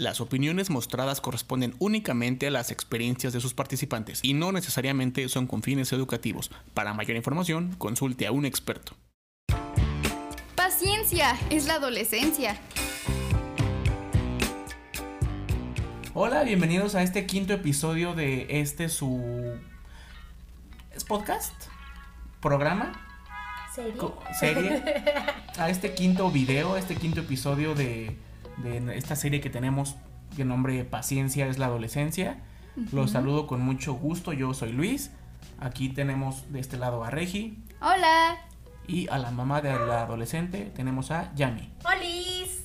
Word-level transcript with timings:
Las 0.00 0.22
opiniones 0.22 0.70
mostradas 0.70 1.20
corresponden 1.20 1.74
únicamente 1.78 2.46
a 2.46 2.50
las 2.50 2.70
experiencias 2.70 3.34
de 3.34 3.40
sus 3.42 3.52
participantes 3.52 4.20
y 4.22 4.32
no 4.32 4.50
necesariamente 4.50 5.28
son 5.28 5.46
con 5.46 5.62
fines 5.62 5.92
educativos. 5.92 6.50
Para 6.72 6.94
mayor 6.94 7.18
información, 7.18 7.74
consulte 7.76 8.26
a 8.26 8.32
un 8.32 8.46
experto. 8.46 8.96
Paciencia, 10.54 11.36
es 11.50 11.66
la 11.66 11.74
adolescencia. 11.74 12.58
Hola, 16.14 16.44
bienvenidos 16.44 16.94
a 16.94 17.02
este 17.02 17.26
quinto 17.26 17.52
episodio 17.52 18.14
de 18.14 18.46
este 18.62 18.88
su... 18.88 19.22
¿Es 20.94 21.04
podcast? 21.04 21.52
¿Programa? 22.40 23.06
¿Serie? 23.74 23.92
Co- 23.98 24.18
¿Serie? 24.32 24.82
A 25.58 25.68
este 25.68 25.92
quinto 25.92 26.30
video, 26.30 26.78
este 26.78 26.96
quinto 26.96 27.20
episodio 27.20 27.74
de, 27.74 28.16
de 28.62 28.96
esta 28.96 29.16
serie 29.16 29.40
que 29.40 29.50
tenemos 29.50 29.96
de 30.36 30.44
nombre 30.44 30.84
Paciencia 30.84 31.46
es 31.46 31.58
la 31.58 31.66
adolescencia. 31.66 32.38
Los 32.92 33.10
saludo 33.10 33.46
con 33.46 33.60
mucho 33.60 33.94
gusto, 33.94 34.32
yo 34.32 34.54
soy 34.54 34.72
Luis. 34.72 35.10
Aquí 35.58 35.88
tenemos 35.88 36.50
de 36.52 36.60
este 36.60 36.76
lado 36.76 37.04
a 37.04 37.10
Regi 37.10 37.58
Hola. 37.80 38.36
y 38.86 39.08
a 39.08 39.18
la 39.18 39.30
mamá 39.30 39.60
de 39.60 39.72
la 39.72 40.02
adolescente 40.02 40.70
tenemos 40.74 41.10
a 41.10 41.34
Yami. 41.34 41.72
¡Holis! 41.84 42.64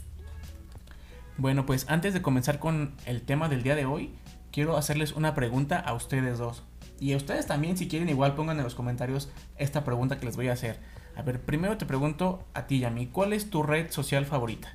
Bueno, 1.37 1.65
pues 1.65 1.85
antes 1.89 2.13
de 2.13 2.21
comenzar 2.21 2.59
con 2.59 2.93
el 3.05 3.21
tema 3.21 3.49
del 3.49 3.63
día 3.63 3.75
de 3.75 3.85
hoy, 3.85 4.15
quiero 4.51 4.77
hacerles 4.77 5.13
una 5.13 5.33
pregunta 5.33 5.79
a 5.79 5.93
ustedes 5.93 6.37
dos. 6.37 6.63
Y 6.99 7.11
a 7.11 7.17
ustedes 7.17 7.45
también, 7.45 7.75
si 7.77 7.89
quieren, 7.89 8.07
igual 8.07 8.35
pongan 8.35 8.57
en 8.57 8.63
los 8.63 8.75
comentarios 8.75 9.29
esta 9.57 9.83
pregunta 9.83 10.17
que 10.17 10.25
les 10.25 10.37
voy 10.37 10.47
a 10.47 10.53
hacer. 10.53 10.79
A 11.17 11.21
ver, 11.23 11.41
primero 11.41 11.77
te 11.77 11.85
pregunto 11.85 12.45
a 12.53 12.67
ti, 12.67 12.79
Yami, 12.79 13.07
¿cuál 13.07 13.33
es 13.33 13.49
tu 13.49 13.63
red 13.63 13.91
social 13.91 14.25
favorita? 14.25 14.73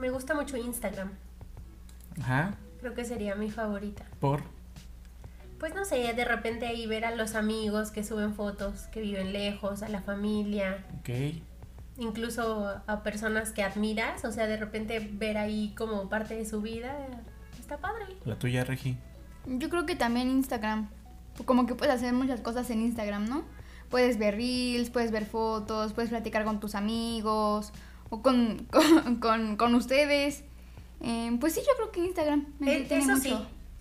Me 0.00 0.10
gusta 0.10 0.34
mucho 0.34 0.56
Instagram. 0.56 1.10
Ajá, 2.20 2.54
Creo 2.80 2.94
que 2.94 3.04
sería 3.04 3.34
mi 3.34 3.50
favorita. 3.50 4.04
por... 4.18 4.42
Pues 5.58 5.74
no 5.74 5.84
sé, 5.84 6.14
de 6.14 6.24
repente 6.24 6.66
ahí 6.66 6.86
ver 6.86 7.04
a 7.04 7.14
los 7.14 7.34
amigos 7.34 7.90
que 7.90 8.02
suben 8.02 8.32
fotos, 8.32 8.84
que 8.92 9.02
viven 9.02 9.34
lejos, 9.34 9.82
a 9.82 9.90
la 9.90 10.00
familia, 10.00 10.86
Ok, 11.00 11.10
incluso 11.98 12.80
a 12.86 13.02
personas 13.02 13.52
que 13.52 13.62
admiras. 13.62 14.24
O 14.24 14.32
sea, 14.32 14.46
de 14.46 14.56
repente 14.56 15.06
ver 15.12 15.36
ahí 15.36 15.74
como 15.76 16.08
parte 16.08 16.34
de 16.34 16.46
su 16.46 16.62
vida. 16.62 16.96
Está 17.58 17.76
padre. 17.76 18.06
la 18.24 18.38
tuya, 18.38 18.64
Regi. 18.64 18.96
Yo 19.46 19.68
creo 19.68 19.84
que 19.84 19.96
también 19.96 20.30
Instagram. 20.30 20.88
Como 21.44 21.66
que 21.66 21.74
puedes 21.74 21.94
hacer 21.94 22.14
muchas 22.14 22.40
cosas 22.40 22.70
en 22.70 22.80
Instagram, 22.80 23.28
¿no? 23.28 23.44
Puedes 23.90 24.18
ver 24.18 24.36
reels, 24.36 24.88
puedes 24.88 25.10
ver 25.10 25.26
fotos, 25.26 25.92
puedes 25.92 26.08
platicar 26.08 26.44
con 26.44 26.58
tus 26.58 26.74
amigos 26.74 27.70
o 28.10 28.20
con, 28.22 28.66
con, 28.70 29.16
con- 29.16 29.56
con 29.56 29.74
ustedes. 29.74 30.44
Eh, 31.02 31.34
pues 31.40 31.54
sí, 31.54 31.60
yo 31.66 31.72
creo 31.76 31.90
que 31.92 32.00
Instagram 32.00 32.46
me 32.58 32.76
Eh, 32.76 32.86
Eso 32.90 33.12
mucho. 33.12 33.22
sí, 33.22 33.36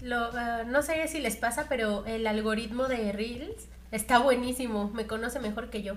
lo, 0.05 0.29
ah, 0.33 0.63
no 0.65 0.81
sé 0.81 1.05
si 1.09 1.19
les 1.19 1.35
pasa, 1.35 1.65
pero 1.67 2.05
el 2.05 2.25
algoritmo 2.25 2.87
de 2.87 3.11
Reels 3.11 3.67
está 3.91 4.19
buenísimo. 4.19 4.89
Me 4.93 5.05
conoce 5.05 5.39
mejor 5.39 5.69
que 5.69 5.83
yo. 5.83 5.95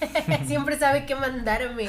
Siempre 0.46 0.78
sabe 0.78 1.06
qué 1.06 1.14
mandarme. 1.14 1.88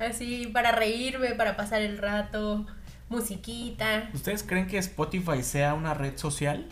Así, 0.00 0.48
para 0.48 0.72
reírme, 0.72 1.30
para 1.34 1.56
pasar 1.56 1.80
el 1.82 1.96
rato, 1.98 2.66
musiquita. 3.08 4.10
¿Ustedes 4.12 4.42
creen 4.42 4.66
que 4.66 4.78
Spotify 4.78 5.42
sea 5.42 5.74
una 5.74 5.94
red 5.94 6.16
social? 6.16 6.66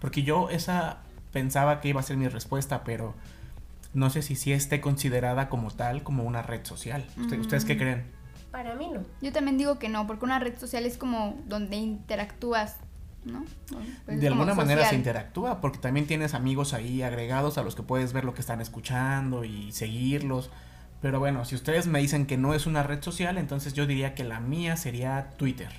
Porque 0.00 0.22
yo 0.22 0.50
esa 0.50 0.98
pensaba 1.32 1.80
que 1.80 1.88
iba 1.88 2.00
a 2.00 2.02
ser 2.02 2.16
mi 2.16 2.28
respuesta, 2.28 2.84
pero 2.84 3.14
no 3.94 4.10
sé 4.10 4.22
si 4.22 4.36
sí 4.36 4.52
esté 4.52 4.80
considerada 4.80 5.48
como 5.48 5.70
tal, 5.70 6.02
como 6.02 6.24
una 6.24 6.42
red 6.42 6.64
social. 6.64 7.04
¿Usted- 7.18 7.38
¿Ustedes 7.40 7.64
qué 7.64 7.76
creen? 7.76 8.04
Para 8.50 8.74
mí 8.74 8.88
no. 8.92 9.02
Yo 9.20 9.32
también 9.32 9.58
digo 9.58 9.78
que 9.78 9.88
no, 9.88 10.06
porque 10.06 10.24
una 10.24 10.38
red 10.38 10.58
social 10.58 10.86
es 10.86 10.96
como 10.96 11.36
donde 11.46 11.76
interactúas, 11.76 12.76
¿no? 13.24 13.44
Pues 13.70 14.16
es 14.16 14.20
de 14.20 14.28
alguna 14.28 14.54
manera 14.54 14.88
se 14.88 14.94
interactúa, 14.96 15.60
porque 15.60 15.78
también 15.78 16.06
tienes 16.06 16.32
amigos 16.34 16.72
ahí 16.72 17.02
agregados 17.02 17.58
a 17.58 17.62
los 17.62 17.74
que 17.74 17.82
puedes 17.82 18.12
ver 18.12 18.24
lo 18.24 18.32
que 18.34 18.40
están 18.40 18.60
escuchando 18.60 19.44
y 19.44 19.72
seguirlos. 19.72 20.50
Pero 21.02 21.18
bueno, 21.20 21.44
si 21.44 21.54
ustedes 21.54 21.86
me 21.86 22.00
dicen 22.00 22.26
que 22.26 22.36
no 22.38 22.54
es 22.54 22.66
una 22.66 22.82
red 22.82 23.02
social, 23.02 23.38
entonces 23.38 23.72
yo 23.74 23.86
diría 23.86 24.14
que 24.14 24.24
la 24.24 24.40
mía 24.40 24.76
sería 24.76 25.30
Twitter. 25.36 25.70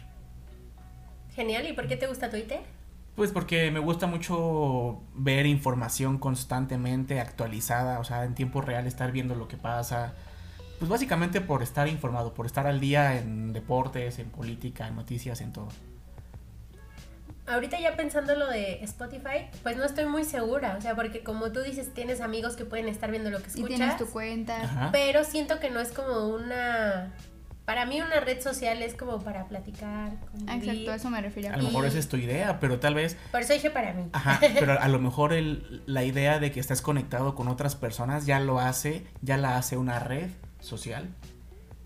Genial. 1.36 1.68
¿Y 1.68 1.74
por 1.74 1.88
qué 1.88 1.98
te 1.98 2.08
gusta 2.08 2.30
Twitter? 2.30 2.60
Pues 3.20 3.34
porque 3.34 3.70
me 3.70 3.82
gusta 3.82 4.08
mucho 4.08 5.02
ver 5.14 5.46
información 5.46 6.20
constantemente 6.20 7.20
actualizada, 7.20 8.00
o 8.00 8.06
sea, 8.06 8.24
en 8.24 8.34
tiempo 8.34 8.62
real 8.62 8.88
estar 8.88 9.12
viendo 9.12 9.36
lo 9.36 9.50
que 9.50 9.58
pasa. 9.58 10.14
Pues 10.78 10.88
básicamente 10.88 11.42
por 11.42 11.62
estar 11.62 11.90
informado, 11.90 12.34
por 12.34 12.46
estar 12.46 12.66
al 12.66 12.80
día 12.80 13.18
en 13.18 13.52
deportes, 13.52 14.20
en 14.20 14.30
política, 14.30 14.88
en 14.88 14.96
noticias, 14.96 15.42
en 15.42 15.52
todo. 15.52 15.68
Ahorita 17.46 17.78
ya 17.78 17.98
pensando 17.98 18.36
lo 18.36 18.48
de 18.48 18.82
Spotify, 18.86 19.50
pues 19.64 19.76
no 19.76 19.84
estoy 19.84 20.06
muy 20.06 20.24
segura. 20.24 20.78
O 20.78 20.82
sea, 20.82 20.96
porque 20.96 21.22
como 21.22 21.52
tú 21.52 21.60
dices, 21.60 21.94
tienes 21.94 22.22
amigos 22.22 22.56
que 22.56 22.64
pueden 22.64 22.88
estar 22.88 23.12
viendo 23.12 23.32
lo 23.32 23.40
que 23.40 23.48
Y 23.48 23.50
escuchas. 23.50 23.76
tienes 23.76 23.98
tu 23.98 24.08
cuenta. 24.10 24.62
Ajá. 24.64 24.90
Pero 24.94 25.26
siento 25.26 25.60
que 25.60 25.70
no 25.70 25.82
es 25.82 25.92
como 25.92 26.30
una... 26.30 27.12
Para 27.70 27.86
mí 27.86 28.02
una 28.02 28.20
red 28.20 28.42
social 28.42 28.82
es 28.82 28.96
como 28.96 29.22
para 29.22 29.46
platicar. 29.48 30.12
Ah, 30.14 30.26
convivir. 30.32 30.70
Exacto, 30.70 30.92
a 30.92 30.96
eso 30.96 31.10
me 31.12 31.22
refiero. 31.22 31.54
A 31.54 31.58
lo 31.58 31.64
mejor 31.66 31.86
Y- 31.86 31.88
esa 31.90 32.00
es 32.00 32.10
tu 32.10 32.18
idea, 32.18 32.60
pero 32.60 32.80
tal 32.80 32.96
vez 32.96 33.16
Por 33.32 33.42
eso 33.42 33.54
dije 33.54 33.70
para 33.70 33.94
mí. 33.94 34.10
Ajá, 34.12 34.40
pero 34.60 34.80
a 34.82 34.88
lo 34.88 34.98
mejor 35.00 35.34
el, 35.34 35.84
la 35.86 36.04
idea 36.04 36.40
de 36.40 36.52
que 36.52 36.60
estás 36.60 36.82
conectado 36.82 37.36
con 37.36 37.48
otras 37.48 37.76
personas 37.76 38.26
ya 38.26 38.40
lo 38.40 38.60
hace, 38.60 39.06
ya 39.22 39.38
la 39.38 39.58
hace 39.58 39.78
una 39.78 40.00
red 40.00 40.30
social. 40.60 41.08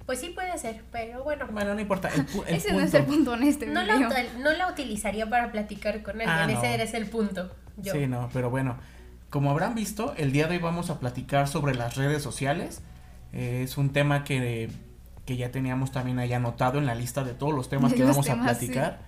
Pues 0.05 0.19
sí 0.21 0.29
puede 0.29 0.57
ser, 0.57 0.83
pero 0.91 1.23
bueno. 1.23 1.47
Bueno, 1.51 1.73
no 1.75 1.79
importa. 1.81 2.09
El, 2.09 2.25
pu- 2.27 2.43
el 2.47 2.55
Ese 2.57 2.71
no 2.71 2.79
es 2.79 2.93
el 2.93 3.03
punto- 3.05 3.33
en 3.35 3.43
este 3.43 3.65
No 3.67 3.83
la, 3.83 3.95
no 4.39 4.51
la 4.53 4.71
utilizaría 4.71 5.29
para 5.29 5.51
platicar 5.51 6.01
con 6.01 6.13
alguien, 6.21 6.29
Ah, 6.29 6.47
no. 6.47 6.53
ese 6.63 6.81
es 6.81 6.93
el 6.93 7.07
punto. 7.07 7.53
Yo. 7.77 7.91
Sí, 7.93 8.07
no, 8.07 8.29
pero 8.31 8.49
bueno. 8.49 8.77
Como 9.29 9.49
habrán 9.49 9.75
visto, 9.75 10.13
el 10.15 10.31
día 10.31 10.47
de 10.47 10.55
hoy 10.57 10.61
vamos 10.61 10.89
a 10.89 10.99
platicar 10.99 11.47
sobre 11.47 11.73
las 11.75 11.95
redes 11.97 12.21
sociales. 12.21 12.81
Eh, 13.33 13.61
es 13.63 13.77
un 13.77 13.91
tema 13.91 14.23
que, 14.23 14.69
que 15.25 15.37
ya 15.37 15.51
teníamos 15.51 15.91
también 15.91 16.19
ahí 16.19 16.33
anotado 16.33 16.79
en 16.79 16.85
la 16.85 16.95
lista 16.95 17.23
de 17.23 17.33
todos 17.33 17.53
los 17.53 17.69
temas 17.69 17.91
De 17.91 17.97
que 17.97 18.03
los 18.03 18.11
vamos 18.11 18.29
a 18.29 18.41
platicar. 18.41 18.99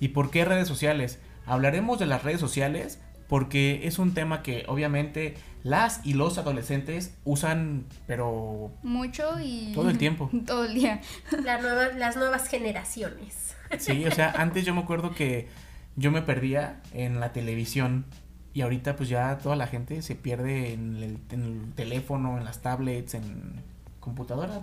¿Y 0.00 0.08
por 0.08 0.30
qué 0.30 0.44
redes 0.44 0.68
sociales? 0.68 1.18
Hablaremos 1.46 1.98
de 1.98 2.06
las 2.06 2.22
redes 2.22 2.40
sociales 2.40 3.00
porque 3.28 3.86
es 3.86 3.98
un 3.98 4.14
tema 4.14 4.42
que 4.42 4.64
obviamente 4.68 5.34
las 5.62 6.00
y 6.06 6.14
los 6.14 6.38
adolescentes 6.38 7.14
usan, 7.24 7.84
pero 8.06 8.70
Mucho 8.82 9.38
y... 9.40 9.72
Todo 9.74 9.90
el 9.90 9.98
tiempo. 9.98 10.30
Todo 10.46 10.64
el 10.64 10.74
día. 10.74 11.00
La 11.44 11.60
nueva- 11.60 11.88
las 11.88 12.16
nuevas 12.16 12.48
generaciones. 12.48 13.54
Sí, 13.78 14.06
o 14.06 14.10
sea, 14.12 14.30
antes 14.38 14.64
yo 14.64 14.74
me 14.74 14.80
acuerdo 14.80 15.14
que 15.14 15.48
yo 15.96 16.10
me 16.10 16.22
perdía 16.22 16.80
en 16.94 17.20
la 17.20 17.32
televisión 17.32 18.06
y 18.54 18.62
ahorita 18.62 18.96
pues 18.96 19.08
ya 19.10 19.36
toda 19.38 19.56
la 19.56 19.66
gente 19.66 20.00
se 20.00 20.14
pierde 20.14 20.72
en 20.72 20.96
el, 20.96 21.18
en 21.30 21.42
el 21.42 21.72
teléfono, 21.74 22.38
en 22.38 22.44
las 22.46 22.62
tablets, 22.62 23.12
en 23.14 23.62
computadora 24.08 24.60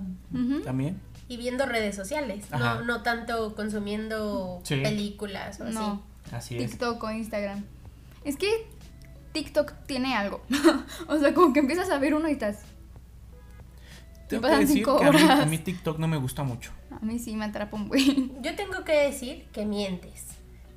también. 0.64 1.00
Y 1.28 1.38
viendo 1.38 1.66
redes 1.66 1.96
sociales, 1.96 2.46
Ajá. 2.52 2.76
no, 2.76 2.86
no 2.86 3.02
tanto 3.02 3.56
consumiendo 3.56 4.60
Sí. 4.64 4.76
películas 4.78 5.60
o 5.60 5.64
así. 5.64 5.74
No, 5.74 6.04
Así 6.32 6.58
es. 6.58 6.72
TikTok 6.72 7.04
o 7.04 7.12
Instagram. 7.12 7.64
Es 8.24 8.36
que 8.38 8.68
TikTok 9.32 9.74
tiene 9.88 10.16
algo. 10.16 10.42
o 11.08 11.18
sea, 11.18 11.34
como 11.34 11.54
que 11.54 11.60
empiezas 11.62 11.90
a 11.90 11.98
ver 12.00 12.14
uno 12.14 12.28
y 12.30 12.34
estás... 12.34 12.60
Tengo 14.28 14.42
que 14.42 14.48
pasan 14.48 14.60
decir 14.62 14.78
cinco 14.78 14.98
que 15.00 15.06
a 15.06 15.12
mí, 15.12 15.22
horas. 15.24 15.40
a 15.42 15.46
mí 15.46 15.58
TikTok 15.60 16.00
no 16.00 16.08
me 16.08 16.18
gusta 16.18 16.44
mucho. 16.44 16.72
A 16.92 17.06
mí 17.06 17.20
sí 17.20 17.36
me 17.36 17.46
atrapa 17.46 17.76
un 17.78 17.88
buen. 17.90 18.32
Yo 18.42 18.56
tengo 18.56 18.84
que 18.84 18.94
decir 18.94 19.46
que 19.52 19.66
mientes. 19.66 20.26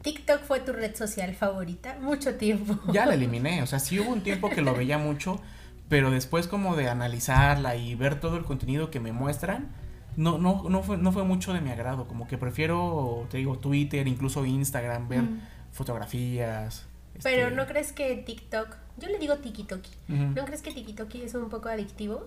TikTok 0.03 0.43
fue 0.43 0.61
tu 0.61 0.73
red 0.73 0.95
social 0.95 1.35
favorita 1.35 1.97
mucho 2.01 2.35
tiempo. 2.37 2.79
Ya 2.93 3.07
la 3.07 3.15
eliminé, 3.21 3.63
o 3.63 3.67
sea, 3.67 3.79
sí 3.79 3.99
hubo 4.01 4.11
un 4.11 4.23
tiempo 4.23 4.49
que 4.51 4.61
lo 4.61 4.75
veía 4.75 4.99
mucho, 4.99 5.41
pero 5.89 6.11
después 6.11 6.47
como 6.49 6.77
de 6.77 6.89
analizarla 6.89 7.77
y 7.77 7.95
ver 7.95 8.21
todo 8.21 8.37
el 8.37 8.45
contenido 8.45 8.91
que 8.91 9.01
me 9.01 9.13
muestran, 9.13 9.69
no, 10.17 10.37
no, 10.39 10.65
no, 10.69 10.83
fue, 10.83 10.97
no 10.97 11.13
fue 11.13 11.25
mucho 11.25 11.53
de 11.53 11.61
mi 11.61 11.71
agrado, 11.71 12.07
como 12.09 12.27
que 12.27 12.37
prefiero, 12.39 13.27
te 13.31 13.39
digo, 13.39 13.59
Twitter, 13.59 14.07
incluso 14.09 14.45
Instagram, 14.45 15.09
ver 15.09 15.23
Mm. 15.23 15.41
fotografías. 15.73 16.87
Pero 17.23 17.45
este, 17.49 17.57
¿no 17.57 17.67
crees 17.67 17.93
que 17.93 18.17
TikTok, 18.17 18.77
yo 18.99 19.09
le 19.09 19.19
digo 19.19 19.37
TikToki, 19.39 19.91
ujú. 20.09 20.23
¿no 20.35 20.45
crees 20.45 20.63
que 20.63 20.73
TikToki 20.73 21.23
es 21.23 21.35
un 21.35 21.49
poco 21.49 21.69
adictivo? 21.69 22.25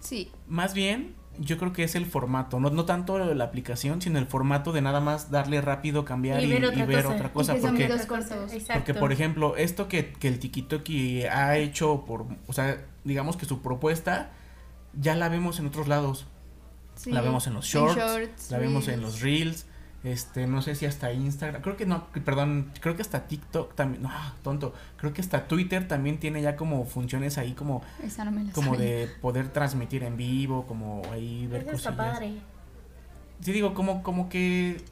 Sí. 0.00 0.30
Más 0.46 0.74
bien, 0.74 1.14
yo 1.38 1.58
creo 1.58 1.72
que 1.72 1.84
es 1.84 1.94
el 1.94 2.06
formato, 2.06 2.60
no, 2.60 2.70
no 2.70 2.84
tanto 2.84 3.18
la 3.18 3.44
aplicación, 3.44 4.02
sino 4.02 4.18
el 4.18 4.26
formato 4.26 4.72
de 4.72 4.80
nada 4.82 5.00
más 5.00 5.30
darle 5.30 5.60
rápido, 5.60 6.04
cambiar 6.04 6.42
y, 6.42 6.46
Y 6.46 6.48
ver 6.52 6.64
otra 6.66 6.82
y 6.82 6.86
ver 6.86 7.04
cosa. 7.04 7.14
otra 7.14 7.32
cosa. 7.32 7.52
Y 7.52 7.56
que 7.56 7.62
son 7.62 7.70
porque, 7.76 8.06
cortos. 8.06 8.52
Porque, 8.72 8.94
por 8.94 9.12
ejemplo, 9.12 9.56
esto 9.56 9.88
que, 9.88 10.12
que 10.12 10.28
el 10.28 10.38
TikToki 10.38 11.24
ha 11.24 11.56
hecho 11.56 12.04
por, 12.06 12.26
o 12.46 12.52
sea, 12.52 12.84
digamos 13.04 13.36
que 13.36 13.46
su 13.46 13.62
propuesta 13.62 14.30
ya 14.98 15.14
la 15.14 15.28
vemos 15.28 15.58
en 15.60 15.66
otros 15.66 15.88
lados. 15.88 16.26
sí. 16.94 17.12
La 17.12 17.20
vemos 17.20 17.46
en 17.46 17.54
los 17.54 17.64
shorts, 17.66 17.96
shorts, 17.96 18.50
la 18.50 18.58
vemos 18.58 18.88
en 18.88 19.00
los 19.00 19.20
reels, 19.20 19.66
este, 20.12 20.46
no 20.46 20.62
sé 20.62 20.74
si 20.74 20.86
hasta 20.86 21.12
Instagram, 21.12 21.62
creo 21.62 21.76
que 21.76 21.86
no, 21.86 22.06
perdón, 22.24 22.72
creo 22.80 22.96
que 22.96 23.02
hasta 23.02 23.26
TikTok 23.26 23.74
también, 23.74 24.02
no, 24.02 24.10
tonto, 24.42 24.74
creo 24.96 25.12
que 25.12 25.20
hasta 25.20 25.48
Twitter 25.48 25.86
también 25.88 26.18
tiene 26.18 26.42
ya 26.42 26.56
como 26.56 26.84
funciones 26.84 27.38
ahí 27.38 27.52
como, 27.52 27.82
Esa 28.02 28.24
no 28.24 28.32
me 28.32 28.44
la 28.44 28.52
como 28.52 28.74
sabía. 28.74 28.86
de 28.86 29.08
poder 29.20 29.48
transmitir 29.48 30.02
en 30.02 30.16
vivo, 30.16 30.66
como 30.66 31.02
ahí 31.12 31.46
ver 31.46 31.62
Eso 31.62 31.72
está 31.72 31.90
cosillas. 31.90 32.14
padre. 32.14 32.32
sí 33.40 33.52
digo, 33.52 33.74
como, 33.74 34.02
como 34.02 34.28
que 34.28 34.82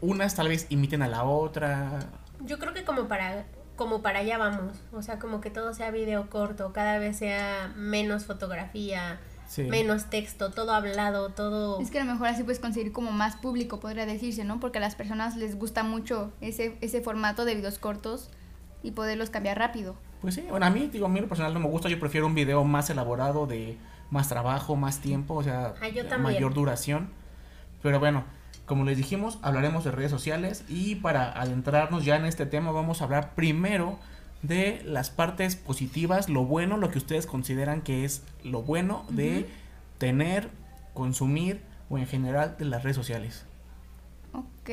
unas 0.00 0.34
tal 0.34 0.48
vez 0.48 0.66
imiten 0.68 1.02
a 1.02 1.08
la 1.08 1.24
otra. 1.24 2.00
Yo 2.44 2.58
creo 2.58 2.74
que 2.74 2.84
como 2.84 3.08
para 3.08 3.46
como 3.76 4.00
para 4.00 4.20
allá 4.20 4.38
vamos, 4.38 4.72
o 4.92 5.02
sea, 5.02 5.18
como 5.18 5.40
que 5.40 5.50
todo 5.50 5.74
sea 5.74 5.90
video 5.90 6.30
corto, 6.30 6.72
cada 6.72 6.98
vez 6.98 7.18
sea 7.18 7.72
menos 7.76 8.24
fotografía, 8.24 9.20
Sí. 9.48 9.62
menos 9.64 10.10
texto, 10.10 10.50
todo 10.50 10.72
hablado, 10.72 11.30
todo 11.30 11.80
Es 11.80 11.90
que 11.90 12.00
a 12.00 12.04
lo 12.04 12.12
mejor 12.12 12.28
así 12.28 12.42
puedes 12.42 12.58
conseguir 12.60 12.92
como 12.92 13.12
más 13.12 13.36
público, 13.36 13.80
podría 13.80 14.06
decirse, 14.06 14.44
¿no? 14.44 14.60
Porque 14.60 14.78
a 14.78 14.80
las 14.80 14.94
personas 14.94 15.36
les 15.36 15.58
gusta 15.58 15.82
mucho 15.82 16.32
ese, 16.40 16.76
ese 16.80 17.00
formato 17.00 17.44
de 17.44 17.54
videos 17.54 17.78
cortos 17.78 18.30
y 18.82 18.90
poderlos 18.92 19.30
cambiar 19.30 19.58
rápido. 19.58 19.96
Pues 20.20 20.34
sí, 20.34 20.44
bueno, 20.50 20.66
a 20.66 20.70
mí, 20.70 20.88
digo, 20.92 21.06
a 21.06 21.08
mí 21.08 21.20
lo 21.20 21.28
personal 21.28 21.54
no 21.54 21.60
me 21.60 21.68
gusta, 21.68 21.88
yo 21.88 22.00
prefiero 22.00 22.26
un 22.26 22.34
video 22.34 22.64
más 22.64 22.90
elaborado, 22.90 23.46
de 23.46 23.78
más 24.10 24.28
trabajo, 24.28 24.76
más 24.76 25.00
tiempo, 25.00 25.34
o 25.34 25.42
sea, 25.42 25.74
Ah, 25.80 26.18
mayor 26.18 26.54
duración. 26.54 27.10
Pero 27.82 28.00
bueno, 28.00 28.24
como 28.64 28.84
les 28.84 28.96
dijimos, 28.96 29.38
hablaremos 29.42 29.84
de 29.84 29.92
redes 29.92 30.10
sociales 30.10 30.64
y 30.68 30.96
para 30.96 31.30
adentrarnos 31.40 32.04
ya 32.04 32.16
en 32.16 32.24
este 32.24 32.46
tema 32.46 32.72
vamos 32.72 33.00
a 33.00 33.04
hablar 33.04 33.34
primero 33.34 33.98
de 34.42 34.82
las 34.84 35.10
partes 35.10 35.56
positivas, 35.56 36.28
lo 36.28 36.44
bueno, 36.44 36.76
lo 36.76 36.90
que 36.90 36.98
ustedes 36.98 37.26
consideran 37.26 37.82
que 37.82 38.04
es 38.04 38.22
lo 38.44 38.62
bueno 38.62 39.04
de 39.10 39.46
tener, 39.98 40.48
consumir 40.94 41.60
o 41.88 41.98
en 41.98 42.06
general 42.06 42.56
de 42.58 42.64
las 42.66 42.82
redes 42.82 42.96
sociales. 42.96 43.44
Ok, 44.32 44.70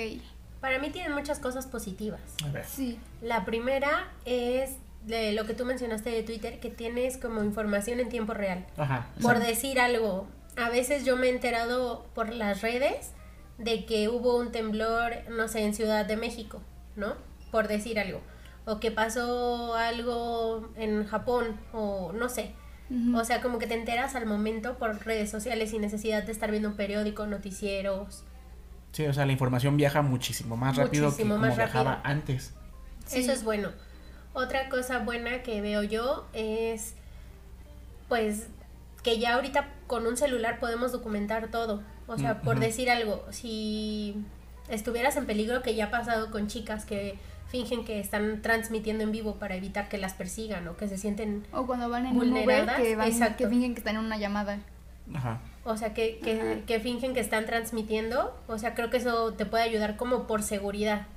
para 0.61 0.79
mí 0.79 0.89
tienen 0.89 1.13
muchas 1.13 1.39
cosas 1.39 1.67
positivas. 1.67 2.21
A 2.45 2.49
ver. 2.49 2.65
sí. 2.65 2.99
La 3.21 3.45
primera 3.45 4.11
es 4.25 4.77
de 5.05 5.33
lo 5.33 5.45
que 5.45 5.53
tú 5.53 5.65
mencionaste 5.65 6.09
de 6.09 6.23
Twitter, 6.23 6.59
que 6.59 6.69
tienes 6.69 7.17
como 7.17 7.43
información 7.43 7.99
en 7.99 8.09
tiempo 8.09 8.33
real. 8.33 8.65
Ajá. 8.77 9.07
Por 9.21 9.33
exacto. 9.33 9.47
decir 9.47 9.79
algo, 9.79 10.27
a 10.55 10.69
veces 10.69 11.05
yo 11.05 11.17
me 11.17 11.27
he 11.27 11.29
enterado 11.29 12.05
por 12.13 12.33
las 12.33 12.61
redes 12.61 13.11
de 13.57 13.85
que 13.85 14.09
hubo 14.09 14.37
un 14.37 14.51
temblor, 14.51 15.29
no 15.29 15.47
sé, 15.47 15.63
en 15.63 15.73
Ciudad 15.73 16.05
de 16.05 16.17
México, 16.17 16.61
¿no? 16.95 17.15
Por 17.51 17.67
decir 17.67 17.99
algo. 17.99 18.21
O 18.65 18.79
que 18.79 18.91
pasó 18.91 19.75
algo 19.75 20.69
en 20.75 21.05
Japón, 21.05 21.59
o 21.73 22.11
no 22.13 22.29
sé. 22.29 22.53
O 23.15 23.23
sea, 23.25 23.41
como 23.41 23.57
que 23.57 23.65
te 23.65 23.73
enteras 23.73 24.13
al 24.13 24.27
momento 24.27 24.77
por 24.77 25.03
redes 25.03 25.31
sociales 25.31 25.71
sin 25.71 25.81
necesidad 25.81 26.21
de 26.23 26.31
estar 26.31 26.51
viendo 26.51 26.69
un 26.69 26.75
periódico, 26.75 27.25
noticieros. 27.25 28.23
Sí, 28.91 29.07
o 29.07 29.13
sea, 29.13 29.25
la 29.25 29.31
información 29.31 29.77
viaja 29.77 30.03
muchísimo 30.03 30.55
más 30.57 30.75
rápido 30.77 31.05
Muchísimo 31.05 31.29
que 31.29 31.33
como 31.39 31.47
más 31.47 31.57
viajaba 31.57 31.95
rápido. 31.95 32.11
antes. 32.13 32.53
Sí. 33.07 33.21
Eso 33.21 33.31
es 33.31 33.43
bueno. 33.43 33.71
Otra 34.33 34.69
cosa 34.69 34.99
buena 34.99 35.41
que 35.41 35.61
veo 35.61 35.81
yo 35.81 36.27
es, 36.33 36.93
pues, 38.09 38.47
que 39.01 39.17
ya 39.17 39.35
ahorita 39.35 39.69
con 39.87 40.05
un 40.05 40.15
celular 40.15 40.59
podemos 40.59 40.91
documentar 40.91 41.47
todo. 41.49 41.81
O 42.05 42.17
sea, 42.19 42.35
Mm, 42.35 42.41
por 42.41 42.59
decir 42.59 42.91
algo, 42.91 43.25
si 43.31 44.15
estuvieras 44.67 45.15
en 45.17 45.25
peligro, 45.25 45.63
que 45.63 45.73
ya 45.73 45.85
ha 45.85 45.91
pasado 45.91 46.29
con 46.29 46.47
chicas 46.47 46.85
que 46.85 47.17
fingen 47.47 47.85
que 47.85 47.99
están 47.99 48.41
transmitiendo 48.41 49.03
en 49.03 49.11
vivo 49.11 49.35
para 49.35 49.55
evitar 49.55 49.89
que 49.89 49.97
las 49.97 50.13
persigan 50.13 50.67
o 50.67 50.75
que 50.75 50.87
se 50.87 50.97
sienten, 50.97 51.45
O 51.51 51.65
cuando 51.65 51.89
van 51.89 52.05
en 52.05 52.17
Uber 52.17 52.27
Vulneradas, 52.29 52.81
que, 52.81 52.95
van, 52.95 53.07
exacto. 53.07 53.43
que 53.43 53.49
fingen 53.49 53.73
que 53.73 53.79
están 53.79 53.95
en 53.95 54.05
una 54.05 54.17
llamada. 54.17 54.59
Ajá. 55.13 55.41
o 55.65 55.75
sea, 55.75 55.93
que, 55.93 56.19
que, 56.19 56.39
Ajá. 56.39 56.65
que 56.65 56.79
fingen 56.79 57.13
que 57.13 57.19
están 57.19 57.45
transmitiendo. 57.45 58.35
O 58.47 58.57
sea, 58.57 58.73
creo 58.73 58.89
que 58.89 58.97
eso 58.97 59.33
te 59.33 59.45
puede 59.45 59.63
ayudar 59.63 59.97
como 59.97 60.27
por 60.27 60.43
seguridad. 60.43 61.07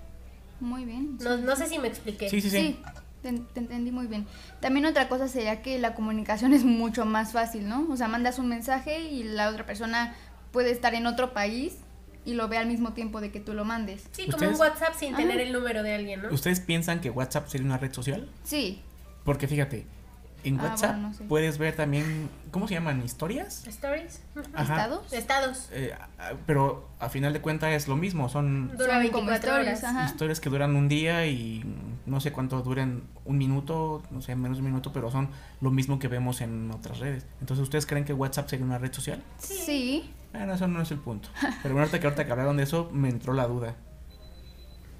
Muy 0.61 0.85
bien. 0.85 1.19
No, 1.21 1.37
no 1.37 1.57
sé 1.57 1.67
si 1.67 1.79
me 1.79 1.89
expliqué. 1.89 2.29
Sí, 2.29 2.41
sí, 2.41 2.51
sí. 2.51 2.57
Sí, 2.59 2.81
te, 3.23 3.33
te 3.33 3.61
entendí 3.61 3.91
muy 3.91 4.07
bien. 4.07 4.27
También 4.61 4.87
otra 4.87 5.09
cosa 5.09 5.29
sería 5.29 5.63
que 5.63 5.79
la 5.79 5.95
comunicación 5.95 6.53
es 6.53 6.65
mucho 6.65 7.05
más 7.05 7.33
fácil, 7.33 7.69
¿no? 7.69 7.87
O 7.91 7.97
sea, 7.97 8.09
mandas 8.09 8.39
un 8.39 8.49
mensaje 8.49 9.01
y 9.01 9.23
la 9.23 9.49
otra 9.49 9.67
persona 9.67 10.15
puede 10.53 10.71
estar 10.71 10.95
en 10.95 11.07
otro 11.07 11.33
país 11.33 11.77
y 12.27 12.35
lo 12.35 12.49
ve 12.49 12.59
al 12.59 12.67
mismo 12.67 12.93
tiempo 12.93 13.21
de 13.23 13.31
que 13.31 13.41
tú 13.41 13.55
lo 13.55 13.65
mandes. 13.65 14.03
Sí, 14.13 14.25
como 14.31 14.37
un 14.49 14.53
¿Ustedes? 14.53 14.61
WhatsApp 14.61 14.95
sin 14.99 15.15
Ajá. 15.15 15.23
tener 15.23 15.41
el 15.41 15.53
número 15.53 15.83
de 15.83 15.95
alguien, 15.95 16.21
¿no? 16.23 16.29
¿Ustedes 16.31 16.61
piensan 16.61 17.01
que 17.01 17.09
WhatsApp 17.09 17.47
sería 17.49 17.67
una 17.67 17.79
red 17.79 17.93
social? 17.95 18.29
Sí, 18.45 18.83
Porque 19.25 19.49
fíjate, 19.49 19.87
en 20.45 20.61
Ah, 20.61 20.65
WhatsApp 20.65 20.91
bueno, 20.93 21.09
no 21.09 21.15
sé. 21.15 21.25
puedes 21.25 21.59
ver 21.59 21.75
también, 21.75 22.29
¿cómo 22.53 22.69
se 22.69 22.75
llaman? 22.75 23.03
¿Historias? 23.05 23.67
Stories. 23.67 24.23
Ajá. 24.55 24.63
estados. 24.75 25.13
Estados. 25.13 25.69
Eh, 25.73 25.93
a- 26.19 26.35
pero 26.47 26.89
a 27.01 27.09
final 27.09 27.33
de 27.33 27.41
cuentas 27.41 27.73
es 27.73 27.89
lo 27.89 27.97
mismo, 27.97 28.29
son 28.29 28.69
Dura 28.77 28.93
Son 28.95 28.99
24 29.01 29.11
como 29.11 29.31
stories, 29.33 29.67
horas. 29.79 29.85
ajá. 29.85 30.05
historias 30.07 30.39
que 30.39 30.49
duran 30.51 30.77
un 30.77 30.89
día 30.89 31.27
y 31.27 31.65
no 32.07 32.21
sé 32.21 32.31
cuánto 32.31 32.63
duren, 32.63 33.03
un 33.25 33.37
minuto, 33.39 34.03
no 34.13 34.23
sé, 34.23 34.37
menos 34.37 34.59
de 34.59 34.63
un 34.63 34.69
minuto, 34.71 34.93
pero 34.93 35.11
son 35.11 35.29
lo 35.61 35.73
mismo 35.73 35.99
que 35.99 36.07
vemos 36.07 36.41
en 36.41 36.71
otras 36.71 37.01
redes. 37.01 37.27
Entonces, 37.41 37.65
¿ustedes 37.65 37.85
creen 37.87 38.05
que 38.05 38.13
WhatsApp 38.13 38.49
sería 38.49 38.65
una 38.65 38.79
red 38.79 38.93
social? 38.93 39.21
Sí. 39.39 40.09
Bueno, 40.33 40.55
eso 40.55 40.67
no 40.69 40.83
es 40.83 40.91
el 40.91 40.99
punto. 40.99 41.29
Pero 41.41 41.75
bueno, 41.75 41.81
ahorita 41.81 42.01
que 42.01 42.07
ahorita 42.07 42.25
que 42.27 42.33
hablaron 42.33 42.57
de 42.57 42.65
eso, 42.65 42.91
me 42.93 43.09
entró 43.09 43.33
la 43.33 43.47
duda. 43.47 43.77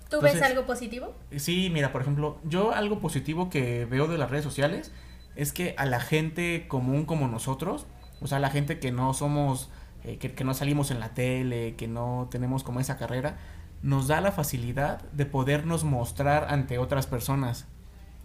¿Tú 0.09 0.21
ves 0.21 0.41
algo 0.43 0.67
positivo? 0.67 1.15
Sí, 1.37 1.69
mira, 1.73 1.93
por 1.93 2.03
ejemplo, 2.03 2.39
yo 2.45 2.73
algo 2.73 3.01
positivo 3.01 3.51
que 3.51 3.85
veo 3.87 4.07
de 4.07 4.19
las 4.19 4.31
redes 4.31 4.45
sociales 4.45 4.93
es 5.35 5.53
que 5.53 5.75
a 5.79 5.85
la 5.85 6.01
gente 6.01 6.67
común 6.69 7.05
como 7.07 7.29
nosotros, 7.29 7.87
o 8.21 8.27
sea, 8.27 8.39
la 8.39 8.51
gente 8.51 8.79
que 8.79 8.93
no 8.93 9.13
somos, 9.15 9.69
eh, 10.05 10.19
que, 10.19 10.33
que 10.33 10.45
no 10.45 10.55
salimos 10.55 10.91
en 10.91 11.01
la 11.01 11.13
tele, 11.15 11.75
que 11.77 11.89
no 11.89 12.29
tenemos 12.31 12.63
como 12.63 12.81
esa 12.81 12.97
carrera, 12.97 13.37
nos 13.83 14.07
da 14.07 14.21
la 14.21 14.33
facilidad 14.33 15.03
de 15.11 15.27
podernos 15.27 15.85
mostrar 15.85 16.47
ante 16.51 16.79
otras 16.79 17.07
personas, 17.07 17.67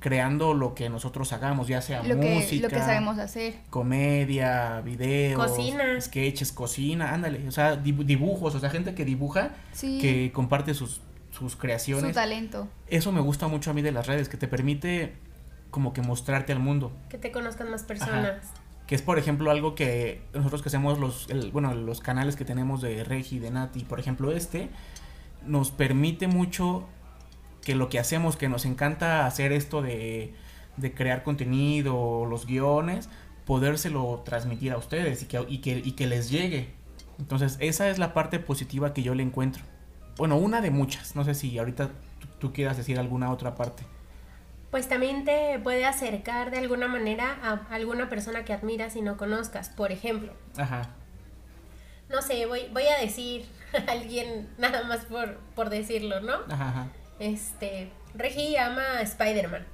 creando 0.01 0.53
lo 0.53 0.73
que 0.75 0.89
nosotros 0.89 1.31
hagamos, 1.31 1.67
ya 1.69 1.81
sea 1.81 2.03
Lo 2.03 2.19
que, 2.19 2.33
música, 2.35 2.63
lo 2.63 2.69
que 2.69 2.79
sabemos 2.79 3.17
hacer. 3.19 3.53
comedia, 3.69 4.81
videos, 4.81 5.39
Cocina. 5.49 6.01
sketches, 6.01 6.51
cocina, 6.51 7.13
ándale, 7.13 7.47
o 7.47 7.51
sea, 7.51 7.81
dibu- 7.81 8.03
dibujos, 8.03 8.53
o 8.55 8.59
sea, 8.59 8.69
gente 8.69 8.93
que 8.95 9.05
dibuja, 9.05 9.51
Sí. 9.71 9.99
que 10.01 10.31
comparte 10.33 10.73
sus, 10.73 11.01
sus 11.31 11.53
su 11.53 11.57
creaciones 11.59 12.13
talento. 12.15 12.67
eso 12.87 13.11
me 13.13 13.21
gusta 13.21 13.47
mucho 13.47 13.71
a 13.71 13.73
mí 13.73 13.81
de 13.81 13.91
las 13.93 14.07
redes, 14.07 14.27
que 14.27 14.37
te 14.37 14.47
permite 14.47 15.13
como 15.69 15.93
que 15.93 16.01
mostrarte 16.01 16.51
al 16.51 16.59
mundo. 16.59 16.91
Que 17.07 17.17
te 17.17 17.31
conozcan 17.31 17.69
más 17.71 17.83
personas. 17.83 18.51
Que 18.87 18.95
es, 18.95 19.01
por 19.01 19.17
ejemplo, 19.17 19.51
algo 19.51 19.73
que 19.75 20.21
nosotros 20.33 20.61
que 20.61 20.67
hacemos 20.69 20.99
los, 20.99 21.29
el- 21.29 21.51
bueno, 21.51 21.73
los 21.75 22.01
canales 22.01 22.35
que 22.35 22.43
tenemos 22.43 22.81
de 22.81 23.03
Regi, 23.05 23.39
de 23.39 23.51
Nati, 23.51 23.85
por 23.85 23.99
ejemplo, 23.99 24.31
este, 24.31 24.69
nos 25.45 25.71
permite 25.71 26.27
mucho 26.27 26.87
que 27.63 27.75
lo 27.75 27.89
que 27.89 27.99
hacemos, 27.99 28.37
que 28.37 28.49
nos 28.49 28.65
encanta 28.65 29.25
hacer 29.25 29.51
esto 29.51 29.81
de, 29.81 30.33
de 30.77 30.93
crear 30.93 31.23
contenido, 31.23 32.25
los 32.25 32.45
guiones, 32.45 33.09
podérselo 33.45 34.21
transmitir 34.25 34.71
a 34.71 34.77
ustedes 34.77 35.23
y 35.23 35.25
que, 35.25 35.45
y, 35.47 35.57
que, 35.59 35.81
y 35.83 35.91
que 35.93 36.07
les 36.07 36.29
llegue. 36.29 36.73
Entonces, 37.19 37.57
esa 37.59 37.89
es 37.89 37.99
la 37.99 38.13
parte 38.13 38.39
positiva 38.39 38.93
que 38.93 39.03
yo 39.03 39.13
le 39.13 39.23
encuentro. 39.23 39.63
Bueno, 40.17 40.37
una 40.37 40.61
de 40.61 40.71
muchas. 40.71 41.15
No 41.15 41.23
sé 41.23 41.33
si 41.35 41.57
ahorita 41.57 41.89
tú, 42.19 42.27
tú 42.39 42.53
quieras 42.53 42.77
decir 42.77 42.97
alguna 42.99 43.31
otra 43.31 43.55
parte. 43.55 43.83
Pues 44.71 44.87
también 44.87 45.25
te 45.25 45.59
puede 45.59 45.85
acercar 45.85 46.49
de 46.49 46.57
alguna 46.57 46.87
manera 46.87 47.37
a 47.43 47.73
alguna 47.73 48.09
persona 48.09 48.45
que 48.45 48.53
admiras 48.53 48.95
y 48.95 49.01
no 49.01 49.17
conozcas. 49.17 49.69
Por 49.69 49.91
ejemplo, 49.91 50.31
Ajá. 50.57 50.89
no 52.09 52.21
sé, 52.21 52.45
voy, 52.45 52.69
voy 52.71 52.83
a 52.83 52.99
decir 53.01 53.45
a 53.87 53.91
alguien 53.91 54.47
nada 54.57 54.83
más 54.83 55.05
por, 55.05 55.37
por 55.55 55.69
decirlo, 55.69 56.21
¿no? 56.21 56.35
Ajá, 56.49 56.69
ajá. 56.69 56.87
Este, 57.21 57.91
Regi 58.15 58.57
ama 58.57 58.97
a 58.97 59.01
Spider-Man. 59.01 59.65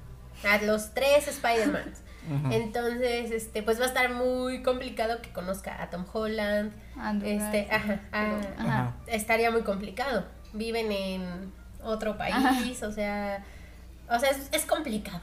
A 0.48 0.58
los 0.64 0.94
tres 0.94 1.26
Spider-Mans. 1.28 2.02
Entonces, 2.50 3.30
este, 3.30 3.62
pues 3.62 3.80
va 3.80 3.84
a 3.84 3.88
estar 3.88 4.10
muy 4.12 4.62
complicado 4.62 5.22
que 5.22 5.30
conozca 5.32 5.82
a 5.82 5.88
Tom 5.90 6.04
Holland. 6.12 6.72
Andrew 6.96 7.30
Este, 7.30 7.64
Garfield, 7.64 8.00
ajá, 8.12 8.54
Ajá. 8.58 8.96
estaría 9.06 9.50
muy 9.50 9.62
complicado. 9.62 10.26
Viven 10.52 10.92
en 10.92 11.52
otro 11.82 12.18
país, 12.18 12.82
o 12.82 12.92
sea, 12.92 13.44
o 14.10 14.18
sea, 14.18 14.30
es, 14.30 14.48
es 14.52 14.66
complicado. 14.66 15.20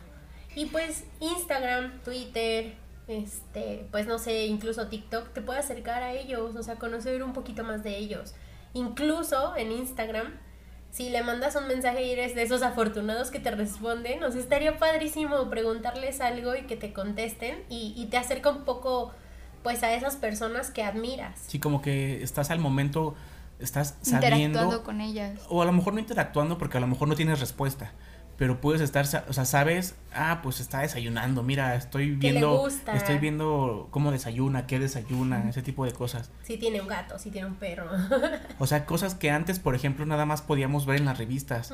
Y 0.55 0.65
pues 0.67 1.03
Instagram, 1.19 1.99
Twitter, 2.03 2.73
este, 3.07 3.87
pues 3.91 4.07
no 4.07 4.17
sé, 4.17 4.45
incluso 4.45 4.87
TikTok 4.87 5.31
te 5.33 5.41
puede 5.41 5.59
acercar 5.59 6.01
a 6.01 6.13
ellos, 6.13 6.55
o 6.55 6.63
sea, 6.63 6.75
conocer 6.77 7.21
un 7.23 7.33
poquito 7.33 7.63
más 7.63 7.83
de 7.83 7.97
ellos. 7.97 8.33
Incluso 8.73 9.55
en 9.57 9.71
Instagram, 9.71 10.33
si 10.95 11.09
le 11.09 11.23
mandas 11.23 11.57
un 11.57 11.67
mensaje 11.67 12.05
y 12.05 12.11
eres 12.11 12.35
de 12.35 12.43
esos 12.43 12.61
afortunados 12.61 13.29
que 13.29 13.39
te 13.41 13.51
responden, 13.51 14.23
o 14.23 14.31
sea, 14.31 14.39
estaría 14.39 14.77
padrísimo 14.77 15.49
preguntarles 15.49 16.21
algo 16.21 16.55
y 16.55 16.61
que 16.61 16.77
te 16.77 16.93
contesten 16.93 17.63
y, 17.69 17.93
y 17.97 18.05
te 18.05 18.15
acerca 18.15 18.49
un 18.49 18.63
poco 18.63 19.11
pues 19.61 19.83
a 19.83 19.93
esas 19.93 20.15
personas 20.15 20.71
que 20.71 20.83
admiras. 20.83 21.37
Sí, 21.47 21.59
como 21.59 21.81
que 21.81 22.23
estás 22.23 22.49
al 22.49 22.59
momento, 22.59 23.13
estás 23.59 23.97
Interactuando 24.05 24.59
sabiendo, 24.59 24.83
con 24.85 25.01
ellas. 25.01 25.37
o 25.49 25.61
a 25.61 25.65
lo 25.65 25.73
mejor 25.73 25.95
no 25.95 25.99
interactuando 25.99 26.57
porque 26.57 26.77
a 26.77 26.79
lo 26.79 26.87
mejor 26.87 27.09
no 27.09 27.15
tienes 27.15 27.41
respuesta, 27.41 27.91
pero 28.37 28.59
puedes 28.59 28.81
estar, 28.81 29.05
o 29.27 29.33
sea, 29.33 29.45
sabes, 29.45 29.95
ah, 30.13 30.41
pues 30.43 30.59
está 30.59 30.79
desayunando, 30.79 31.41
mira, 31.41 31.75
estoy 31.75 32.11
viendo, 32.11 32.57
gusta. 32.57 32.93
estoy 32.93 33.17
viendo 33.17 33.87
cómo 33.91 34.11
desayuna, 34.11 34.67
qué 34.67 34.77
desayuna, 34.79 35.49
ese 35.49 35.61
tipo 35.61 35.85
de 35.85 35.93
cosas. 35.93 36.31
Si 36.43 36.57
tiene 36.57 36.81
un 36.81 36.87
gato, 36.87 37.17
si 37.17 37.31
tiene 37.31 37.47
un 37.47 37.55
perro. 37.55 37.89
O 38.59 38.67
sea, 38.67 38.85
cosas 38.85 39.15
que 39.15 39.31
antes, 39.31 39.59
por 39.59 39.75
ejemplo, 39.75 40.05
nada 40.05 40.25
más 40.25 40.41
podíamos 40.41 40.85
ver 40.85 40.97
en 40.97 41.05
las 41.05 41.17
revistas. 41.17 41.73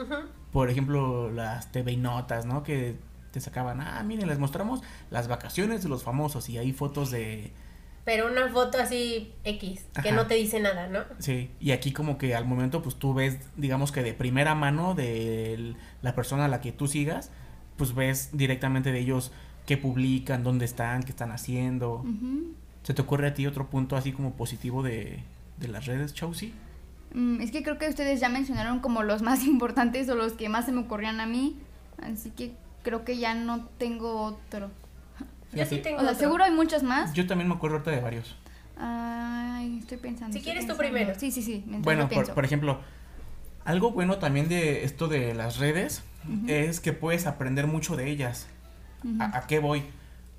Por 0.52 0.70
ejemplo, 0.70 1.32
las 1.32 1.72
TV 1.72 1.94
y 1.94 1.98
notas, 1.98 2.46
¿no? 2.46 2.64
Que 2.64 2.98
te 3.32 3.40
sacaban, 3.40 3.82
ah, 3.82 4.04
miren, 4.04 4.28
les 4.28 4.40
mostramos 4.40 4.82
las 5.10 5.28
vacaciones 5.28 5.84
de 5.84 5.90
los 5.90 6.04
famosos 6.04 6.50
y 6.50 6.58
hay 6.58 6.74
fotos 6.74 7.12
de, 7.12 7.52
pero 8.06 8.28
una 8.32 8.50
foto 8.50 8.78
así 8.80 9.34
X, 9.44 9.86
que 10.02 10.10
Ajá. 10.10 10.12
no 10.12 10.28
te 10.28 10.36
dice 10.36 10.60
nada, 10.60 10.88
¿no? 10.88 11.00
Sí, 11.20 11.50
y 11.60 11.72
aquí 11.72 11.92
como 11.92 12.18
que 12.18 12.36
al 12.36 12.46
momento 12.46 12.82
pues 12.82 12.96
tú 12.96 13.14
ves, 13.14 13.38
digamos 13.58 13.92
que 13.92 14.02
de 14.04 14.14
primera 14.14 14.56
mano 14.56 14.96
de 14.96 15.54
el- 15.54 15.76
la 16.02 16.16
persona 16.16 16.46
a 16.46 16.48
la 16.48 16.62
que 16.62 16.72
tú 16.72 16.88
sigas, 16.88 17.30
pues 17.78 17.94
ves 17.96 18.30
directamente 18.34 18.92
de 18.92 19.00
ellos 19.00 19.32
qué 19.66 19.78
publican, 19.78 20.44
dónde 20.44 20.66
están, 20.66 21.04
qué 21.04 21.12
están 21.12 21.32
haciendo. 21.32 22.04
¿Se 22.84 22.94
te 22.96 23.02
ocurre 23.04 23.28
a 23.28 23.34
ti 23.36 23.46
otro 23.46 23.70
punto 23.70 23.96
así 23.96 24.12
como 24.12 24.34
positivo 24.34 24.82
de, 24.82 25.20
de 25.58 25.68
las 25.68 25.86
redes, 25.86 26.14
Chelsea? 26.16 26.50
Mm, 27.14 27.42
es 27.42 27.52
que 27.52 27.62
creo 27.62 27.78
que 27.78 27.88
ustedes 27.88 28.20
ya 28.20 28.30
mencionaron 28.30 28.80
como 28.80 29.04
los 29.04 29.22
más 29.22 29.44
importantes 29.46 30.10
o 30.10 30.16
los 30.16 30.34
que 30.34 30.50
más 30.50 30.66
se 30.66 30.72
me 30.72 30.82
ocurrían 30.82 31.20
a 31.22 31.28
mí. 31.28 31.56
Así 32.02 32.32
que 32.32 32.54
creo 32.84 33.06
que 33.06 33.18
ya 33.20 33.36
no 33.36 33.68
tengo 33.78 34.22
otro. 34.24 34.72
Yo 35.54 35.66
sí 35.66 35.78
tengo 35.80 35.98
O 35.98 36.02
sea, 36.02 36.12
otro. 36.12 36.20
seguro 36.20 36.44
hay 36.44 36.52
muchos 36.52 36.84
más. 36.84 37.14
Yo 37.14 37.28
también 37.28 37.48
me 37.50 37.56
acuerdo 37.56 37.78
ahorita 37.78 37.92
de 37.92 38.02
varios. 38.02 38.36
Ay, 38.78 39.80
estoy 39.80 39.98
pensando. 39.98 40.34
Si 40.34 40.40
estoy 40.40 40.54
quieres 40.54 40.68
tú 40.68 40.78
pensando. 40.78 40.98
primero. 40.98 41.20
Sí, 41.20 41.32
sí, 41.32 41.42
sí. 41.42 41.64
Bueno, 41.68 42.10
por, 42.10 42.46
ejemplo, 42.46 42.80
algo 43.66 43.92
bueno 43.92 44.18
también 44.18 44.50
de 44.50 44.84
esto 44.86 45.08
de 45.08 45.34
las 45.34 45.58
redes 45.58 46.04
Ujú. 46.26 46.46
es 46.48 46.80
que 46.80 46.94
puedes 46.94 47.28
aprender 47.28 47.68
mucho 47.68 47.96
de 47.96 48.10
ellas. 48.10 48.48
Ujú. 49.04 49.22
¿A, 49.22 49.38
a 49.38 49.48
qué 49.48 49.60
voy? 49.60 49.84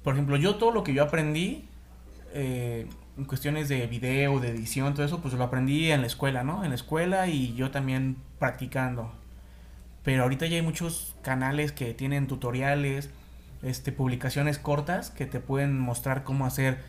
Por 0.02 0.14
ejemplo, 0.14 0.36
yo 0.36 0.56
todo 0.56 0.72
lo 0.72 0.82
que 0.82 0.94
yo 0.94 1.02
aprendí 1.04 1.68
eh, 2.34 2.86
en 3.16 3.24
cuestiones 3.24 3.68
de 3.68 3.86
video, 3.86 4.40
de 4.40 4.48
edición, 4.48 4.94
todo 4.94 5.04
eso, 5.04 5.20
pues 5.20 5.34
lo 5.34 5.44
aprendí 5.44 5.92
en 5.92 6.00
la 6.00 6.06
escuela, 6.06 6.42
¿no? 6.42 6.64
En 6.64 6.70
la 6.70 6.74
escuela 6.76 7.28
y 7.28 7.54
yo 7.54 7.70
también 7.70 8.16
practicando. 8.38 9.12
Pero 10.02 10.24
ahorita 10.24 10.46
ya 10.46 10.56
hay 10.56 10.62
muchos 10.62 11.14
canales 11.22 11.70
que 11.72 11.94
tienen 11.94 12.26
tutoriales, 12.26 13.10
este, 13.62 13.92
publicaciones 13.92 14.58
cortas 14.58 15.10
que 15.10 15.26
te 15.26 15.40
pueden 15.40 15.78
mostrar 15.78 16.24
cómo 16.24 16.46
hacer 16.46 16.80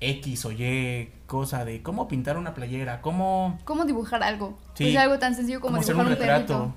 X 0.00 0.44
o 0.44 0.52
Y 0.52 1.10
cosa 1.26 1.64
de 1.64 1.82
cómo 1.82 2.06
pintar 2.06 2.36
una 2.36 2.54
playera, 2.54 3.00
cómo 3.00 3.58
¿Cómo 3.64 3.84
dibujar 3.84 4.22
algo? 4.22 4.58
Sí. 4.74 4.84
Pues 4.84 4.96
algo 4.96 5.18
tan 5.18 5.34
sencillo 5.34 5.60
como 5.60 5.72
cómo 5.72 5.80
hacer 5.82 5.94
dibujar 5.94 6.06
un 6.06 6.12
un, 6.12 6.18
retrato. 6.18 6.46
perrito. 6.58 6.74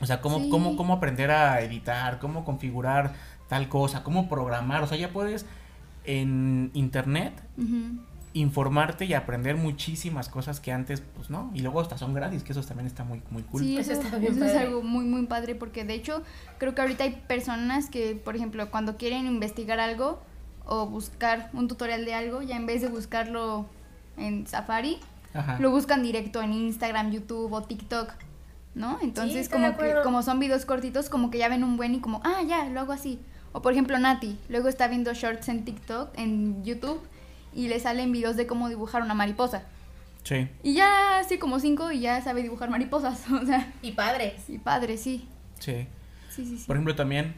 O 0.00 0.06
sea, 0.06 0.20
cómo, 0.20 0.38
Sí. 0.38 0.48
cómo, 0.50 0.76
cómo 0.76 0.94
aprender 0.94 1.30
a 1.30 1.60
editar, 1.60 2.18
cómo 2.18 2.44
configurar 2.44 3.12
tal 3.48 3.68
cosa, 3.68 4.02
cómo 4.02 4.28
programar. 4.28 4.82
O 4.82 4.86
sea, 4.86 4.96
ya 4.98 5.10
puedes 5.10 5.46
en 6.04 6.70
internet. 6.74 7.32
Informarte 8.34 9.04
y 9.04 9.14
aprender 9.14 9.56
muchísimas 9.56 10.28
cosas 10.28 10.60
que 10.60 10.72
antes, 10.72 11.02
pues 11.14 11.30
no. 11.30 11.50
Y 11.54 11.60
luego 11.60 11.80
hasta 11.80 11.98
son 11.98 12.14
gratis, 12.14 12.42
que 12.42 12.52
eso 12.52 12.62
también 12.62 12.86
está 12.86 13.04
muy, 13.04 13.22
muy 13.30 13.42
cool. 13.42 13.60
Sí, 13.60 13.76
Eso 13.76 13.92
eso, 13.92 14.02
está 14.02 14.18
bien 14.18 14.34
eso 14.34 14.44
es 14.44 14.56
algo 14.56 14.82
muy, 14.82 15.04
muy 15.04 15.26
padre 15.26 15.54
porque 15.54 15.84
de 15.84 15.94
hecho 15.94 16.22
creo 16.58 16.74
que 16.74 16.80
ahorita 16.80 17.04
hay 17.04 17.22
personas 17.26 17.90
que, 17.90 18.14
por 18.14 18.36
ejemplo, 18.36 18.70
cuando 18.70 18.96
quieren 18.96 19.26
investigar 19.26 19.80
algo 19.80 20.22
o 20.64 20.86
buscar 20.86 21.50
un 21.52 21.68
tutorial 21.68 22.04
de 22.04 22.14
algo, 22.14 22.42
ya 22.42 22.56
en 22.56 22.66
vez 22.66 22.80
de 22.80 22.88
buscarlo 22.88 23.66
en 24.16 24.46
Safari, 24.46 24.98
Ajá. 25.34 25.58
lo 25.58 25.70
buscan 25.70 26.02
directo 26.02 26.40
en 26.40 26.52
Instagram, 26.52 27.10
YouTube 27.10 27.52
o 27.52 27.62
TikTok, 27.62 28.12
¿no? 28.74 28.98
Entonces 29.02 29.48
como 29.48 29.76
que 29.76 29.94
como 30.02 30.22
son 30.22 30.38
videos 30.38 30.64
cortitos, 30.64 31.10
como 31.10 31.30
que 31.30 31.38
ya 31.38 31.48
ven 31.48 31.64
un 31.64 31.76
buen 31.76 31.94
y 31.94 32.00
como, 32.00 32.20
ah, 32.24 32.42
ya, 32.46 32.64
lo 32.66 32.80
hago 32.80 32.92
así. 32.92 33.20
O 33.52 33.60
por 33.60 33.72
ejemplo 33.72 33.98
Nati, 33.98 34.38
luego 34.48 34.68
está 34.68 34.88
viendo 34.88 35.12
shorts 35.12 35.48
en 35.50 35.64
TikTok, 35.66 36.16
en 36.16 36.64
YouTube 36.64 37.02
y 37.54 37.68
le 37.68 37.80
salen 37.80 38.12
videos 38.12 38.36
de 38.36 38.46
cómo 38.46 38.68
dibujar 38.68 39.02
una 39.02 39.14
mariposa. 39.14 39.62
Sí. 40.24 40.48
Y 40.62 40.74
ya 40.74 41.18
así 41.18 41.38
como 41.38 41.58
cinco 41.58 41.90
y 41.90 42.00
ya 42.00 42.20
sabe 42.22 42.42
dibujar 42.42 42.70
mariposas, 42.70 43.24
o 43.42 43.44
sea, 43.44 43.72
Y 43.82 43.92
padres. 43.92 44.48
y 44.48 44.58
padre, 44.58 44.96
sí. 44.96 45.28
Sí. 45.58 45.86
Sí, 46.30 46.46
sí, 46.46 46.58
sí. 46.58 46.64
Por 46.66 46.76
ejemplo, 46.76 46.94
también 46.94 47.34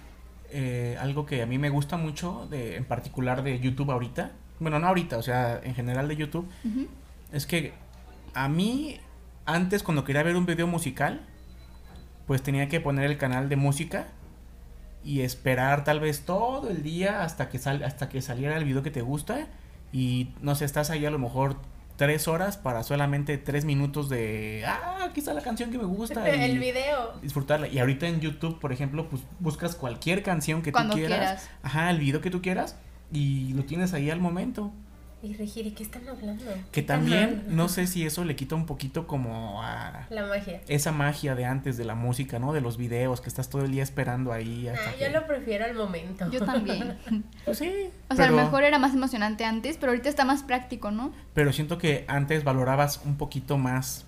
eh, 0.50 0.96
algo 1.00 1.26
que 1.26 1.42
a 1.42 1.46
mí 1.46 1.58
me 1.58 1.70
gusta 1.70 1.96
mucho, 1.96 2.46
de, 2.50 2.76
en 2.76 2.84
particular 2.84 3.42
de 3.42 3.58
YouTube 3.58 3.90
ahorita, 3.90 4.32
bueno, 4.60 4.78
no 4.78 4.86
ahorita, 4.86 5.18
o 5.18 5.22
sea, 5.22 5.60
en 5.62 5.74
general 5.74 6.06
de 6.06 6.16
YouTube, 6.16 6.48
es 7.32 7.44
que 7.46 7.72
a 8.34 8.48
mí, 8.48 9.00
antes 9.46 9.82
cuando 9.82 10.04
quería 10.04 10.22
ver 10.22 10.36
un 10.36 10.46
video 10.46 10.68
musical, 10.68 11.26
pues 12.26 12.42
tenía 12.42 12.68
que 12.68 12.80
poner 12.80 13.06
el 13.10 13.18
canal 13.18 13.48
de 13.48 13.56
música 13.56 14.06
y 15.02 15.20
esperar 15.22 15.84
tal 15.84 16.00
vez 16.00 16.24
todo 16.24 16.70
el 16.70 16.82
día 16.82 17.22
hasta 17.24 17.48
que, 17.48 17.58
sal, 17.58 17.82
hasta 17.82 18.08
que 18.08 18.22
saliera 18.22 18.56
el 18.56 18.64
video 18.64 18.82
que 18.82 18.90
te 18.92 19.02
gusta 19.02 19.48
y 19.94 20.32
no 20.42 20.56
sé, 20.56 20.64
estás 20.64 20.90
ahí 20.90 21.06
a 21.06 21.10
lo 21.10 21.20
mejor 21.20 21.56
tres 21.96 22.26
horas 22.26 22.56
para 22.56 22.82
solamente 22.82 23.38
tres 23.38 23.64
minutos 23.64 24.08
de, 24.08 24.64
ah, 24.66 25.04
aquí 25.04 25.20
está 25.20 25.32
la 25.32 25.40
canción 25.40 25.70
que 25.70 25.78
me 25.78 25.84
gusta. 25.84 26.28
El 26.28 26.58
video. 26.58 27.12
disfrutarla. 27.22 27.68
Y 27.68 27.78
ahorita 27.78 28.08
en 28.08 28.18
YouTube, 28.20 28.58
por 28.58 28.72
ejemplo, 28.72 29.08
pues 29.08 29.22
buscas 29.38 29.76
cualquier 29.76 30.24
canción 30.24 30.62
que 30.62 30.72
Cuando 30.72 30.94
tú 30.94 30.98
quieras. 30.98 31.18
quieras. 31.18 31.50
Ajá, 31.62 31.90
el 31.90 32.00
video 32.00 32.20
que 32.20 32.30
tú 32.30 32.42
quieras. 32.42 32.76
Y 33.12 33.52
lo 33.54 33.62
tienes 33.62 33.94
ahí 33.94 34.10
al 34.10 34.18
momento. 34.18 34.72
Y 35.24 35.32
Regiri, 35.32 35.70
¿qué 35.70 35.82
están 35.82 36.06
hablando? 36.06 36.44
Que 36.70 36.82
también, 36.82 37.44
no 37.48 37.68
sé 37.68 37.86
si 37.86 38.04
eso 38.04 38.24
le 38.24 38.36
quita 38.36 38.54
un 38.56 38.66
poquito 38.66 39.06
como 39.06 39.62
a 39.62 40.06
La 40.10 40.26
magia. 40.26 40.60
esa 40.68 40.92
magia 40.92 41.34
de 41.34 41.46
antes 41.46 41.78
de 41.78 41.84
la 41.86 41.94
música, 41.94 42.38
¿no? 42.38 42.52
De 42.52 42.60
los 42.60 42.76
videos, 42.76 43.22
que 43.22 43.30
estás 43.30 43.48
todo 43.48 43.64
el 43.64 43.70
día 43.72 43.82
esperando 43.82 44.32
ahí. 44.32 44.68
Hasta 44.68 44.90
Ah, 44.90 44.92
que- 44.98 45.04
yo 45.04 45.10
lo 45.18 45.26
prefiero 45.26 45.64
al 45.64 45.74
momento. 45.74 46.30
Yo 46.30 46.44
también. 46.44 46.98
Pues 47.46 47.56
sí. 47.58 47.72
O 48.10 48.14
sea, 48.14 48.26
a 48.26 48.30
lo 48.30 48.36
mejor 48.36 48.64
era 48.64 48.78
más 48.78 48.92
emocionante 48.94 49.44
antes, 49.46 49.78
pero 49.78 49.92
ahorita 49.92 50.10
está 50.10 50.24
más 50.26 50.42
práctico, 50.42 50.90
¿no? 50.90 51.12
pero 51.32 51.52
siento 51.54 51.78
que 51.78 52.04
antes 52.06 52.44
valorabas 52.44 53.00
un 53.06 53.16
poquito 53.16 53.56
más 53.56 54.04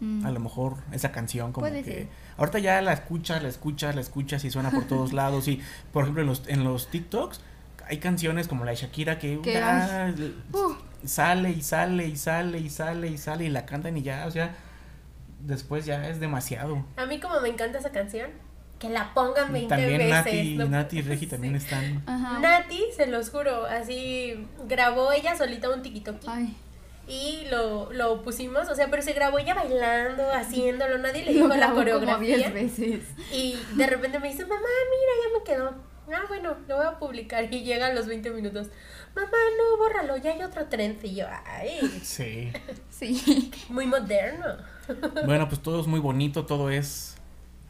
Mm. 0.00 0.24
a 0.26 0.30
lo 0.30 0.38
mejor 0.38 0.76
esa 0.92 1.10
canción 1.10 1.50
como 1.52 1.66
Puede 1.66 1.82
que 1.82 1.90
ser. 1.92 2.08
ahorita 2.36 2.60
ya 2.60 2.80
la 2.82 2.92
escuchas, 2.92 3.42
la 3.42 3.48
escuchas, 3.48 3.96
la 3.96 4.00
escuchas 4.00 4.44
y 4.44 4.50
suena 4.50 4.70
por 4.70 4.84
todos 4.84 5.12
lados 5.12 5.48
y 5.48 5.60
por 5.92 6.04
ejemplo 6.04 6.22
en 6.22 6.28
los 6.28 6.46
en 6.46 6.62
los 6.62 6.88
TikToks 6.88 7.40
hay 7.88 7.98
canciones 7.98 8.48
como 8.48 8.64
la 8.64 8.72
de 8.72 8.76
Shakira 8.76 9.18
que, 9.18 9.40
ah, 9.62 10.12
Uh, 10.52 10.74
sale 11.06 11.50
y 11.50 11.62
sale 11.62 12.06
y 12.06 12.16
sale 12.16 12.58
y 12.58 12.70
sale 12.70 13.08
y 13.08 13.18
sale 13.18 13.44
y 13.44 13.48
la 13.48 13.66
cantan 13.66 13.96
y 13.96 14.02
ya, 14.02 14.26
o 14.26 14.30
sea, 14.30 14.54
después 15.40 15.86
ya 15.86 16.08
es 16.08 16.20
demasiado. 16.20 16.84
A 16.96 17.06
mí 17.06 17.20
como 17.20 17.40
me 17.40 17.48
encanta 17.48 17.78
esa 17.78 17.90
canción, 17.90 18.30
que 18.78 18.88
la 18.88 19.12
pongan 19.14 19.52
20 19.52 19.68
También 19.68 19.98
veces. 19.98 20.10
Nati, 20.10 20.56
no 20.56 20.66
Nati 20.66 20.98
y 20.98 21.02
Regi 21.02 21.26
también 21.28 21.56
están 21.56 22.02
ajá. 22.06 22.38
Nati, 22.38 22.80
se 22.96 23.06
los 23.06 23.30
juro, 23.30 23.66
así 23.66 24.46
grabó 24.68 25.12
ella 25.12 25.36
solita 25.36 25.68
un 25.70 25.82
tikitoki 25.82 26.26
Ay, 26.30 26.56
y 27.08 27.46
lo, 27.50 27.90
lo 27.92 28.22
pusimos, 28.22 28.68
o 28.68 28.74
sea, 28.74 28.88
pero 28.90 29.02
se 29.02 29.14
grabó 29.14 29.38
ella 29.38 29.54
bailando, 29.54 30.30
haciéndolo, 30.30 30.98
nadie 30.98 31.24
le 31.24 31.32
lo 31.32 31.44
dijo 31.44 31.48
la 31.56 31.68
como 31.68 31.76
coreografía. 31.78 32.36
10 32.36 32.52
veces. 32.52 33.00
Y 33.32 33.56
de 33.76 33.86
repente 33.86 34.20
me 34.20 34.28
dice, 34.28 34.44
mamá, 34.44 34.60
mira, 34.60 35.12
ya 35.24 35.38
me 35.38 35.44
quedó. 35.44 35.74
Ah, 36.12 36.24
bueno, 36.28 36.56
lo 36.66 36.76
voy 36.76 36.86
a 36.86 36.98
publicar. 36.98 37.52
Y 37.52 37.62
llegan 37.62 37.94
los 37.94 38.06
20 38.06 38.30
minutos. 38.30 38.68
Mamá, 39.14 39.28
no, 39.30 39.78
bórralo, 39.78 40.16
ya 40.16 40.32
hay 40.32 40.42
otro 40.42 40.66
trend. 40.66 41.04
Y 41.04 41.16
yo, 41.16 41.26
ay, 41.46 41.80
Sí. 42.02 42.52
Sí. 42.90 43.50
muy 43.68 43.86
moderno. 43.86 44.46
Bueno, 45.26 45.48
pues 45.50 45.60
todo 45.60 45.82
es 45.82 45.86
muy 45.86 46.00
bonito, 46.00 46.46
todo 46.46 46.70
es 46.70 47.18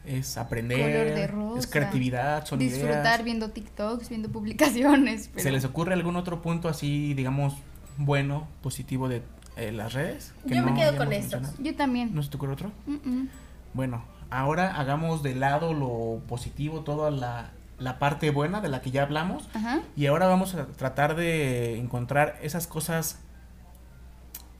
es 0.05 0.37
aprender, 0.37 0.79
Color 0.79 1.15
de 1.15 1.27
rosa. 1.27 1.59
es 1.59 1.67
creatividad, 1.67 2.45
son 2.45 2.59
Disfrutar 2.59 3.01
ideas. 3.01 3.23
viendo 3.23 3.49
TikToks, 3.49 4.09
viendo 4.09 4.29
publicaciones. 4.29 5.27
Pero... 5.27 5.43
¿Se 5.43 5.51
les 5.51 5.65
ocurre 5.65 5.93
algún 5.93 6.15
otro 6.15 6.41
punto 6.41 6.69
así, 6.69 7.13
digamos, 7.13 7.53
bueno, 7.97 8.47
positivo 8.61 9.09
de 9.09 9.21
eh, 9.57 9.71
las 9.71 9.93
redes? 9.93 10.33
que 10.47 10.55
Yo 10.55 10.63
me 10.63 10.73
quedo 10.73 10.97
con 10.97 11.09
mencionado? 11.09 11.53
Yo 11.59 11.75
también. 11.75 12.15
¿No 12.15 12.23
se 12.23 12.29
te 12.29 12.37
ocurre 12.37 12.53
otro? 12.53 12.71
Mm, 12.87 12.93
mm. 13.03 13.29
Bueno, 13.73 14.03
ahora 14.29 14.79
hagamos 14.79 15.21
de 15.21 15.35
lado 15.35 15.73
lo 15.73 16.21
positivo, 16.27 16.81
toda 16.81 17.11
la, 17.11 17.51
la 17.79 17.99
parte 17.99 18.29
buena 18.29 18.61
de 18.61 18.69
la 18.69 18.81
que 18.81 18.91
ya 18.91 19.03
hablamos. 19.03 19.49
Ajá. 19.53 19.81
Y 19.95 20.05
ahora 20.07 20.27
vamos 20.27 20.55
a 20.55 20.67
tratar 20.67 21.15
de 21.15 21.77
encontrar 21.77 22.37
esas 22.41 22.67
cosas 22.67 23.19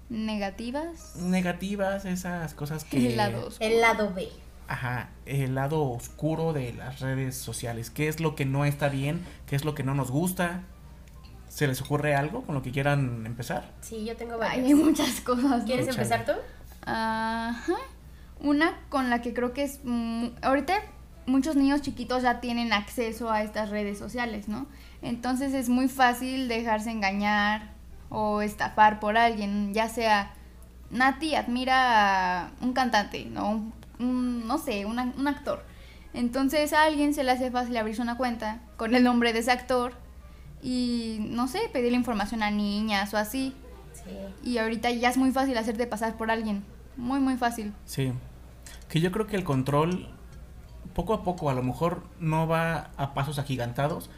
Negativas. 0.10 1.16
negativas, 1.18 2.06
esas 2.06 2.54
cosas 2.56 2.84
que... 2.84 2.98
El 3.12 3.18
lado 3.18 3.48
oscuro. 3.48 3.70
El 3.70 3.82
lado 3.82 4.14
B. 4.14 4.28
Ajá, 4.68 5.10
el 5.26 5.56
lado 5.56 5.84
oscuro 5.84 6.54
de 6.54 6.74
las 6.74 7.00
redes 7.00 7.36
sociales. 7.36 7.90
¿Qué 7.90 8.08
es 8.08 8.20
lo 8.20 8.36
que 8.36 8.46
no 8.46 8.66
está 8.66 8.88
bien? 8.90 9.26
¿Qué 9.48 9.56
es 9.56 9.66
lo 9.66 9.74
que 9.74 9.84
no 9.84 9.96
nos 9.96 10.12
gusta? 10.12 10.62
¿Se 11.48 11.66
les 11.68 11.82
ocurre 11.82 12.16
algo 12.16 12.44
con 12.44 12.54
lo 12.54 12.62
que 12.62 12.72
quieran 12.72 13.26
empezar? 13.26 13.72
Sí, 13.82 14.06
yo 14.06 14.16
tengo 14.16 14.38
Ay, 14.40 14.66
hay 14.66 14.74
muchas 14.76 15.22
cosas. 15.22 15.64
¿Quieres 15.64 15.88
empezar 15.88 16.24
tú? 16.24 16.34
Ajá. 16.86 17.74
Una 18.42 18.80
con 18.90 19.10
la 19.10 19.22
que 19.24 19.34
creo 19.34 19.54
que 19.54 19.64
es... 19.64 19.80
mm, 19.84 20.28
ahorita 20.44 20.76
muchos 21.30 21.56
niños 21.56 21.82
chiquitos 21.82 22.24
ya 22.24 22.40
tienen 22.42 22.74
acceso 22.74 23.32
a 23.32 23.42
estas 23.44 23.70
redes 23.70 23.98
sociales, 23.98 24.48
¿no? 24.48 24.68
Entonces 25.02 25.54
es 25.54 25.70
muy 25.70 25.88
fácil 25.88 26.48
dejarse 26.48 26.92
engañar 26.92 27.72
o 28.10 28.42
estafar 28.42 29.00
por 29.00 29.18
alguien, 29.18 29.74
ya 29.74 29.88
sea 29.88 30.34
Nati 30.92 31.36
admira 31.36 32.46
a 32.48 32.52
un 32.62 32.74
cantante, 32.74 33.26
¿no? 33.26 33.50
Un, 33.52 33.74
un- 34.00 34.48
no 34.48 34.58
sé, 34.58 34.86
una- 34.86 35.14
un 35.18 35.28
actor. 35.28 35.64
Entonces 36.14 36.74
a 36.74 36.84
alguien 36.84 37.14
se 37.14 37.24
le 37.24 37.32
hace 37.32 37.52
fácil 37.52 37.78
abrirse 37.78 38.02
una 38.02 38.18
cuenta 38.18 38.60
con 38.78 38.96
el 38.96 39.04
nombre 39.04 39.32
de 39.32 39.40
ese 39.40 39.52
actor 39.52 39.94
y, 40.62 41.18
no 41.22 41.48
sé, 41.48 41.60
pedirle 41.72 41.98
información 41.98 42.42
a 42.44 42.50
niñas 42.52 43.14
o 43.14 43.18
así. 43.18 43.54
Sí. 43.94 44.50
Y 44.50 44.58
ahorita 44.58 44.90
ya 44.92 45.10
es 45.10 45.18
muy 45.18 45.32
fácil 45.32 45.58
hacerte 45.58 45.86
pasar 45.86 46.18
por 46.18 46.32
alguien. 46.32 46.64
Muy, 46.98 47.20
muy 47.20 47.38
fácil. 47.38 47.74
Sí. 47.86 48.12
Que 48.90 49.00
yo 49.00 49.12
creo 49.12 49.28
que 49.28 49.36
el 49.36 49.44
control, 49.44 50.10
poco 51.00 51.14
a 51.14 51.24
poco, 51.24 51.50
a 51.50 51.54
lo 51.54 51.64
mejor 51.64 52.04
no 52.20 52.46
va 52.46 52.90
a 52.98 53.14
pasos 53.14 53.40
agigantados, 53.40 54.10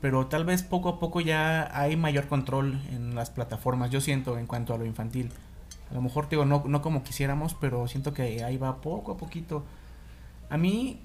pero 0.00 0.28
tal 0.28 0.46
vez 0.46 0.62
poco 0.62 0.88
a 0.88 0.98
poco 0.98 1.20
ya 1.20 1.68
hay 1.78 1.96
mayor 1.96 2.28
control 2.28 2.80
en 2.90 3.14
las 3.14 3.28
plataformas, 3.28 3.90
yo 3.90 4.00
siento, 4.00 4.38
en 4.38 4.46
cuanto 4.46 4.72
a 4.72 4.78
lo 4.78 4.86
infantil. 4.86 5.30
A 5.90 5.94
lo 5.94 6.00
mejor, 6.00 6.30
digo, 6.30 6.46
no, 6.46 6.64
no 6.66 6.80
como 6.80 7.02
quisiéramos, 7.02 7.52
pero 7.52 7.86
siento 7.88 8.14
que 8.14 8.42
ahí 8.42 8.56
va 8.56 8.80
poco 8.80 9.12
a 9.12 9.16
poquito. 9.18 9.64
A 10.48 10.56
mí 10.56 10.98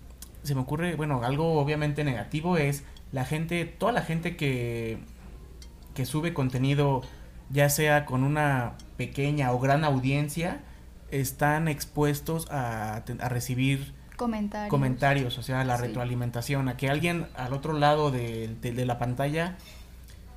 se 0.44 0.56
me 0.56 0.62
ocurre, 0.62 0.96
bueno, 0.96 1.22
algo 1.22 1.60
obviamente 1.60 2.06
negativo 2.06 2.56
es 2.56 2.86
la 3.12 3.25
gente, 3.25 3.65
toda 3.65 3.92
la 3.92 4.04
gente 4.04 4.38
que, 4.38 5.00
que 5.96 6.06
sube 6.06 6.34
contenido, 6.34 7.01
ya 7.50 7.68
sea 7.68 8.06
con 8.06 8.24
una 8.24 8.75
pequeña 8.96 9.51
o 9.51 9.60
gran 9.60 9.84
audiencia, 9.84 10.62
están 11.12 11.68
expuestos 11.68 12.50
a, 12.51 13.04
a 13.20 13.27
recibir 13.27 13.94
Comentarios. 14.17 14.69
comentarios, 14.69 15.38
o 15.38 15.43
sea, 15.43 15.63
la 15.63 15.77
Sí. 15.77 15.84
retroalimentación, 15.84 16.69
a 16.69 16.77
que 16.77 16.89
alguien 16.89 17.27
al 17.36 17.53
otro 17.53 17.74
lado 17.74 18.12
de, 18.12 18.48
de- 18.62 18.72
de 18.72 18.86
la 18.86 18.98
pantalla 19.00 19.57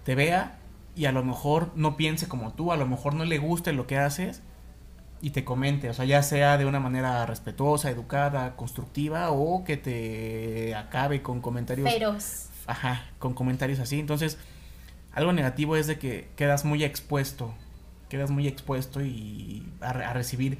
te 0.05 0.15
vea 0.15 0.59
y 0.97 1.05
a 1.07 1.13
lo 1.13 1.23
mejor 1.25 1.71
no 1.77 1.97
piense 1.97 2.27
como 2.29 2.53
tú, 2.55 2.73
a 2.73 2.77
lo 2.77 2.87
mejor 2.87 3.15
no 3.15 3.25
le 3.25 3.39
guste 3.39 3.73
lo 3.73 3.87
que 3.87 3.99
haces 3.99 4.43
y 5.21 5.31
te 5.31 5.45
comente, 5.45 5.91
o 5.91 5.95
sea, 5.95 6.05
ya 6.05 6.23
sea 6.23 6.59
de 6.59 6.65
una 6.67 6.81
manera 6.81 7.25
respetuosa, 7.27 7.91
educada, 7.91 8.57
constructiva 8.57 9.31
o 9.31 9.65
que 9.65 9.77
te 9.77 10.75
acabe 10.75 11.23
con 11.23 11.41
comentarios 11.41 11.93
Feroz. 11.93 12.49
Ajá, 12.67 13.03
con 13.19 13.35
comentarios 13.35 13.79
así. 13.81 13.99
Entonces, 14.01 14.39
algo 15.13 15.33
negativo 15.33 15.77
es 15.77 15.87
de 15.87 15.99
que 15.99 16.29
quedas 16.37 16.65
muy 16.65 16.85
expuesto. 16.85 17.55
Quedas 18.09 18.31
muy 18.31 18.47
expuesto 18.49 19.01
y 19.03 19.67
a, 19.81 19.93
re- 19.93 20.05
a 20.05 20.13
recibir, 20.13 20.59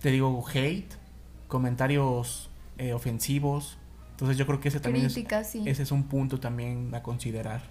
te 0.00 0.10
digo, 0.10 0.44
hate, 0.52 0.92
comentarios 1.54 2.50
eh, 2.78 2.94
ofensivos. 2.94 3.78
Entonces 4.10 4.36
yo 4.36 4.44
creo 4.44 4.58
que 4.58 4.70
ese 4.70 4.80
también 4.80 5.06
es, 5.06 5.12
sí. 5.12 5.62
ese 5.66 5.84
es 5.84 5.92
un 5.92 6.08
punto 6.08 6.40
también 6.40 6.92
a 6.96 7.00
considerar. 7.04 7.62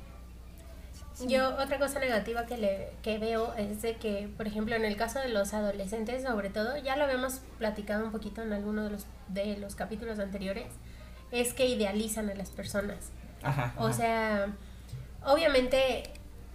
Yo 1.27 1.49
otra 1.57 1.79
cosa 1.79 1.99
negativa 1.99 2.45
que, 2.45 2.57
le, 2.57 2.91
que 3.01 3.17
veo 3.17 3.53
es 3.55 3.81
de 3.81 3.97
que, 3.97 4.29
por 4.37 4.47
ejemplo, 4.47 4.73
en 4.73 4.85
el 4.85 4.95
caso 4.95 5.19
de 5.19 5.27
los 5.27 5.53
adolescentes, 5.53 6.23
sobre 6.23 6.49
todo, 6.49 6.77
ya 6.77 6.95
lo 6.95 7.03
habíamos 7.03 7.41
platicado 7.57 8.05
un 8.05 8.13
poquito 8.13 8.41
en 8.41 8.53
alguno 8.53 8.85
de 8.85 8.91
los, 8.91 9.05
de 9.27 9.57
los 9.57 9.75
capítulos 9.75 10.17
anteriores, 10.19 10.67
es 11.31 11.53
que 11.53 11.65
idealizan 11.65 12.29
a 12.29 12.35
las 12.35 12.51
personas. 12.51 13.11
Ajá. 13.41 13.73
O 13.77 13.91
sea, 13.91 14.47
obviamente 15.25 16.03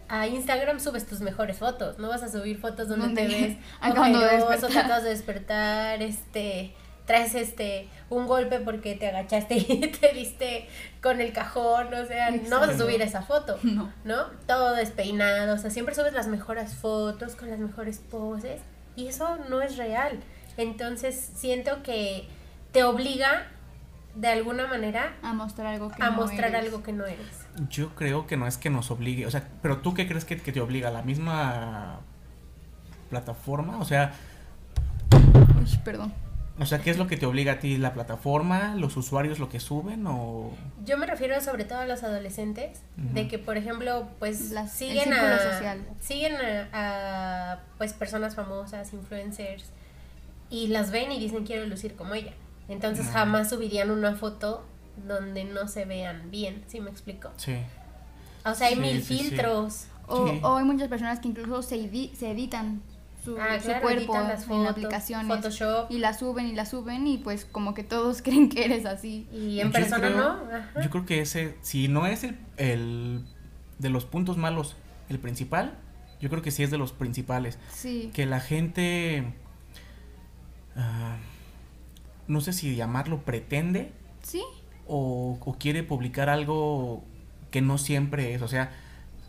a 0.09 0.27
Instagram 0.27 0.81
subes 0.81 1.07
tus 1.07 1.21
mejores 1.21 1.59
fotos, 1.59 1.99
no 1.99 2.09
vas 2.09 2.23
a 2.23 2.31
subir 2.31 2.59
fotos 2.59 2.89
donde 2.89 3.15
te 3.15 3.29
ves 3.29 3.59
acabando 3.83 4.19
de 4.19 4.43
ojeroso, 4.43 4.67
acabas 4.79 5.03
de 5.03 5.11
despertar, 5.11 6.03
este, 6.03 6.73
traes 7.09 7.35
este 7.35 7.89
un 8.11 8.27
golpe 8.29 8.61
porque 8.61 8.95
te 8.95 9.09
agachaste 9.09 9.57
y 9.57 9.81
te 10.01 10.13
diste 10.13 10.69
con 11.03 11.21
el 11.21 11.33
cajón, 11.33 11.93
o 11.93 12.07
sea, 12.07 12.31
no 12.31 12.61
vas 12.61 12.71
a 12.71 12.79
subir 12.79 13.03
esa 13.03 13.23
foto, 13.23 13.59
No. 13.65 13.93
¿no? 14.05 14.27
Todo 14.47 14.75
despeinado, 14.75 15.55
o 15.55 15.59
sea, 15.59 15.71
siempre 15.71 15.97
subes 15.97 16.13
las 16.13 16.29
mejores 16.29 16.75
fotos 16.75 17.35
con 17.35 17.51
las 17.51 17.59
mejores 17.59 17.99
poses 17.99 18.61
y 18.95 19.09
eso 19.09 19.39
no 19.49 19.61
es 19.63 19.77
real. 19.77 20.21
Entonces, 20.57 21.33
siento 21.35 21.83
que 21.83 22.29
te 22.73 22.85
obliga 22.85 23.47
de 24.15 24.29
alguna 24.29 24.67
manera 24.67 25.17
A 25.23 25.33
mostrar 25.33 25.69
algo 25.69 25.91
que 25.91 26.03
a 26.03 26.11
no 26.11 26.17
mostrar 26.17 26.51
eres. 26.51 26.65
algo 26.67 26.83
que 26.83 26.93
no 26.93 27.07
eres. 27.07 27.47
Yo 27.71 27.95
creo 27.95 28.27
que 28.27 28.37
no 28.37 28.47
es 28.47 28.59
que 28.59 28.69
nos 28.69 28.91
obligue, 28.91 29.27
o 29.27 29.31
sea, 29.31 29.49
pero 29.63 29.79
tú 29.79 29.95
qué 29.95 30.07
crees 30.07 30.25
que, 30.25 30.37
que 30.41 30.53
te 30.53 30.61
obliga? 30.61 30.91
¿La 30.91 31.03
misma 31.03 32.01
plataforma? 33.11 33.79
O 33.79 33.85
sea, 33.85 34.13
Uy, 35.13 35.79
perdón. 35.85 36.13
O 36.61 36.67
sea, 36.67 36.79
¿qué 36.81 36.91
es 36.91 36.99
lo 36.99 37.07
que 37.07 37.17
te 37.17 37.27
obliga 37.27 37.53
a 37.55 37.59
ti? 37.61 37.77
¿La 37.79 37.93
plataforma? 37.95 38.75
¿Los 38.75 38.97
usuarios 38.97 39.39
lo 39.39 39.49
que 39.49 39.61
suben? 39.61 40.07
¿O...? 40.07 40.51
Yo 40.85 40.99
me 40.99 41.07
refiero 41.07 41.41
sobre 41.41 41.65
todo 41.65 41.79
a 41.79 41.87
los 41.87 42.03
adolescentes, 42.03 42.81
de 42.97 43.29
que 43.29 43.39
por 43.39 43.57
ejemplo, 43.57 44.09
pues 44.19 44.51
Las- 44.51 44.73
siguen 44.73 45.13
a 45.13 45.39
social. 45.39 45.87
siguen 46.01 46.35
a, 46.37 47.53
a, 47.53 47.59
pues 47.79 47.93
personas 47.93 48.35
famosas, 48.35 48.93
influencers 48.93 49.65
y 50.51 50.69
las 50.69 50.91
ven 50.91 51.13
y 51.13 51.19
dicen 51.19 51.45
quiero 51.47 51.65
lucir 51.67 51.95
como 51.95 52.15
ella. 52.15 52.33
Entonces 52.69 53.07
jamás 53.07 53.49
subirían 53.51 53.91
una 53.91 54.15
foto 54.17 54.65
donde 55.07 55.45
no 55.45 55.69
se 55.69 55.85
vean 55.85 56.31
bien, 56.31 56.65
¿sí 56.67 56.81
me 56.81 56.91
explico? 56.91 57.31
Sí. 57.37 57.57
O 58.45 58.55
sea, 58.55 58.69
hay 58.69 58.75
Sí, 58.75 58.81
mil 58.81 59.03
sí, 59.03 59.19
sí. 59.19 59.25
filtros. 59.25 59.87
O, 60.07 60.27
Sí. 60.27 60.41
o 60.43 60.57
hay 60.57 60.65
muchas 60.65 60.89
personas 60.89 61.21
que 61.21 61.29
incluso 61.29 61.63
se, 61.63 61.77
edi- 61.77 62.13
se 62.15 62.31
editan 62.31 62.81
su, 63.25 63.37
Ah, 63.39 63.59
su 63.59 63.67
claro, 63.67 63.83
cuerpo 63.83 64.15
las 64.15 64.49
en 64.49 64.67
aplicaciones. 64.67 65.27
Photoshop. 65.29 65.91
Y 65.91 65.99
la 65.99 66.15
suben 66.15 66.47
y 66.47 66.53
la 66.55 66.65
suben 66.67 67.07
y 67.07 67.19
pues 67.19 67.45
como 67.45 67.75
que 67.75 67.83
todos 67.85 68.23
creen 68.23 68.49
que 68.49 68.65
eres 68.65 68.87
así. 68.87 69.27
Y 69.33 69.61
en 69.61 69.69
Yo 69.69 69.73
persona 69.73 70.09
creo- 70.09 70.17
no. 70.17 70.29
Ajá. 70.55 70.83
Yo 70.83 70.91
creo 70.91 71.05
que 71.07 71.21
ese, 71.21 71.57
si 71.63 71.89
no 71.89 72.07
es 72.07 72.25
el, 72.25 72.39
el 72.57 73.25
de 73.79 73.91
los 73.91 74.05
puntos 74.05 74.37
malos 74.37 74.77
el 75.09 75.19
principal, 75.19 75.75
yo 76.21 76.29
creo 76.31 76.43
que 76.43 76.51
sí 76.51 76.63
es 76.63 76.71
de 76.71 76.79
los 76.79 76.93
principales. 76.93 77.59
Sí. 77.73 78.11
Que 78.13 78.27
la 78.27 78.41
gente, 78.41 79.33
ah, 80.77 81.17
no 82.27 82.41
sé 82.41 82.53
si 82.53 82.75
llamarlo 82.77 83.23
pretende 83.23 83.93
Sí. 84.23 84.43
o, 84.87 85.39
o 85.45 85.59
quiere 85.59 85.83
publicar 85.83 86.29
algo 86.29 87.03
que 87.51 87.63
no 87.63 87.79
siempre 87.79 88.35
es. 88.35 88.43
O 88.43 88.49
sea, 88.49 88.71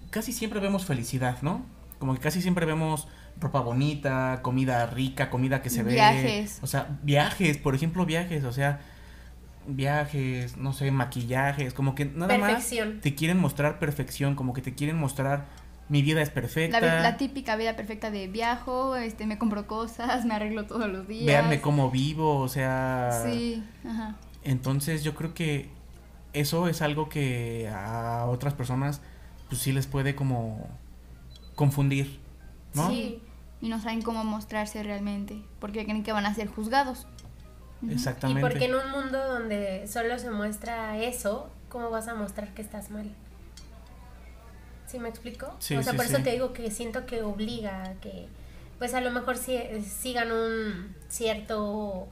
casi 0.10 0.34
siempre 0.34 0.60
vemos 0.60 0.86
felicidad, 0.86 1.42
¿no? 1.42 1.64
Como 2.00 2.14
que 2.14 2.20
casi 2.20 2.42
siempre 2.42 2.66
vemos 2.66 3.08
ropa 3.40 3.62
bonita, 3.62 4.40
comida 4.42 4.86
rica, 4.88 5.30
comida 5.30 5.62
que 5.62 5.70
se 5.70 5.84
ve. 5.84 5.94
Viajes. 5.94 6.60
O 6.62 6.68
sea, 6.68 7.00
viajes, 7.04 7.58
por 7.58 7.76
ejemplo, 7.76 8.06
viajes, 8.06 8.44
o 8.44 8.52
sea, 8.52 8.82
viajes, 9.68 10.58
no 10.58 10.74
sé, 10.74 10.92
maquillajes, 10.92 11.74
como 11.74 11.96
que 11.96 12.06
nada 12.06 12.28
Perfección. 12.28 12.96
más 12.96 13.02
te 13.02 13.16
quieren 13.16 13.38
mostrar 13.38 13.80
perfección, 13.80 14.36
como 14.36 14.54
que 14.54 14.62
te 14.62 14.74
quieren 14.74 14.98
mostrar 14.98 15.46
mi 15.90 16.04
vida 16.04 16.22
es 16.22 16.30
perfecta. 16.30 16.80
La, 16.80 17.02
la 17.02 17.18
típica 17.18 17.56
vida 17.56 17.76
perfecta 17.76 18.12
de 18.12 18.28
viajo, 18.28 18.96
este, 18.96 19.26
me 19.26 19.38
compro 19.38 19.68
cosas, 19.68 20.24
me 20.26 20.36
arreglo 20.36 20.66
todos 20.66 20.88
los 20.88 21.08
días. 21.08 21.26
Véanme 21.26 21.62
cómo 21.62 21.90
vivo, 21.90 22.38
o 22.38 22.48
sea. 22.48 23.24
Sí, 23.26 23.64
ajá. 23.86 24.16
Entonces 24.44 25.04
yo 25.04 25.16
creo 25.16 25.34
que 25.34 25.70
eso 26.34 26.68
es 26.68 26.82
algo 26.82 27.10
que 27.10 27.68
a 27.70 28.26
otras 28.28 28.54
personas 28.54 29.02
pues 29.50 29.62
sí 29.62 29.72
les 29.72 29.88
puede 29.88 30.16
como 30.16 30.70
confundir, 31.56 32.20
¿no? 32.74 32.90
Sí. 32.90 33.22
Y 33.62 33.70
no 33.70 33.82
saben 33.82 34.02
cómo 34.02 34.24
mostrarse 34.24 34.82
realmente, 34.84 35.42
porque 35.60 35.84
creen 35.84 36.04
que 36.04 36.12
van 36.12 36.26
a 36.26 36.34
ser 36.34 36.48
juzgados. 36.48 37.08
Ujú. 37.82 37.92
Y 37.92 37.94
Exactamente. 37.94 38.42
porque 38.42 38.66
en 38.66 38.76
un 38.76 38.90
mundo 38.92 39.18
donde 39.28 39.88
solo 39.88 40.18
se 40.18 40.32
muestra 40.32 40.98
eso, 40.98 41.50
¿cómo 41.70 41.90
vas 41.90 42.08
a 42.08 42.16
mostrar 42.16 42.54
que 42.54 42.62
estás 42.62 42.90
mal? 42.90 43.14
¿Sí 44.88 44.98
me 44.98 45.10
explico? 45.10 45.56
Sí, 45.60 45.76
o 45.76 45.84
sea, 45.84 45.92
sí, 45.92 45.98
por 45.98 46.06
eso 46.06 46.18
sí. 46.18 46.24
te 46.24 46.32
digo 46.32 46.52
que 46.52 46.72
siento 46.72 47.06
que 47.06 47.22
obliga 47.22 47.84
a 47.84 47.94
que, 47.96 48.28
pues 48.80 48.94
a 48.94 49.02
lo 49.02 49.12
mejor 49.12 49.38
si, 49.38 49.58
sigan 49.84 50.32
un 50.32 50.96
cierto 51.10 52.08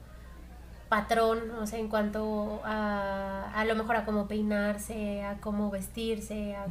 patrón, 0.88 1.50
o 1.50 1.66
sea, 1.66 1.78
en 1.78 1.88
cuanto 1.88 2.60
a, 2.64 3.52
a 3.54 3.64
lo 3.64 3.74
mejor 3.74 3.96
a 3.96 4.04
cómo 4.04 4.28
peinarse, 4.28 5.22
a 5.22 5.38
cómo 5.40 5.70
vestirse, 5.70 6.56
a 6.56 6.66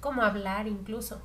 cómo 0.00 0.22
hablar 0.22 0.68
incluso. 0.68 1.20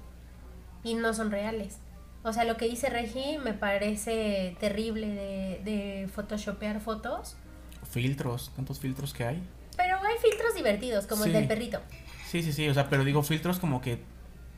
Y 0.83 0.95
no 0.95 1.13
son 1.13 1.31
reales. 1.31 1.77
O 2.23 2.31
sea, 2.31 2.45
lo 2.45 2.55
que 2.57 2.65
dice 2.65 2.89
Regi 2.89 3.37
me 3.43 3.53
parece 3.53 4.55
terrible 4.59 5.07
de, 5.07 5.61
de 5.63 6.07
photoshopear 6.07 6.79
fotos. 6.79 7.35
Filtros, 7.89 8.51
tantos 8.55 8.79
filtros 8.79 9.13
que 9.13 9.25
hay. 9.25 9.43
Pero 9.75 9.97
hay 9.97 10.15
filtros 10.21 10.55
divertidos, 10.55 11.05
como 11.05 11.25
el 11.25 11.33
del 11.33 11.47
perrito. 11.47 11.81
Sí, 12.29 12.41
sí, 12.41 12.53
sí, 12.53 12.67
o 12.69 12.73
sea, 12.73 12.89
pero 12.89 13.03
digo 13.03 13.21
filtros 13.23 13.59
como 13.59 13.81
que 13.81 13.99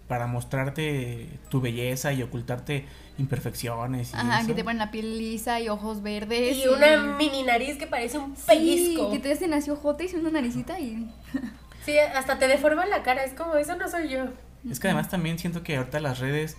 para 0.08 0.28
mostrarte 0.28 1.28
tu 1.49 1.62
belleza 1.62 2.13
y 2.13 2.21
ocultarte 2.21 2.86
imperfecciones 3.17 4.13
y 4.13 4.15
Ajá, 4.15 4.39
eso. 4.39 4.47
que 4.47 4.54
te 4.54 4.63
ponen 4.63 4.78
la 4.78 4.91
piel 4.91 5.17
lisa 5.17 5.60
y 5.60 5.69
ojos 5.69 6.04
verdes. 6.04 6.58
Y 6.58 6.67
una 6.67 6.97
mini 7.17 7.43
nariz 7.43 7.78
que 7.78 7.88
parece 7.88 8.19
un 8.19 8.36
pellizco. 8.36 9.10
Sí, 9.10 9.17
que 9.17 9.19
te 9.19 9.32
hacen 9.32 9.54
así 9.54 9.71
ojotes 9.71 10.13
y 10.13 10.17
una 10.17 10.30
naricita 10.30 10.80
y... 10.80 11.12
Sí, 11.86 11.97
hasta 11.97 12.38
te 12.38 12.47
deforman 12.47 12.89
la 12.89 13.04
cara. 13.04 13.23
Es 13.23 13.34
como, 13.34 13.56
eso 13.56 13.75
no 13.75 13.89
soy 13.89 14.10
yo. 14.10 14.25
Es 14.69 14.80
que 14.80 14.88
además 14.88 15.10
también 15.10 15.38
siento 15.39 15.63
que 15.63 15.78
ahorita 15.78 15.99
las 15.99 16.19
redes 16.19 16.58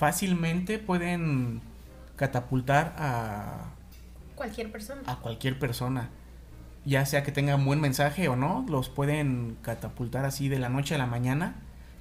fácilmente 0.00 0.78
pueden 0.78 1.60
catapultar 2.16 2.94
a, 2.96 3.66
Cualquier 4.34 4.72
persona. 4.72 5.02
a 5.06 5.16
cualquier 5.16 5.58
persona. 5.58 6.08
Ya 6.86 7.04
sea 7.04 7.22
que 7.22 7.32
tenga 7.32 7.54
un 7.56 7.66
buen 7.66 7.82
mensaje 7.82 8.26
o 8.28 8.34
no, 8.36 8.64
los 8.66 8.88
pueden 8.88 9.58
catapultar 9.60 10.24
así 10.24 10.48
de 10.48 10.58
la 10.58 10.70
noche 10.70 10.94
a 10.94 10.98
la 10.98 11.04
mañana. 11.04 11.56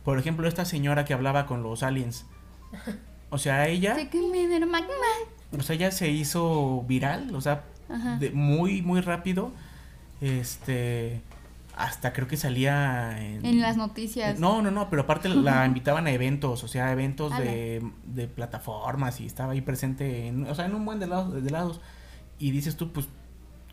Por 0.05 0.17
ejemplo, 0.17 0.47
esta 0.47 0.63
señora 0.63 1.03
que 1.03 1.13
hablaba 1.13 1.45
con 1.45 1.61
los 1.61 1.83
aliens. 1.83 2.25
O 3.29 3.37
sea, 3.37 3.67
ella, 3.67 3.97
o 5.51 5.61
sea, 5.61 5.75
ella 5.75 5.91
se 5.91 6.09
hizo 6.09 6.85
viral, 6.87 7.35
o 7.35 7.41
sea, 7.41 7.65
de- 8.19 8.31
muy, 8.31 8.81
muy 8.81 9.01
rápido. 9.01 9.51
Este, 10.21 11.21
hasta 11.79 12.11
creo 12.11 12.27
que 12.27 12.35
salía 12.35 13.17
en, 13.25 13.45
En 13.45 13.61
las 13.61 13.77
noticias. 13.77 14.37
No, 14.37 14.61
no, 14.61 14.69
no, 14.69 14.89
pero 14.89 15.03
aparte 15.03 15.29
la 15.29 15.65
invitaban 15.65 16.07
a 16.07 16.11
eventos, 16.11 16.63
o 16.63 16.67
sea, 16.67 16.91
eventos 16.91 17.35
de, 17.37 17.81
de 18.05 18.27
plataformas 18.27 19.21
y 19.21 19.25
estaba 19.25 19.53
ahí 19.53 19.61
presente, 19.61 20.27
en, 20.27 20.45
o 20.45 20.53
sea, 20.53 20.65
en 20.65 20.75
un 20.75 20.83
buen 20.83 20.99
de 20.99 21.07
lados, 21.07 21.41
de 21.41 21.49
lados. 21.49 21.79
Y 22.37 22.51
dices 22.51 22.75
tú, 22.75 22.91
pues, 22.91 23.07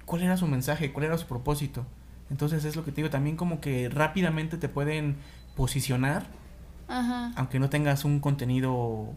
¿cuál 0.05 0.23
era 0.23 0.37
su 0.37 0.47
mensaje? 0.47 0.93
¿Cuál 0.93 1.07
era 1.07 1.19
su 1.19 1.27
propósito? 1.27 1.85
Entonces 2.31 2.65
es 2.65 2.77
lo 2.77 2.85
que 2.85 2.93
te 2.93 2.97
digo, 2.97 3.11
también 3.11 3.37
como 3.37 3.61
que 3.61 3.89
rápidamente 3.89 4.57
te 4.57 4.69
pueden 4.69 5.17
posicionar, 5.57 6.27
Ajá. 6.87 7.33
aunque 7.35 7.59
no 7.59 7.71
tengas 7.71 8.05
un 8.05 8.21
contenido 8.21 9.13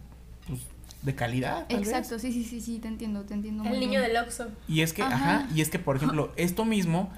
pues, 0.48 0.62
de 1.04 1.14
calidad. 1.14 1.68
tal 1.68 1.78
vez. 1.80 1.90
Exacto, 1.90 2.18
sí, 2.18 2.32
sí, 2.34 2.44
sí, 2.44 2.60
sí, 2.60 2.80
te 2.80 2.88
entiendo, 2.88 3.22
te 3.22 3.36
entiendo. 3.36 3.64
muy 3.64 3.74
El 3.74 3.80
niño 3.82 4.00
bien. 4.00 4.14
del 4.14 4.18
Oxxo. 4.18 4.48
Y 4.68 4.82
es 4.82 4.94
que, 4.94 5.04
Ajá. 5.04 5.16
ajá, 5.42 5.48
y 5.54 5.62
es 5.62 5.70
que, 5.70 5.78
por 5.78 5.96
ejemplo, 5.96 6.32
esto 6.38 6.66
mismo 6.66 7.12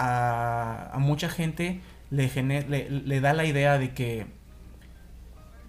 a, 0.00 0.90
a 0.92 0.98
mucha 0.98 1.28
gente 1.28 1.80
le, 2.10 2.28
gener- 2.30 2.66
le, 2.68 2.88
le 2.90 3.20
da 3.20 3.32
la 3.34 3.44
idea 3.44 3.78
de 3.78 3.92
que 3.94 4.26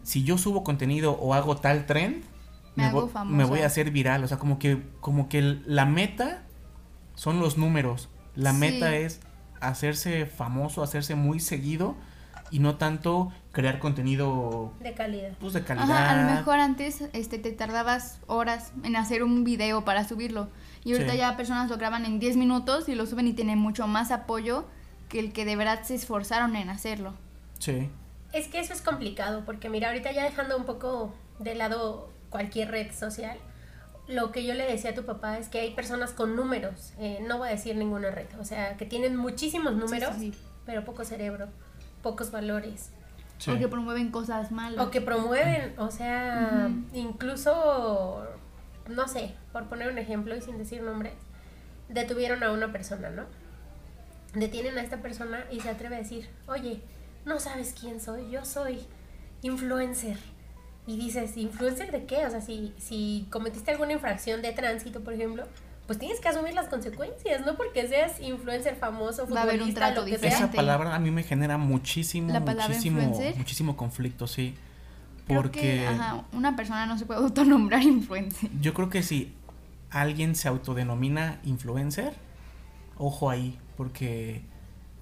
si 0.04 0.24
yo 0.24 0.38
subo 0.38 0.64
contenido 0.64 1.14
o 1.14 1.34
hago 1.34 1.58
tal 1.58 1.86
trend, 1.86 2.24
Me 2.76 2.90
vo- 2.92 3.10
voy 3.48 3.60
a 3.62 3.66
hacer 3.68 3.92
viral. 3.92 4.24
O 4.24 4.28
sea, 4.28 4.38
como 4.38 4.58
que, 4.58 4.82
como 5.02 5.28
que 5.30 5.42
la 5.66 5.86
meta 5.86 6.44
son 7.16 7.40
los 7.40 7.58
números. 7.58 8.10
La 8.36 8.52
Sí. 8.54 8.58
meta 8.58 8.96
es 8.96 9.20
hacerse 9.60 10.26
famoso, 10.26 10.82
hacerse 10.82 11.14
muy 11.16 11.40
seguido 11.40 11.96
y 12.50 12.60
no 12.60 12.76
tanto 12.78 13.32
crear 13.52 13.80
contenido 13.80 14.74
De 14.82 14.94
calidad. 14.94 15.34
pues, 15.40 15.54
de 15.54 15.64
calidad. 15.64 15.92
Ajá, 15.92 16.12
a 16.12 16.24
lo 16.24 16.36
mejor 16.38 16.60
antes 16.60 17.04
este, 17.14 17.38
te 17.38 17.52
tardabas 17.52 18.20
horas 18.28 18.72
en 18.84 18.96
hacer 18.96 19.22
un 19.24 19.44
video 19.44 19.84
para 19.86 20.08
subirlo. 20.08 20.50
Y 20.84 20.94
ahorita 20.94 21.12
Sí. 21.12 21.18
ya 21.20 21.38
personas 21.38 21.70
lo 21.70 21.78
graban 21.78 22.06
en 22.06 22.20
10 22.20 22.38
minutos 22.38 22.90
y 22.90 22.96
lo 22.96 23.06
suben 23.06 23.28
y 23.28 23.34
tienen 23.34 23.60
mucho 23.60 23.88
más 23.88 24.12
apoyo 24.12 24.66
que 25.10 25.20
el 25.20 25.32
que 25.34 25.46
de 25.46 25.56
verdad 25.56 25.84
se 25.84 25.96
esforzaron 25.96 26.56
en 26.56 26.70
hacerlo. 26.70 27.14
Sí, 27.60 27.90
Es 28.34 28.48
que 28.48 28.60
eso 28.62 28.74
es 28.74 28.82
complicado, 28.82 29.44
porque 29.46 29.70
mira, 29.70 29.90
ahorita 29.90 30.12
ya 30.14 30.24
dejando 30.24 30.56
un 30.58 30.64
poco 30.66 31.14
de 31.40 31.54
lado 31.54 32.10
cualquier 32.30 32.72
red 32.72 32.92
social, 32.94 33.38
lo 34.08 34.32
que 34.32 34.46
yo 34.46 34.54
le 34.54 34.66
decía 34.66 34.92
a 34.92 34.94
tu 34.96 35.04
papá 35.06 35.38
es 35.38 35.50
que 35.50 35.60
hay 35.60 35.72
personas 35.76 36.12
con 36.14 36.36
números, 36.38 36.94
eh, 36.98 37.20
no 37.28 37.38
voy 37.40 37.50
a 37.50 37.52
decir 37.52 37.76
ninguna 37.76 38.10
red, 38.10 38.28
o 38.40 38.46
sea, 38.46 38.78
que 38.78 38.86
tienen 38.86 39.18
muchísimos 39.18 39.74
números, 39.76 40.16
Sí, 40.16 40.32
sí, 40.32 40.34
sí. 40.34 40.40
pero 40.66 40.86
poco 40.86 41.04
cerebro, 41.06 41.50
pocos 42.02 42.32
valores, 42.32 42.92
sí. 43.38 43.52
O 43.52 43.60
que 43.60 43.68
promueven 43.68 44.12
cosas 44.12 44.50
malas. 44.52 44.84
o 44.86 44.90
que 44.92 45.02
promueven, 45.02 45.74
o 45.78 45.92
sea, 45.92 46.70
incluso, 46.94 48.24
no 48.90 49.08
sé, 49.08 49.34
por 49.52 49.68
poner 49.70 49.92
un 49.92 49.98
ejemplo 49.98 50.36
y 50.36 50.42
sin 50.42 50.58
decir 50.58 50.82
nombres, 50.82 51.14
detuvieron 51.90 52.44
a 52.44 52.52
una 52.52 52.72
persona, 52.72 53.10
¿no? 53.10 53.26
Detienen 54.34 54.78
a 54.78 54.82
esta 54.82 54.98
persona 55.02 55.44
y 55.52 55.60
se 55.60 55.70
atreve 55.70 55.96
a 55.96 56.00
decir, 56.00 56.30
oye, 56.48 56.82
no 57.26 57.40
sabes 57.40 57.76
quién 57.80 58.00
soy, 58.00 58.30
yo 58.32 58.46
soy 58.46 58.80
influencer. 59.42 60.18
Y 60.88 60.98
dices, 60.98 61.38
¿influencer 61.38 61.92
de 61.92 62.06
qué? 62.06 62.26
O 62.26 62.30
sea, 62.30 62.42
si, 62.42 62.74
si 62.78 63.28
cometiste 63.30 63.72
alguna 63.72 63.94
infracción 63.94 64.42
de 64.42 64.52
tránsito, 64.52 65.02
por 65.02 65.14
ejemplo, 65.14 65.44
pues 65.86 66.00
tienes 66.00 66.20
que 66.22 66.30
asumir 66.30 66.54
las 66.54 66.68
consecuencias, 66.70 67.46
no 67.46 67.56
porque 67.56 67.88
seas 67.88 68.20
influencer 68.22 68.76
famoso, 68.78 69.28
Va 69.28 69.42
a 69.42 69.44
haber 69.44 69.56
un 69.56 69.60
futbolista, 69.60 69.80
trato 69.88 70.02
lo 70.02 70.06
que 70.08 70.12
Esa 70.14 70.20
sea. 70.22 70.30
diferente. 70.32 70.56
palabra 70.56 70.96
a 70.96 71.00
mí 71.00 71.12
me 71.12 71.24
genera 71.24 71.58
muchísimo, 71.58 72.32
¿La 72.32 72.40
palabra 72.44 72.70
muchísimo, 72.70 73.02
influencer? 73.02 73.36
muchísimo 73.38 73.78
conflicto, 73.78 74.28
sí. 74.28 74.56
Porque 75.28 75.60
que, 75.62 75.88
ajá, 75.88 76.26
una 76.34 76.56
persona 76.56 76.86
no 76.86 76.98
se 76.98 77.06
puede 77.06 77.20
autonombrar 77.24 77.82
influencer. 77.84 78.50
yo 78.62 78.74
creo 78.74 78.90
que 78.90 79.04
si 79.04 79.34
alguien 79.90 80.36
se 80.36 80.48
autodenomina 80.48 81.40
influencer, 81.44 82.14
ojo 82.98 83.30
ahí, 83.30 83.58
porque 83.78 84.42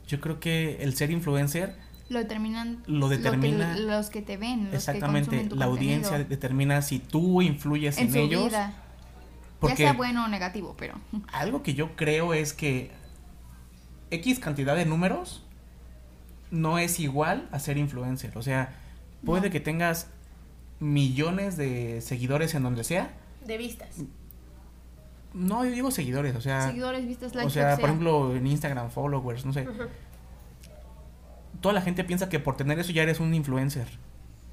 yo 0.08 0.20
creo 0.22 0.40
que 0.40 0.82
el 0.84 0.96
ser 0.96 1.12
influencer, 1.12 1.76
Lo 2.10 2.18
determinan 2.20 2.82
Lo 2.88 3.08
que- 3.10 3.18
determina- 3.18 3.78
los 3.78 4.10
que 4.10 4.22
te 4.24 4.38
ven, 4.38 4.66
los 4.66 4.74
exactamente, 4.74 5.30
que 5.30 5.36
consumen 5.38 5.50
tu 5.50 5.56
la 5.58 5.66
audiencia 5.66 6.18
determina 6.24 6.82
si 6.82 6.98
tú 7.00 7.42
influyes 7.44 7.98
en, 8.00 8.08
en 8.08 8.12
su 8.14 8.18
ellos. 8.20 8.46
vida. 8.48 8.74
Porque 9.60 9.74
Ya 9.84 9.90
sea 9.90 9.94
bueno 9.94 10.26
o 10.26 10.28
negativo, 10.28 10.76
pero 10.78 10.96
algo 11.34 11.62
que 11.64 11.74
yo 11.76 11.96
creo 11.96 12.34
es 12.34 12.54
que 12.54 12.92
X 14.12 14.40
cantidad 14.40 14.76
de 14.76 14.86
números 14.86 15.44
no 16.50 16.80
es 16.80 17.00
igual 17.00 17.48
a 17.52 17.60
ser 17.60 17.78
influencer. 17.78 18.36
O 18.38 18.42
sea, 18.42 18.74
puede 19.26 19.48
No. 19.48 19.52
que 19.52 19.60
tengas 19.60 20.08
millones 20.80 21.58
de 21.58 22.02
seguidores 22.02 22.54
en 22.56 22.64
donde 22.64 22.84
sea. 22.84 23.14
De 23.46 23.58
vistas. 23.58 23.90
No, 25.34 25.64
yo 25.64 25.72
digo 25.72 25.92
seguidores, 25.92 26.36
o 26.36 26.42
sea, 26.42 26.68
seguidores, 26.68 27.06
vistas, 27.08 27.36
likes, 27.36 27.48
o 27.48 27.50
sea, 27.52 27.76
por 27.78 27.86
ejemplo, 27.90 28.36
en 28.36 28.48
Instagram, 28.48 28.90
followers, 28.90 29.46
no 29.46 29.54
sé. 29.54 29.68
Toda 31.62 31.74
la 31.74 31.82
gente 31.82 32.04
piensa 32.04 32.30
que 32.30 32.40
por 32.40 32.56
tener 32.58 32.80
eso 32.80 32.92
ya 32.92 33.04
eres 33.04 33.20
un 33.20 33.34
influencer. 33.34 33.88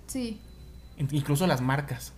Sí, 0.06 0.40
In- 0.98 1.08
Incluso 1.12 1.46
las 1.46 1.60
marcas. 1.60 2.12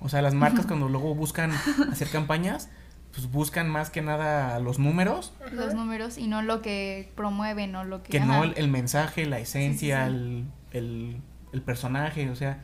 O 0.00 0.08
sea, 0.08 0.22
las 0.22 0.34
marcas 0.34 0.66
cuando 0.66 0.88
luego 0.88 1.14
buscan 1.14 1.52
hacer 1.92 2.08
campañas, 2.08 2.68
pues 3.12 3.30
buscan 3.30 3.68
más 3.68 3.90
que 3.90 4.02
nada 4.02 4.58
los 4.60 4.78
números 4.78 5.32
Ajá. 5.44 5.54
los 5.54 5.74
números 5.74 6.18
y 6.18 6.26
no 6.26 6.42
lo 6.42 6.60
que 6.62 7.10
promueven 7.16 7.74
o 7.76 7.84
lo 7.84 8.02
que... 8.02 8.10
que 8.10 8.18
ajá. 8.18 8.26
no 8.26 8.44
el, 8.44 8.54
el 8.56 8.68
mensaje, 8.68 9.24
la 9.26 9.38
esencia, 9.38 10.06
sí. 10.06 10.12
El, 10.14 10.44
el- 10.72 11.20
el 11.52 11.62
personaje, 11.62 12.28
o 12.30 12.36
sea, 12.36 12.60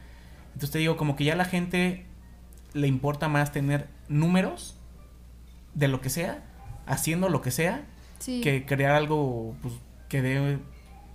entonces 0.48 0.70
te 0.70 0.78
digo, 0.78 0.96
como 0.96 1.16
que 1.16 1.24
ya 1.24 1.32
a 1.34 1.36
la 1.36 1.44
gente 1.44 2.04
le 2.74 2.86
importa 2.88 3.28
más 3.28 3.52
tener 3.52 3.86
números 4.08 4.76
de 5.74 5.88
lo 5.88 6.00
que 6.00 6.10
sea, 6.10 6.42
haciendo 6.86 7.28
lo 7.28 7.40
que 7.42 7.50
sea, 7.50 7.84
Sí. 8.18 8.40
que 8.42 8.64
crear 8.66 8.92
algo 8.94 9.54
pues, 9.62 9.74
que 10.08 10.22
dé 10.22 10.58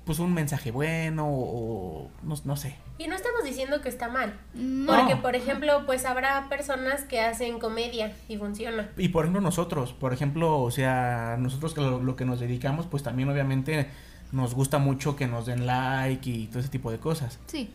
pues 0.06 0.19
un 0.19 0.34
mensaje 0.34 0.71
bueno 0.71 1.28
o, 1.28 2.06
o 2.06 2.12
no, 2.23 2.36
no 2.45 2.56
sé. 2.56 2.76
Y 2.97 3.08
no 3.08 3.15
estamos 3.15 3.43
diciendo 3.43 3.82
que 3.82 3.89
está 3.89 4.08
mal. 4.08 4.39
No. 4.54 4.95
Porque, 4.95 5.17
por 5.17 5.36
ejemplo, 5.36 5.86
pues 5.86 6.06
habrá 6.06 6.47
personas 6.50 7.04
que 7.04 7.19
hacen 7.19 7.60
comedia 7.60 8.13
y 8.30 8.38
funciona. 8.38 8.89
Y 8.97 9.10
por 9.10 9.26
ejemplo 9.26 9.41
nosotros, 9.41 9.91
por 9.93 10.13
ejemplo, 10.13 10.62
o 10.62 10.71
sea, 10.71 11.36
nosotros 11.38 11.73
que 11.73 11.82
lo, 11.82 12.02
lo 12.02 12.15
que 12.15 12.23
nos 12.26 12.39
dedicamos, 12.39 12.86
pues 12.88 13.04
también 13.04 13.30
obviamente 13.30 13.89
nos 14.31 14.53
gusta 14.55 14.77
mucho 14.77 15.15
que 15.15 15.27
nos 15.27 15.45
den 15.45 15.65
like 15.65 16.29
y 16.29 16.47
todo 16.47 16.59
ese 16.59 16.69
tipo 16.69 16.91
de 16.91 16.99
cosas. 16.99 17.39
Sí. 17.47 17.69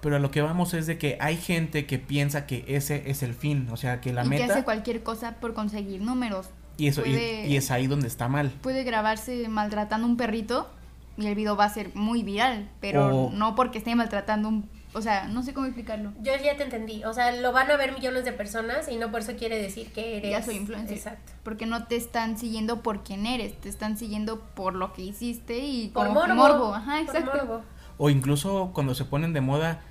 Pero 0.00 0.16
a 0.16 0.18
lo 0.18 0.30
que 0.30 0.40
vamos 0.40 0.72
es 0.74 0.86
de 0.86 0.96
que 0.98 1.18
hay 1.20 1.36
gente 1.36 1.84
que 1.86 1.98
piensa 1.98 2.46
que 2.46 2.64
ese 2.68 3.10
es 3.10 3.22
el 3.22 3.34
fin, 3.34 3.68
o 3.70 3.76
sea, 3.76 4.00
que 4.00 4.12
la 4.12 4.22
y 4.22 4.24
que 4.24 4.30
meta 4.30 4.54
hace 4.54 4.64
cualquier 4.64 5.02
cosa 5.02 5.32
por 5.40 5.52
conseguir 5.54 6.00
números. 6.00 6.48
y 6.78 6.86
eso 6.86 7.02
y- 7.02 7.10
puede- 7.10 7.46
y, 7.46 7.56
es 7.56 7.70
ahí 7.70 7.86
donde 7.86 8.06
está 8.08 8.28
mal. 8.28 8.50
Puede 8.62 8.84
grabarse 8.84 9.48
maltratando 9.50 10.06
un 10.06 10.16
perrito 10.16 10.70
y 11.18 11.26
el 11.26 11.34
video 11.34 11.54
va 11.54 11.64
a 11.66 11.68
ser 11.68 11.90
muy 11.94 12.22
viral, 12.22 12.70
pero 12.80 13.26
O- 13.26 13.30
no 13.30 13.54
porque 13.54 13.76
esté 13.78 13.94
maltratando 13.94 14.48
un... 14.48 14.70
O 14.92 15.00
sea, 15.02 15.28
no 15.28 15.42
sé 15.42 15.54
cómo 15.54 15.66
explicarlo. 15.66 16.12
Yo 16.20 16.32
ya 16.42 16.56
te 16.56 16.64
entendí. 16.64 17.04
O 17.04 17.12
sea, 17.12 17.30
lo 17.32 17.52
van 17.52 17.70
a 17.70 17.76
ver 17.76 17.92
millones 17.92 18.24
de 18.24 18.32
personas 18.32 18.88
y 18.88 18.96
no 18.96 19.10
por 19.10 19.20
eso 19.20 19.34
quiere 19.36 19.60
decir 19.60 19.92
que 19.92 20.16
eres. 20.16 20.30
Ya 20.30 20.42
soy 20.42 20.56
influencer. 20.56 20.96
Exacto. 20.96 21.32
Porque 21.44 21.66
no 21.66 21.86
te 21.86 21.96
están 21.96 22.36
siguiendo 22.38 22.82
por 22.82 23.02
quién 23.04 23.26
eres, 23.26 23.54
te 23.60 23.68
están 23.68 23.96
siguiendo 23.96 24.40
por 24.40 24.74
lo 24.74 24.92
que 24.92 25.02
hiciste 25.02 25.58
y 25.58 25.88
Por 25.88 26.08
como 26.08 26.24
que 26.24 26.32
morbo. 26.32 26.74
Ajá, 26.74 27.02
por 27.06 27.16
exacto. 27.16 27.36
morbo. 27.46 27.62
O 27.98 28.10
incluso 28.10 28.70
cuando 28.74 28.94
se 28.94 29.04
ponen 29.04 29.32
de 29.32 29.40
moda 29.40 29.82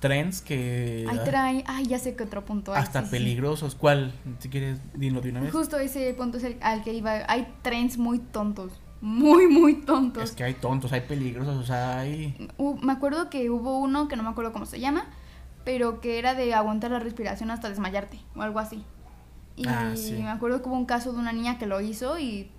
trends 0.00 0.40
que 0.40 1.06
Ahí 1.10 1.20
trae, 1.24 1.64
ay, 1.66 1.86
ya 1.86 1.98
sé 1.98 2.16
que 2.16 2.24
otro 2.24 2.44
punto 2.44 2.72
hay. 2.72 2.82
hasta 2.82 3.00
sí, 3.00 3.06
sí. 3.06 3.10
peligrosos. 3.10 3.74
¿Cuál? 3.74 4.12
Si 4.38 4.48
quieres, 4.48 4.78
dilo 4.94 5.20
de 5.20 5.30
una 5.30 5.40
vez. 5.40 5.52
Justo 5.52 5.78
ese 5.78 6.14
punto 6.14 6.38
es 6.38 6.44
el 6.44 6.56
al 6.62 6.82
que 6.82 6.94
iba. 6.94 7.24
Hay 7.28 7.46
trends 7.62 7.98
muy 7.98 8.18
tontos. 8.18 8.72
Muy, 9.00 9.46
muy 9.48 9.74
tontos. 9.82 10.24
Es 10.24 10.32
que 10.32 10.44
hay 10.44 10.54
tontos, 10.54 10.92
hay 10.92 11.00
peligrosos, 11.02 11.56
o 11.56 11.62
sea, 11.64 12.00
hay... 12.00 12.36
Me 12.82 12.92
acuerdo 12.92 13.30
que 13.30 13.48
hubo 13.50 13.78
uno 13.78 14.08
que 14.08 14.16
no 14.16 14.22
me 14.22 14.28
acuerdo 14.28 14.52
cómo 14.52 14.66
se 14.66 14.78
llama, 14.80 15.06
pero 15.64 16.00
que 16.00 16.18
era 16.18 16.34
de 16.34 16.52
aguantar 16.54 16.90
la 16.90 16.98
respiración 16.98 17.50
hasta 17.50 17.68
desmayarte 17.68 18.18
o 18.36 18.42
algo 18.42 18.58
así. 18.58 18.84
Y 19.56 19.66
Ah, 19.66 19.92
sí. 19.96 20.12
me 20.12 20.28
acuerdo 20.28 20.62
que 20.62 20.68
hubo 20.68 20.76
un 20.76 20.86
caso 20.86 21.12
de 21.12 21.18
una 21.18 21.32
niña 21.32 21.58
que 21.58 21.66
lo 21.66 21.80
hizo 21.80 22.18
y 22.18 22.50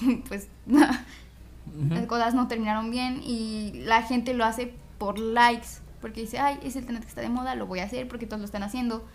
pues 0.28 0.48
Ujú. 0.66 1.94
las 1.94 2.06
cosas 2.06 2.34
no 2.34 2.48
terminaron 2.48 2.90
bien 2.90 3.20
y 3.24 3.72
la 3.84 4.02
gente 4.02 4.34
lo 4.34 4.44
hace 4.44 4.74
por 4.98 5.18
likes, 5.18 5.68
porque 6.00 6.22
dice, 6.22 6.38
ay, 6.38 6.58
es 6.62 6.76
el 6.76 6.84
trend 6.86 7.00
que 7.02 7.08
está 7.08 7.20
de 7.20 7.28
moda, 7.28 7.54
lo 7.54 7.66
voy 7.66 7.80
a 7.80 7.84
hacer 7.84 8.08
porque 8.08 8.26
todos 8.26 8.40
lo 8.40 8.46
están 8.46 8.62
haciendo 8.62 9.06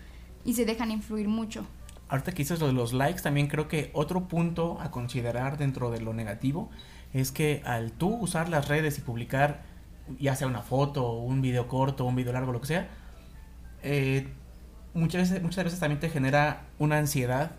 y 0.44 0.54
se 0.54 0.64
dejan 0.64 0.90
influir 0.90 1.28
mucho. 1.28 1.66
Ahorita 2.08 2.30
que 2.32 2.38
dices 2.38 2.60
lo 2.60 2.68
de 2.68 2.72
los 2.72 2.92
likes, 2.92 3.22
también 3.22 3.48
creo 3.48 3.66
que 3.68 3.90
otro 3.92 4.28
punto 4.28 4.78
a 4.80 4.90
considerar 4.90 5.58
dentro 5.58 5.90
de 5.90 6.00
lo 6.00 6.12
negativo 6.14 6.70
es 7.12 7.32
que 7.32 7.62
al 7.64 7.92
tú 7.92 8.14
usar 8.14 8.48
las 8.48 8.68
redes 8.68 8.98
y 8.98 9.00
publicar 9.00 9.62
ya 10.20 10.36
sea 10.36 10.46
una 10.46 10.62
foto, 10.62 11.12
un 11.14 11.42
video 11.42 11.66
corto, 11.66 12.04
un 12.04 12.14
video 12.14 12.32
largo, 12.32 12.52
lo 12.52 12.60
que 12.60 12.68
sea, 12.68 12.88
eh, 13.82 14.28
muchas, 14.94 15.22
veces, 15.30 15.42
muchas 15.42 15.64
veces 15.64 15.80
también 15.80 15.98
te 16.00 16.08
genera 16.08 16.62
una 16.78 16.98
ansiedad 16.98 17.52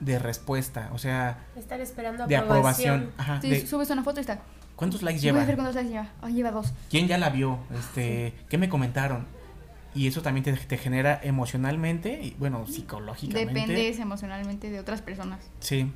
de 0.00 0.18
respuesta, 0.20 0.90
o 0.92 0.98
sea, 0.98 1.38
Estar 1.56 1.80
esperando 1.80 2.26
de 2.28 2.36
aprobación. 2.36 2.94
aprobación. 3.08 3.12
Ajá, 3.18 3.40
Si 3.40 3.50
de, 3.50 3.66
subes 3.66 3.90
una 3.90 4.04
foto 4.04 4.20
y 4.20 4.22
está. 4.22 4.38
¿Cuántos 4.76 5.02
likes 5.02 5.18
Voy 5.20 5.28
a 5.30 5.32
lleva? 5.32 5.44
ver 5.44 5.56
cuántos 5.56 5.74
likes 5.74 5.90
lleva. 5.90 6.08
Ay, 6.22 6.34
lleva 6.34 6.50
dos. 6.52 6.72
¿Quién 6.88 7.08
ya 7.08 7.18
la 7.18 7.30
vio? 7.30 7.58
Este, 7.76 8.34
¿Qué 8.48 8.58
me 8.58 8.68
comentaron? 8.68 9.26
Y 9.98 10.06
eso 10.06 10.22
también 10.22 10.44
te, 10.44 10.52
te 10.52 10.76
genera 10.78 11.20
emocionalmente 11.22 12.20
y, 12.22 12.36
bueno, 12.38 12.66
psicológicamente. 12.66 13.52
Dependes 13.60 13.98
emocionalmente 13.98 14.70
de 14.70 14.78
otras 14.80 15.02
personas. 15.02 15.40
Sí, 15.60 15.90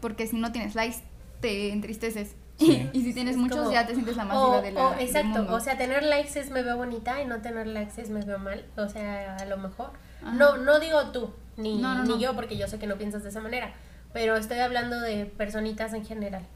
Porque 0.00 0.26
si 0.26 0.36
no 0.36 0.52
tienes 0.52 0.74
likes, 0.74 0.98
te 1.40 1.72
entristeces. 1.72 2.34
Sí. 2.58 2.88
y 2.94 3.02
si 3.02 3.12
tienes 3.12 3.34
Es 3.34 3.40
muchos, 3.40 3.58
como- 3.58 3.72
ya 3.72 3.86
te 3.86 3.92
sientes 3.94 4.16
la 4.16 4.24
más 4.24 4.36
o, 4.38 4.46
viva 4.46 4.62
de 4.62 4.72
la 4.72 4.86
o- 4.86 4.90
del 4.92 5.00
exacto, 5.00 5.28
mundo. 5.28 5.54
o 5.54 5.60
sea, 5.60 5.76
tener 5.76 6.02
likes 6.02 6.38
es 6.40 6.50
me 6.50 6.62
veo 6.62 6.76
bonita 6.78 7.20
y 7.20 7.26
no 7.26 7.42
tener 7.42 7.66
likes 7.66 8.00
es 8.00 8.08
me 8.10 8.22
veo 8.24 8.38
mal, 8.38 8.64
o 8.76 8.88
sea, 8.88 9.36
a 9.36 9.44
lo 9.44 9.58
mejor. 9.58 9.90
Ajá. 10.22 10.32
No 10.32 10.56
no 10.56 10.80
digo 10.80 11.10
tú, 11.12 11.30
ni, 11.58 11.76
No, 11.78 11.94
no, 11.96 12.02
ni 12.04 12.08
no. 12.10 12.18
yo, 12.18 12.34
porque 12.34 12.56
yo 12.56 12.66
sé 12.68 12.78
que 12.78 12.86
no 12.86 12.96
piensas 12.96 13.22
de 13.22 13.28
esa 13.28 13.40
manera, 13.40 13.74
pero 14.14 14.36
estoy 14.36 14.60
hablando 14.60 14.98
de 15.00 15.26
personitas 15.26 15.92
en 15.92 16.06
general. 16.06 16.46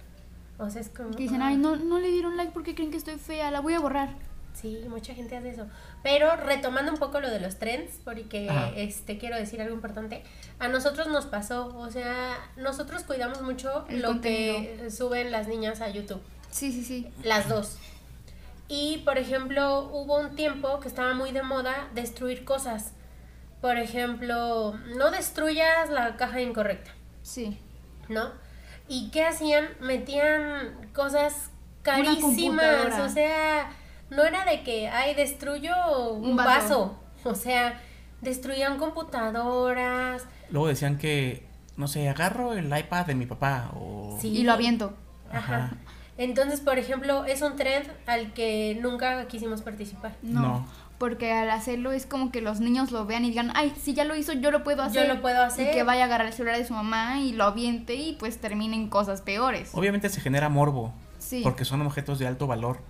O 0.59 0.71
sea, 0.71 0.81
es 0.81 0.89
como... 0.89 1.11
Que 1.11 1.25
dicen, 1.25 1.43
ah, 1.43 1.49
ay, 1.49 1.57
no, 1.59 1.77
no 1.77 1.99
le 1.99 2.11
dieron 2.11 2.37
like 2.39 2.53
porque 2.53 2.75
creen 2.75 2.91
que 2.91 2.97
estoy 2.99 3.17
fea, 3.17 3.51
la 3.51 3.61
voy 3.61 3.75
a 3.75 3.81
borrar. 3.81 4.11
Sí, 4.55 4.85
mucha 4.89 5.15
gente 5.15 5.37
hace 5.37 5.51
eso. 5.51 5.67
Pero 6.03 6.37
retomando 6.37 6.93
un 6.93 6.99
poco 6.99 7.21
lo 7.21 7.31
de 7.31 7.41
los 7.41 7.59
trends, 7.59 7.99
porque 8.05 8.49
Ajá. 8.51 8.71
este 8.77 9.17
quiero 9.19 9.37
decir 9.37 9.61
algo 9.63 9.75
importante. 9.75 10.23
A 10.59 10.69
nosotros 10.69 11.09
nos 11.09 11.27
pasó, 11.27 11.75
o 11.79 11.91
sea, 11.91 12.37
nosotros 12.57 13.05
cuidamos 13.05 13.41
mucho 13.43 13.85
El 13.89 14.03
lo 14.03 14.21
que 14.21 14.89
suben 14.91 15.31
las 15.31 15.49
niñas 15.49 15.81
a 15.81 15.89
YouTube, 15.89 16.21
Sí, 16.51 16.73
sí, 16.73 16.85
sí. 16.85 17.11
las 17.23 17.49
dos. 17.49 17.79
Y 18.69 18.99
por 18.99 19.19
ejemplo, 19.19 19.89
hubo 19.93 20.19
un 20.19 20.37
tiempo 20.37 20.79
que 20.81 20.89
estaba 20.89 21.15
muy 21.15 21.33
de 21.33 21.43
moda 21.43 21.89
destruir 21.95 22.45
cosas. 22.45 22.93
Por 23.61 23.77
ejemplo, 23.79 24.75
no 24.97 25.11
destruyas 25.11 25.91
la 25.91 26.17
caja 26.17 26.41
incorrecta. 26.41 26.93
Sí. 27.23 27.59
¿no? 28.09 28.31
¿Y 28.89 29.11
qué 29.11 29.25
hacían? 29.25 29.69
Metían 29.81 30.91
cosas 30.93 31.51
carísimas, 31.83 32.99
o 32.99 33.09
sea, 33.09 33.71
no 34.11 34.25
era 34.25 34.45
de 34.45 34.63
que, 34.63 34.89
ay, 34.89 35.15
destruyo 35.15 35.73
un, 36.13 36.31
Un 36.31 36.37
vaso. 36.37 36.51
vaso. 36.53 36.99
o 37.25 37.35
sea, 37.35 37.81
destruían 38.21 38.79
computadoras, 38.79 40.25
Luego 40.51 40.67
decían 40.69 40.99
que, 40.99 41.47
no 41.77 41.87
sé, 41.89 42.09
agarro 42.09 42.53
el 42.55 42.67
iPad 42.77 43.07
de 43.07 43.15
mi 43.15 43.27
papá 43.27 43.71
o... 43.75 44.19
Sí. 44.21 44.29
Y 44.29 44.43
lo 44.43 44.53
aviento. 44.53 44.95
Ajá. 45.33 45.57
Ajá. 45.57 45.71
Entonces, 46.19 46.61
por 46.61 46.79
ejemplo, 46.79 47.25
es 47.25 47.41
un 47.41 47.57
trend 47.57 47.87
al 48.07 48.33
que 48.35 48.77
nunca 48.83 49.27
quisimos 49.29 49.63
participar. 49.63 50.17
No, 50.23 50.41
No. 50.41 50.67
Porque 50.99 51.33
al 51.33 51.49
hacerlo 51.51 51.93
es 51.93 52.05
como 52.05 52.31
que 52.31 52.43
los 52.43 52.61
niños 52.61 52.91
lo 52.93 53.07
vean 53.07 53.25
y 53.25 53.31
digan, 53.31 53.53
ay, 53.55 53.73
si 53.81 53.95
ya 53.95 54.05
lo 54.05 54.15
hizo, 54.17 54.35
yo 54.35 54.51
lo 54.51 54.63
puedo 54.65 54.83
hacer. 54.83 55.07
Yo 55.09 55.15
lo 55.15 55.23
puedo 55.23 55.43
hacer. 55.43 55.69
Y 55.69 55.71
que 55.75 55.83
vaya 55.83 56.03
a 56.03 56.05
agarrar 56.05 56.27
el 56.27 56.35
celular 56.35 56.59
de 56.59 56.67
su 56.67 56.75
mamá 56.75 57.21
y 57.21 57.33
lo 57.33 57.45
aviente 57.45 57.95
y 57.95 58.17
pues 58.17 58.39
terminen 58.39 58.91
cosas 58.91 59.23
peores. 59.23 59.71
Obviamente 59.73 60.11
se 60.11 60.21
genera 60.21 60.51
morbo, 60.51 60.93
Sí. 61.19 61.41
porque 61.43 61.65
son 61.65 61.81
objetos 61.81 62.19
de 62.19 62.27
alto 62.27 62.47
valor. 62.47 62.81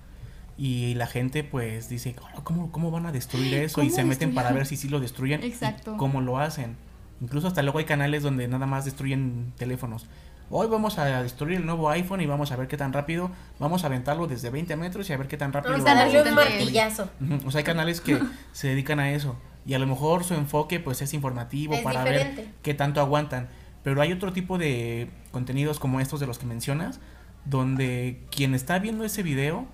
Y 0.62 0.92
la 0.96 1.06
gente 1.06 1.42
pues 1.42 1.88
dice, 1.88 2.14
"Oh, 2.36 2.44
¿cómo, 2.44 2.70
cómo 2.70 2.90
van 2.90 3.06
a 3.06 3.12
destruir 3.12 3.54
eso? 3.54 3.80
Y 3.80 3.86
¿Cómo 3.86 3.96
se 3.96 4.04
meten 4.04 4.34
para 4.34 4.52
ver 4.52 4.66
si 4.66 4.76
sí 4.76 4.90
lo 4.90 5.00
destruyen 5.00 5.42
Exacto. 5.42 5.94
y 5.94 5.96
cómo 5.96 6.20
lo 6.20 6.38
hacen. 6.38 6.76
Incluso 7.22 7.48
hasta 7.48 7.62
luego 7.62 7.78
hay 7.78 7.86
canales 7.86 8.22
donde 8.22 8.46
nada 8.46 8.66
más 8.66 8.84
destruyen 8.84 9.54
teléfonos. 9.56 10.06
Hoy 10.50 10.66
vamos 10.66 10.98
a 10.98 11.22
destruir 11.22 11.56
el 11.60 11.64
nuevo 11.64 11.88
iPhone 11.88 12.20
y 12.20 12.26
vamos 12.26 12.52
a 12.52 12.56
ver 12.56 12.68
qué 12.68 12.76
tan 12.76 12.92
rápido. 12.92 13.30
Vamos 13.58 13.84
a 13.84 13.86
aventarlo 13.86 14.26
desde 14.26 14.50
20 14.50 14.76
metros 14.76 15.08
y 15.08 15.14
a 15.14 15.16
ver 15.16 15.28
qué 15.28 15.38
tan 15.38 15.50
rápido. 15.50 15.72
Vamos 15.72 15.88
a 15.88 15.94
darle 15.94 16.22
un 16.28 16.34
martillazo. 16.34 17.08
O 17.46 17.50
sea, 17.50 17.60
hay 17.60 17.64
canales 17.64 18.02
que 18.02 18.18
se 18.52 18.68
dedican 18.68 19.00
a 19.00 19.12
eso. 19.12 19.36
Y 19.64 19.72
a 19.72 19.78
lo 19.78 19.86
mejor 19.86 20.24
su 20.24 20.34
enfoque 20.34 20.78
pues 20.78 21.00
es 21.00 21.14
informativo 21.14 21.72
Es 21.74 21.80
para 21.82 22.04
diferente. 22.04 22.42
ver 22.42 22.50
qué 22.62 22.74
tanto 22.74 23.00
aguantan. 23.00 23.48
Pero 23.82 24.02
hay 24.02 24.12
otro 24.12 24.34
tipo 24.34 24.58
de 24.58 25.08
contenidos 25.30 25.78
como 25.80 26.00
estos 26.00 26.20
de 26.20 26.26
los 26.26 26.38
que 26.38 26.44
mencionas, 26.44 27.00
donde 27.46 28.20
quien 28.30 28.54
está 28.54 28.78
viendo 28.78 29.04
ese 29.04 29.22
video, 29.22 29.66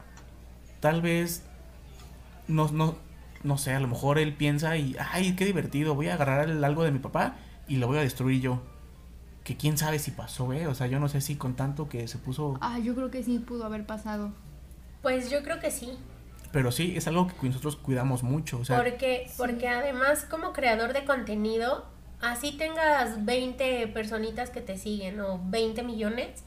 tal 0.87 1.03
vez 1.03 1.43
no, 2.49 2.69
no, 2.71 2.95
no 3.43 3.59
sé, 3.59 3.73
a 3.73 3.81
lo 3.81 3.89
mejor 3.89 4.19
él 4.19 4.33
piensa 4.35 4.77
y, 4.77 4.95
ay, 5.13 5.35
qué 5.35 5.45
divertido, 5.45 5.95
voy 5.97 6.09
a 6.09 6.15
agarrar 6.15 6.49
el- 6.49 6.63
algo 6.63 6.85
de 6.85 6.93
mi 6.93 7.01
papá 7.01 7.35
y 7.67 7.77
lo 7.77 7.89
voy 7.89 7.99
a 7.99 8.03
destruir 8.03 8.41
yo. 8.41 8.63
Que 9.43 9.57
quién 9.57 9.79
sabe 9.79 9.99
si 9.99 10.11
pasó, 10.13 10.53
¿eh? 10.53 10.67
O 10.69 10.75
sea, 10.75 10.87
yo 10.87 11.01
no 11.01 11.09
sé 11.09 11.21
si 11.21 11.35
con 11.37 11.55
tanto 11.55 11.89
que 11.89 12.07
se 12.07 12.19
puso... 12.19 12.57
Ah, 12.61 12.79
yo 12.79 12.95
creo 12.95 13.11
que 13.11 13.23
sí 13.25 13.39
pudo 13.41 13.65
haber 13.65 13.85
pasado. 13.85 14.31
Pues 15.03 15.29
yo 15.31 15.43
creo 15.43 15.59
que 15.61 15.71
sí. 15.73 15.91
Pero 16.53 16.71
sí, 16.73 16.95
es 16.97 17.07
algo 17.09 17.27
que 17.29 17.47
nosotros 17.49 17.77
cuidamos 17.77 18.23
mucho. 18.23 18.59
O 18.59 18.65
sea, 18.65 18.77
porque, 18.77 19.29
porque 19.37 19.69
además 19.69 20.25
como 20.31 20.53
creador 20.53 20.93
de 20.93 21.05
contenido, 21.05 21.85
así 22.21 22.53
tengas 22.53 23.25
20 23.25 23.89
personitas 23.89 24.51
que 24.51 24.61
te 24.61 24.79
siguen 24.79 25.21
o 25.21 25.41
20 25.45 25.83
millones, 25.83 26.45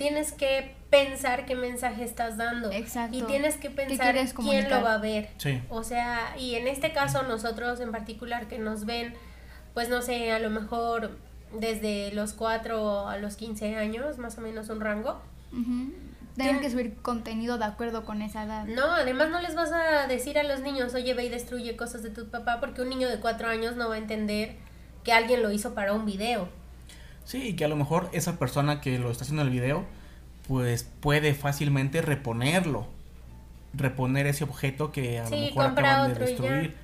tienes 0.00 0.32
que 0.32 0.74
pensar 0.88 1.44
qué 1.44 1.54
mensaje 1.54 2.04
estás 2.04 2.38
dando. 2.38 2.72
Exacto. 2.72 3.14
Y 3.14 3.22
tienes 3.24 3.58
que 3.58 3.68
pensar 3.68 4.16
quién 4.34 4.70
lo 4.70 4.82
va 4.82 4.94
a 4.94 4.98
ver. 4.98 5.28
sí. 5.36 5.60
O 5.68 5.84
sea, 5.84 6.34
y 6.38 6.54
en 6.54 6.68
este 6.68 6.94
caso 6.94 7.22
nosotros 7.24 7.80
en 7.80 7.92
particular 7.92 8.48
que 8.48 8.58
nos 8.58 8.86
ven, 8.86 9.12
pues 9.74 9.90
no 9.90 10.00
sé, 10.00 10.32
a 10.32 10.38
lo 10.38 10.48
mejor 10.48 11.18
desde 11.52 12.12
los 12.12 12.32
4 12.32 13.08
a 13.08 13.18
los 13.18 13.36
15 13.36 13.76
años, 13.76 14.16
más 14.16 14.38
o 14.38 14.40
menos 14.40 14.70
un 14.70 14.80
rango. 14.80 15.20
Tienen 16.34 16.60
que 16.60 16.70
subir 16.70 16.96
contenido 17.02 17.58
de 17.58 17.66
acuerdo 17.66 18.06
con 18.06 18.22
esa 18.22 18.44
edad. 18.44 18.64
No, 18.64 18.86
además 18.86 19.28
no 19.28 19.42
les 19.42 19.54
vas 19.54 19.70
a 19.70 20.06
decir 20.06 20.38
a 20.38 20.44
los 20.44 20.60
niños, 20.60 20.94
oye, 20.94 21.12
ve 21.12 21.26
y 21.26 21.28
destruye 21.28 21.76
cosas 21.76 22.02
de 22.02 22.08
tu 22.08 22.30
papá, 22.30 22.58
porque 22.58 22.80
un 22.80 22.88
niño 22.88 23.06
de 23.06 23.20
cuatro 23.20 23.48
años 23.48 23.76
no 23.76 23.90
va 23.90 23.96
a 23.96 23.98
entender 23.98 24.56
que 25.04 25.12
alguien 25.12 25.42
lo 25.42 25.50
hizo 25.50 25.74
para 25.74 25.92
un 25.92 26.06
video. 26.06 26.48
Sí, 27.24 27.48
y 27.48 27.52
que 27.54 27.64
a 27.64 27.68
lo 27.68 27.76
mejor 27.76 28.08
esa 28.12 28.38
persona 28.38 28.80
que 28.80 28.98
lo 28.98 29.10
está 29.10 29.24
haciendo 29.24 29.42
en 29.42 29.48
el 29.48 29.54
video, 29.54 29.84
pues 30.48 30.84
puede 31.00 31.34
fácilmente 31.34 32.02
reponerlo. 32.02 32.86
Reponer 33.72 34.26
ese 34.26 34.44
objeto 34.44 34.90
que 34.90 35.20
a 35.20 35.26
Sí, 35.26 35.34
lo 35.34 35.40
mejor 35.42 35.64
acaban 35.66 36.12
de 36.14 36.18
destruir. 36.18 36.74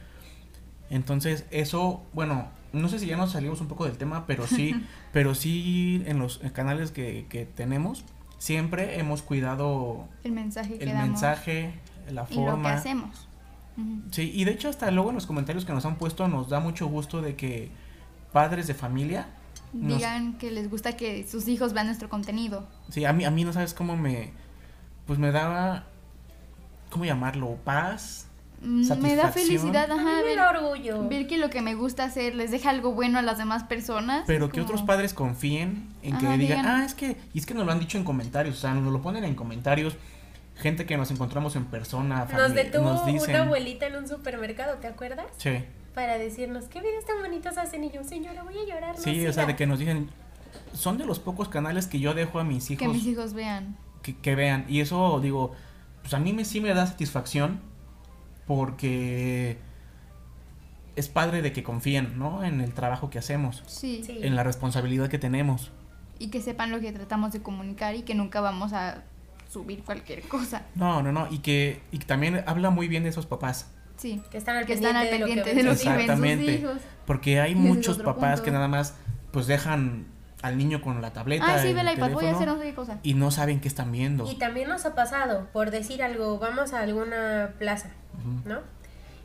Entonces, 0.89 1.45
eso, 1.51 2.03
bueno, 2.13 2.49
no 2.73 2.89
sé 2.89 2.99
si 3.01 3.07
ya 3.07 3.17
nos 3.17 3.33
salimos 3.33 3.61
un 3.61 3.67
poco 3.69 3.87
del 3.87 3.97
tema, 3.99 4.25
pero 4.27 4.47
sí, 4.47 4.75
pero 5.13 5.35
sí 5.35 6.03
en 6.07 6.19
los 6.21 6.39
canales 6.53 6.93
que, 6.93 7.27
que 7.29 7.45
tenemos, 7.45 8.05
siempre 8.39 9.01
hemos 9.01 9.23
cuidado 9.23 10.07
El 10.23 10.33
mensaje 10.33 10.79
que 10.79 10.85
el 10.85 10.91
damos. 10.93 11.09
mensaje, 11.09 11.75
la 12.11 12.13
y 12.13 12.15
lo 12.15 12.27
que 12.29 12.35
forma. 12.35 12.73
hacemos. 12.75 13.27
Sí, 14.11 14.31
y 14.35 14.45
de 14.45 14.53
hecho 14.53 14.69
hasta 14.71 14.91
luego 14.91 15.11
en 15.11 15.17
los 15.17 15.27
comentarios 15.27 15.67
que 15.67 15.73
nos 15.75 15.85
han 15.85 15.97
puesto 15.97 16.29
nos 16.29 16.49
da 16.49 16.61
mucho 16.61 16.87
gusto 16.87 17.21
de 17.21 17.37
que 17.37 17.71
padres 18.33 18.67
de 18.67 18.73
familia 18.75 19.27
nos 19.73 19.99
Digan 19.99 20.39
que 20.39 20.51
les 20.51 20.71
gusta 20.71 20.97
que 20.97 21.27
sus 21.27 21.49
hijos 21.49 21.73
vean 21.73 21.87
nuestro 21.87 22.09
contenido. 22.09 22.67
Sí, 22.91 23.05
a 23.05 23.13
mí, 23.13 23.25
a 23.25 23.31
mí 23.31 23.45
no 23.45 23.53
sabes 23.53 23.75
cómo 23.75 23.97
me. 23.97 24.33
Pues 25.07 25.19
me 25.19 25.31
daba. 25.33 25.85
¿Cómo 26.91 27.05
llamarlo? 27.05 27.57
Paz. 27.65 28.27
Mm, 28.63 28.91
Me 29.03 29.17
da 29.17 29.31
felicidad, 29.31 29.91
ajá, 29.91 30.03
me 30.17 30.23
ver, 30.23 30.37
da 30.39 30.51
orgullo. 30.51 31.07
ver 31.09 31.27
que 31.27 31.37
lo 31.37 31.51
que 31.51 31.61
me 31.61 31.75
gusta 31.75 32.05
hacer 32.05 32.35
les 32.35 32.51
deja 32.51 32.71
algo 32.71 32.93
bueno 32.93 33.19
a 33.19 33.23
las 33.23 33.37
demás 33.37 33.65
personas. 33.65 34.25
Pero 34.27 34.49
que 34.49 34.53
como- 34.61 34.65
otros 34.65 34.83
padres 34.83 35.13
confíen 35.13 35.89
en 36.03 36.17
que 36.19 36.27
Ajá, 36.27 36.37
digan, 36.39 36.59
digan. 36.63 36.67
ah, 36.67 36.85
es 36.87 36.95
que. 36.95 37.17
Y 37.35 37.39
es 37.39 37.45
que 37.47 37.53
nos 37.55 37.67
lo 37.67 37.73
han 37.73 37.81
dicho 37.81 37.99
en 37.99 38.05
comentarios, 38.05 38.57
o 38.57 38.61
sea, 38.61 38.73
nos 38.73 38.91
lo 38.93 39.03
ponen 39.03 39.25
en 39.25 39.35
comentarios. 39.35 39.95
Gente 40.57 40.87
que 40.87 40.97
nos 40.97 41.11
encontramos 41.11 41.55
en 41.55 41.67
persona, 41.67 42.21
Nos 42.21 42.31
familia, 42.33 42.65
detuvo 42.65 42.85
nos 42.85 43.05
dicen. 43.05 43.29
una 43.35 43.45
abuelita 43.45 43.89
en 43.89 43.97
un 43.97 44.09
supermercado, 44.09 44.79
¿te 44.79 44.87
acuerdas? 44.87 45.27
Sí, 45.37 45.51
Para 45.97 46.19
decirnos, 46.19 46.67
¿qué 46.67 46.81
videos 46.81 47.07
tan 47.07 47.21
bonitos 47.23 47.57
hacen? 47.57 47.83
Y 47.83 47.91
yo, 47.91 48.05
señora, 48.05 48.43
voy 48.45 48.55
a 48.59 48.67
llorar. 48.67 48.97
sí, 48.99 49.27
o 49.27 49.33
sea, 49.33 49.45
siga". 49.45 49.47
de 49.47 49.57
que 49.57 49.67
nos 49.67 49.79
dicen. 49.79 50.11
Son 50.75 50.99
de 50.99 51.07
los 51.07 51.19
pocos 51.19 51.49
canales 51.49 51.87
que 51.87 51.99
yo 52.01 52.13
dejo 52.13 52.39
a 52.39 52.45
mis 52.45 52.71
hijos 52.71 52.81
que 52.87 52.89
mis 52.93 53.07
hijos 53.07 53.33
vean. 53.33 53.77
que, 54.03 54.15
que 54.17 54.35
vean. 54.35 54.67
Y 54.69 54.81
eso, 54.81 55.19
digo, 55.21 55.53
pues 56.03 56.13
a 56.15 56.19
mí 56.19 56.33
me, 56.35 56.45
sí 56.45 56.61
me 56.61 56.73
da 56.75 56.87
satisfacción 56.87 57.61
porque 58.47 59.59
es 60.97 61.09
padre 61.09 61.41
de 61.43 61.53
que 61.53 61.63
confíen, 61.63 62.19
¿no? 62.19 62.45
En 62.45 62.61
el 62.61 62.73
trabajo 62.75 63.11
que 63.11 63.19
hacemos, 63.19 63.63
Sí. 63.67 64.03
Sí. 64.05 64.19
en 64.23 64.37
la 64.37 64.45
responsabilidad 64.45 65.09
que 65.09 65.19
tenemos. 65.19 65.73
Y 66.19 66.29
que 66.29 66.41
sepan 66.41 66.71
lo 66.73 66.81
que 66.81 66.93
tratamos 66.93 67.33
de 67.33 67.43
comunicar 67.43 67.95
y 67.95 68.03
que 68.03 68.15
nunca 68.15 68.41
vamos 68.41 68.73
a 68.73 69.03
subir 69.49 69.83
cualquier 69.83 70.23
cosa. 70.29 70.63
No, 70.75 71.03
no, 71.03 71.13
no. 71.13 71.27
Y 71.31 71.39
que, 71.39 71.81
y 71.91 71.99
que 71.99 72.07
también 72.07 72.43
habla 72.47 72.71
muy 72.71 72.87
bien 72.89 73.03
de 73.03 73.09
esos 73.11 73.27
papás. 73.27 73.71
Sí. 74.07 74.23
Que 74.31 74.39
están 74.39 74.57
al 74.57 74.67
Que 74.67 74.75
están 74.75 74.95
al 74.97 75.09
pendiente 75.09 75.43
pendiente 75.43 75.55
de 75.55 75.63
lo 75.63 75.71
que 75.71 75.75
ven 75.75 75.79
sus 75.79 76.01
Exactamente. 76.01 76.53
hijos. 76.53 76.79
Porque 77.07 77.41
hay 77.41 77.55
muchos 77.55 77.99
papás 77.99 78.35
punto. 78.41 78.45
que 78.45 78.51
nada 78.53 78.69
más 78.69 78.95
pues 79.33 79.47
dejan 79.47 80.07
al 80.43 80.57
niño 80.59 80.81
con 80.81 81.03
la 81.03 81.13
tableta. 81.13 81.45
Ah, 81.47 81.59
sí, 81.61 81.69
el 81.69 81.75
ve 81.75 81.81
el 81.81 81.93
iPad, 81.95 82.13
voy 82.13 82.27
a 82.27 82.33
hacer 82.33 82.47
no 82.47 82.57
sé 82.59 82.63
qué 82.65 82.75
cosa. 82.75 82.99
Y 83.03 83.15
no 83.15 83.31
saben 83.31 83.61
qué 83.61 83.69
están 83.69 83.91
viendo. 83.91 84.31
Y 84.31 84.37
también 84.37 84.69
nos 84.69 84.85
ha 84.87 84.95
pasado, 84.95 85.49
por 85.53 85.71
decir 85.71 86.03
algo, 86.03 86.39
vamos 86.39 86.73
a 86.73 86.81
alguna 86.81 87.55
plaza. 87.59 87.91
¿no? 88.45 88.61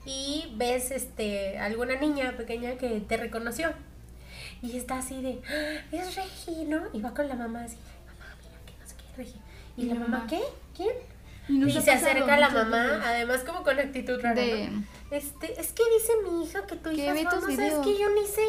Y 0.05 0.53
ves 0.57 0.89
este 0.91 1.59
alguna 1.59 1.95
niña 1.95 2.33
pequeña 2.37 2.75
que 2.75 3.01
te 3.01 3.17
reconoció. 3.17 3.69
Y 4.63 4.75
está 4.77 4.97
así 4.99 5.21
de, 5.21 5.41
"Ah, 5.47 5.81
es 5.91 6.15
Regi, 6.15 6.65
¿no? 6.65 6.81
Y 6.93 7.01
va 7.01 7.13
con 7.13 7.27
la 7.27 7.35
mamá 7.35 7.63
así, 7.63 7.77
mamá, 8.07 8.35
mira 8.41 8.57
que 8.65 8.73
no 8.81 8.87
sé 8.87 8.95
qué 8.95 9.03
es 9.11 9.17
Regi. 9.17 9.39
Y, 9.77 9.81
Y 9.83 9.85
la 9.85 9.93
la 9.93 9.99
mamá, 10.01 10.17
mamá, 10.17 10.27
¿qué? 10.29 10.41
¿Quién? 10.75 10.89
Y 11.49 11.63
ha 11.77 11.81
se 11.81 11.91
pasado 11.91 12.11
acerca 12.11 12.37
la 12.37 12.49
mamá, 12.49 13.01
además 13.05 13.41
como 13.45 13.63
con 13.63 13.79
actitud 13.79 14.19
rara, 14.21 14.35
de- 14.35 14.69
¿no? 14.69 14.83
Este, 15.11 15.59
es 15.59 15.73
que 15.73 15.83
dice 15.97 16.13
mi 16.23 16.43
hija 16.45 16.65
que 16.65 16.75
tu 16.77 16.91
hija 16.91 17.13
es 17.13 17.23
famosa, 17.23 17.67
es 17.67 17.73
que 17.75 17.97
yo 17.99 18.09
ni 18.09 18.25
sé. 18.27 18.43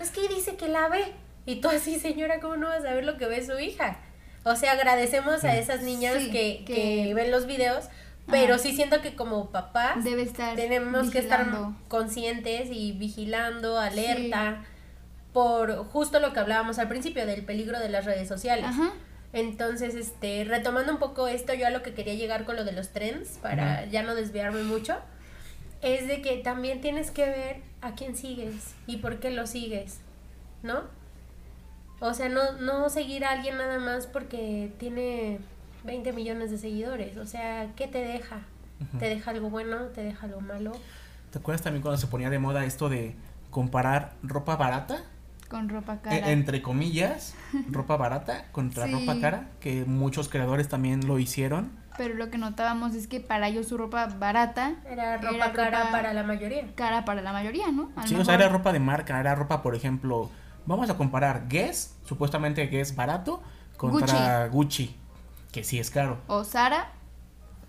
Es 0.00 0.10
que 0.10 0.28
dice 0.28 0.56
que 0.56 0.68
la 0.68 0.88
ve. 0.88 1.12
Y 1.44 1.60
tú 1.60 1.68
así, 1.68 1.98
señora, 1.98 2.40
¿cómo 2.40 2.56
no 2.56 2.68
vas 2.68 2.84
a 2.84 2.94
ver 2.94 3.04
lo 3.04 3.16
que 3.18 3.26
ve 3.26 3.44
su 3.44 3.58
hija? 3.58 3.98
O 4.44 4.54
sea, 4.56 4.72
agradecemos 4.72 5.44
a 5.44 5.56
esas 5.58 5.82
niñas 5.82 6.14
Sí, 6.18 6.30
que, 6.30 6.64
que- 6.64 6.74
que 7.06 7.14
ven 7.14 7.30
los 7.30 7.46
videos, 7.46 7.86
pero 8.30 8.54
Ajá. 8.54 8.62
sí 8.62 8.74
siento 8.74 9.02
que 9.02 9.14
como 9.16 9.50
papás 9.50 10.04
Debe 10.04 10.22
estar 10.22 10.54
tenemos 10.56 11.10
que 11.10 11.18
estar 11.18 11.46
conscientes 11.88 12.68
y 12.70 12.92
vigilando, 12.92 13.78
alerta, 13.78 14.64
por 15.32 15.84
justo 15.88 16.20
lo 16.20 16.32
que 16.32 16.40
hablábamos 16.40 16.78
al 16.78 16.88
principio 16.88 17.26
del 17.26 17.44
peligro 17.44 17.78
de 17.78 17.88
las 17.88 18.04
redes 18.04 18.28
sociales. 18.28 18.64
Ajá. 18.66 18.92
Entonces, 19.32 19.94
este, 19.94 20.44
retomando 20.44 20.92
un 20.92 20.98
poco 20.98 21.28
esto, 21.28 21.54
yo 21.54 21.66
a 21.66 21.70
lo 21.70 21.82
que 21.82 21.92
quería 21.92 22.14
llegar 22.14 22.44
con 22.44 22.56
lo 22.56 22.64
de 22.64 22.72
los 22.72 22.88
trends, 22.90 23.38
para 23.42 23.84
ya 23.86 24.02
no 24.02 24.14
desviarme 24.14 24.62
mucho, 24.62 24.96
es 25.82 26.08
de 26.08 26.22
que 26.22 26.38
también 26.38 26.80
tienes 26.80 27.10
que 27.10 27.26
ver 27.26 27.56
a 27.80 27.94
quién 27.94 28.16
sigues 28.16 28.74
y 28.86 28.96
por 28.96 29.20
qué 29.20 29.30
lo 29.30 29.46
sigues, 29.46 30.00
¿no? 30.62 30.82
O 32.00 32.14
sea, 32.14 32.28
no, 32.28 32.52
no 32.52 32.88
seguir 32.90 33.24
a 33.24 33.32
alguien 33.32 33.58
nada 33.58 33.78
más 33.78 34.06
porque 34.06 34.72
tiene 34.78 35.40
20 35.84 36.12
millones 36.12 36.50
de 36.50 36.58
seguidores. 36.58 37.16
O 37.16 37.26
sea, 37.26 37.72
¿qué 37.76 37.88
te 37.88 37.98
deja? 37.98 38.40
¿Te 38.98 39.06
deja 39.08 39.32
algo 39.32 39.50
bueno? 39.50 39.86
¿Te 39.86 40.02
deja 40.02 40.26
algo 40.26 40.40
malo? 40.40 40.72
¿Te 41.32 41.38
acuerdas 41.38 41.62
también 41.62 41.82
cuando 41.82 41.98
se 41.98 42.06
ponía 42.06 42.30
de 42.30 42.38
moda 42.38 42.64
esto 42.64 42.88
de 42.88 43.14
comparar 43.50 44.12
ropa 44.22 44.56
barata? 44.56 45.02
Con 45.48 45.68
ropa 45.68 45.94
E- 45.94 45.98
cara. 46.00 46.30
entre 46.30 46.60
comillas, 46.62 47.34
ropa 47.70 47.96
barata 47.96 48.44
contra 48.52 48.86
Sí. 48.86 48.92
ropa 48.92 49.18
cara, 49.20 49.48
que 49.60 49.84
muchos 49.86 50.28
creadores 50.28 50.68
también 50.68 51.06
lo 51.06 51.18
hicieron. 51.18 51.70
Pero 51.96 52.14
lo 52.14 52.30
que 52.30 52.38
notábamos 52.38 52.94
es 52.94 53.08
que 53.08 53.18
para 53.20 53.48
ellos 53.48 53.66
su 53.68 53.76
ropa 53.76 54.06
barata 54.06 54.74
Era 54.88 55.16
ropa 55.16 55.34
Era 55.34 55.52
cara 55.52 55.78
ropa- 55.84 55.90
para 55.90 56.12
la 56.14 56.22
mayoría. 56.22 56.72
cara 56.76 57.04
para 57.04 57.22
la 57.22 57.32
mayoría, 57.32 57.72
¿no? 57.72 57.90
A 57.96 58.06
Sí, 58.06 58.14
o 58.14 58.18
mejor- 58.18 58.26
sea, 58.26 58.34
era 58.34 58.48
ropa 58.48 58.72
de 58.72 58.78
marca, 58.78 59.18
era 59.18 59.34
ropa, 59.34 59.62
por 59.62 59.74
ejemplo, 59.74 60.30
vamos 60.66 60.90
a 60.90 60.96
comparar 60.96 61.48
Guess, 61.48 61.96
supuestamente 62.04 62.66
Guess 62.66 62.94
barato, 62.94 63.42
contra 63.76 64.46
Gucci, 64.48 64.94
que 65.50 65.64
sí 65.64 65.78
es 65.80 65.90
caro. 65.90 66.18
O 66.28 66.44
Sara 66.44 66.92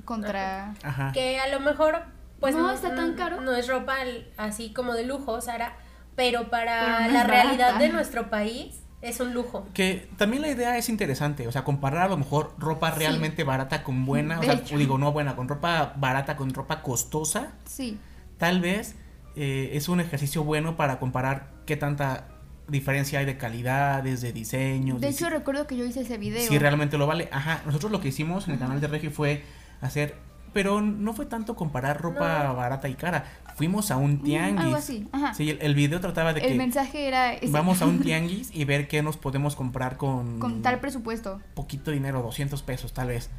contra... 0.05 0.73
Ajá. 0.83 1.11
Que 1.11 1.39
a 1.39 1.47
lo 1.47 1.59
mejor, 1.59 1.99
pues 2.39 2.55
No 2.55 2.69
está 2.71 2.93
tan 2.95 3.13
caro. 3.15 3.41
No 3.41 3.53
es 3.55 3.67
ropa 3.67 3.95
así 4.37 4.73
como 4.73 4.93
de 4.93 5.05
lujo, 5.05 5.39
Sara, 5.41 5.73
pero 6.19 6.49
para 6.49 6.97
Pero 7.03 7.13
la 7.13 7.23
realidad 7.23 7.67
barata. 7.67 7.79
de 7.79 7.89
nuestro 7.93 8.29
país 8.29 8.75
es 9.01 9.21
un 9.21 9.33
lujo. 9.33 9.65
Que 9.73 10.09
también 10.17 10.41
la 10.41 10.49
idea 10.49 10.77
es 10.77 10.89
interesante, 10.89 11.47
o 11.47 11.51
sea, 11.53 11.63
comparar 11.63 12.01
a 12.03 12.07
lo 12.09 12.17
mejor 12.17 12.53
ropa 12.57 12.91
Sí. 12.91 12.99
realmente 12.99 13.45
barata 13.45 13.83
con 13.83 14.05
buena, 14.05 14.39
o 14.39 14.43
sea, 14.43 14.55
hecho. 14.55 14.77
digo, 14.77 14.97
no 14.97 15.13
buena, 15.13 15.37
con 15.37 15.47
ropa 15.47 15.93
barata 15.95 16.35
con 16.35 16.53
ropa 16.53 16.81
costosa, 16.81 17.53
Sí, 17.63 17.97
tal 18.37 18.59
vez 18.59 18.95
eh, 19.37 19.69
es 19.75 19.87
un 19.87 20.01
ejercicio 20.01 20.43
bueno 20.43 20.75
para 20.75 20.99
comparar 20.99 21.51
qué 21.65 21.77
tanta 21.77 22.27
diferencia 22.67 23.19
hay 23.19 23.25
de 23.25 23.37
calidades, 23.37 24.19
de 24.19 24.33
diseños. 24.33 24.99
de 24.99 25.07
de 25.07 25.13
hecho 25.13 25.25
si- 25.27 25.31
recuerdo 25.31 25.65
que 25.67 25.77
yo 25.77 25.85
hice 25.85 26.01
ese 26.01 26.17
video. 26.17 26.45
si 26.45 26.59
realmente 26.59 26.97
lo 26.97 27.07
vale. 27.07 27.29
Ajá, 27.31 27.61
nosotros 27.65 27.91
lo 27.93 28.01
que 28.01 28.09
hicimos 28.09 28.47
en 28.49 28.55
el 28.55 28.59
canal 28.59 28.81
de 28.81 28.87
Regi 28.87 29.07
fue 29.09 29.43
hacer, 29.79 30.15
pero 30.53 30.81
no 30.81 31.13
fue 31.13 31.25
tanto 31.25 31.55
comparar 31.55 32.01
ropa 32.01 32.43
No. 32.45 32.55
barata 32.55 32.89
y 32.89 32.95
cara. 32.95 33.25
Fuimos 33.55 33.91
a 33.91 33.97
un 33.97 34.13
Mm, 34.15 34.23
tianguis. 34.23 34.65
algo 34.65 34.75
así, 34.77 35.07
ajá. 35.11 35.33
Sí, 35.33 35.49
el, 35.49 35.59
el 35.61 35.75
video 35.75 35.99
trataba 35.99 36.33
de 36.33 36.41
El 36.41 36.47
que 36.47 36.55
mensaje 36.55 37.07
era 37.07 37.33
ese, 37.33 37.49
vamos 37.51 37.81
a 37.81 37.85
un 37.85 37.99
tianguis 38.01 38.49
y 38.53 38.65
ver 38.65 38.87
qué 38.87 39.01
nos 39.03 39.17
podemos 39.17 39.55
comprar 39.55 39.97
con, 39.97 40.39
con 40.39 40.61
tal 40.61 40.79
presupuesto. 40.79 41.41
poquito 41.55 41.91
dinero, 41.91 42.21
200 42.21 42.61
pesos 42.63 42.93
tal 42.93 43.07
vez. 43.09 43.29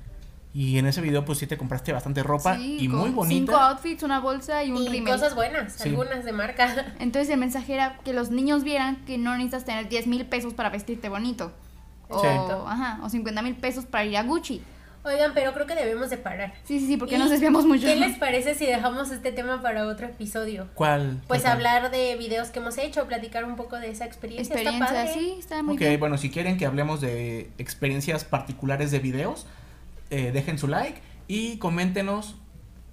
Y 0.52 0.78
en 0.78 0.86
ese 0.86 1.00
video 1.00 1.24
pues 1.24 1.38
sí 1.38 1.46
te 1.46 1.56
compraste 1.56 1.92
bastante 1.92 2.22
ropa 2.24 2.56
Sí, 2.56 2.78
y 2.80 2.88
muy 2.88 3.10
bonita. 3.10 3.52
Cinco 3.52 3.56
outfits, 3.56 4.02
una 4.02 4.18
bolsa 4.18 4.64
y 4.64 4.72
un 4.72 4.92
Y 4.94 5.04
cosas 5.04 5.34
buenas, 5.36 5.74
Sí. 5.74 5.90
algunas 5.90 6.24
de 6.24 6.32
marca. 6.32 6.86
Entonces 6.98 7.30
el 7.30 7.38
mensaje 7.38 7.72
era 7.74 7.98
que 8.04 8.12
los 8.12 8.30
niños 8.30 8.64
vieran 8.64 8.96
que 9.06 9.16
no 9.16 9.30
necesitas 9.36 9.64
tener 9.64 9.88
10 9.88 10.08
mil 10.08 10.26
pesos 10.26 10.52
para 10.52 10.68
vestirte 10.68 11.08
bonito. 11.08 11.52
O, 12.08 12.20
Sí. 12.20 12.26
ajá, 12.66 12.98
o 13.04 13.08
50 13.08 13.42
mil 13.42 13.54
pesos 13.54 13.86
para 13.86 14.04
ir 14.04 14.16
a 14.16 14.24
Gucci. 14.24 14.60
Oigan, 15.02 15.32
pero 15.34 15.54
creo 15.54 15.66
que 15.66 15.74
debemos 15.74 16.10
de 16.10 16.18
parar. 16.18 16.52
Sí, 16.64 16.78
sí, 16.78 16.86
sí, 16.86 16.96
porque 16.98 17.14
¿Y 17.14 17.18
nos 17.18 17.30
desviamos 17.30 17.64
mucho. 17.64 17.86
¿Qué 17.86 17.96
les 17.96 18.18
parece 18.18 18.54
si 18.54 18.66
dejamos 18.66 19.10
este 19.10 19.32
tema 19.32 19.62
para 19.62 19.86
otro 19.86 20.06
episodio? 20.06 20.68
¿Cuál? 20.74 21.22
Pues 21.26 21.42
¿Cuál? 21.42 21.54
hablar 21.54 21.90
de 21.90 22.16
videos 22.16 22.48
que 22.50 22.58
hemos 22.58 22.76
hecho, 22.76 23.06
platicar 23.06 23.44
un 23.44 23.56
poco 23.56 23.78
de 23.78 23.90
esa 23.90 24.04
experiencia. 24.04 24.54
Está 24.54 24.70
Experiencia, 24.70 24.96
padre. 25.06 25.14
sí, 25.14 25.36
está 25.38 25.62
muy 25.62 25.74
Ok, 25.74 25.80
bien. 25.80 26.00
bueno, 26.00 26.18
si 26.18 26.28
quieren 26.30 26.58
que 26.58 26.66
hablemos 26.66 27.00
de 27.00 27.50
experiencias 27.56 28.24
particulares 28.24 28.90
de 28.90 28.98
videos, 28.98 29.46
eh, 30.10 30.32
dejen 30.32 30.58
su 30.58 30.68
like 30.68 31.00
y 31.28 31.56
coméntenos 31.58 32.36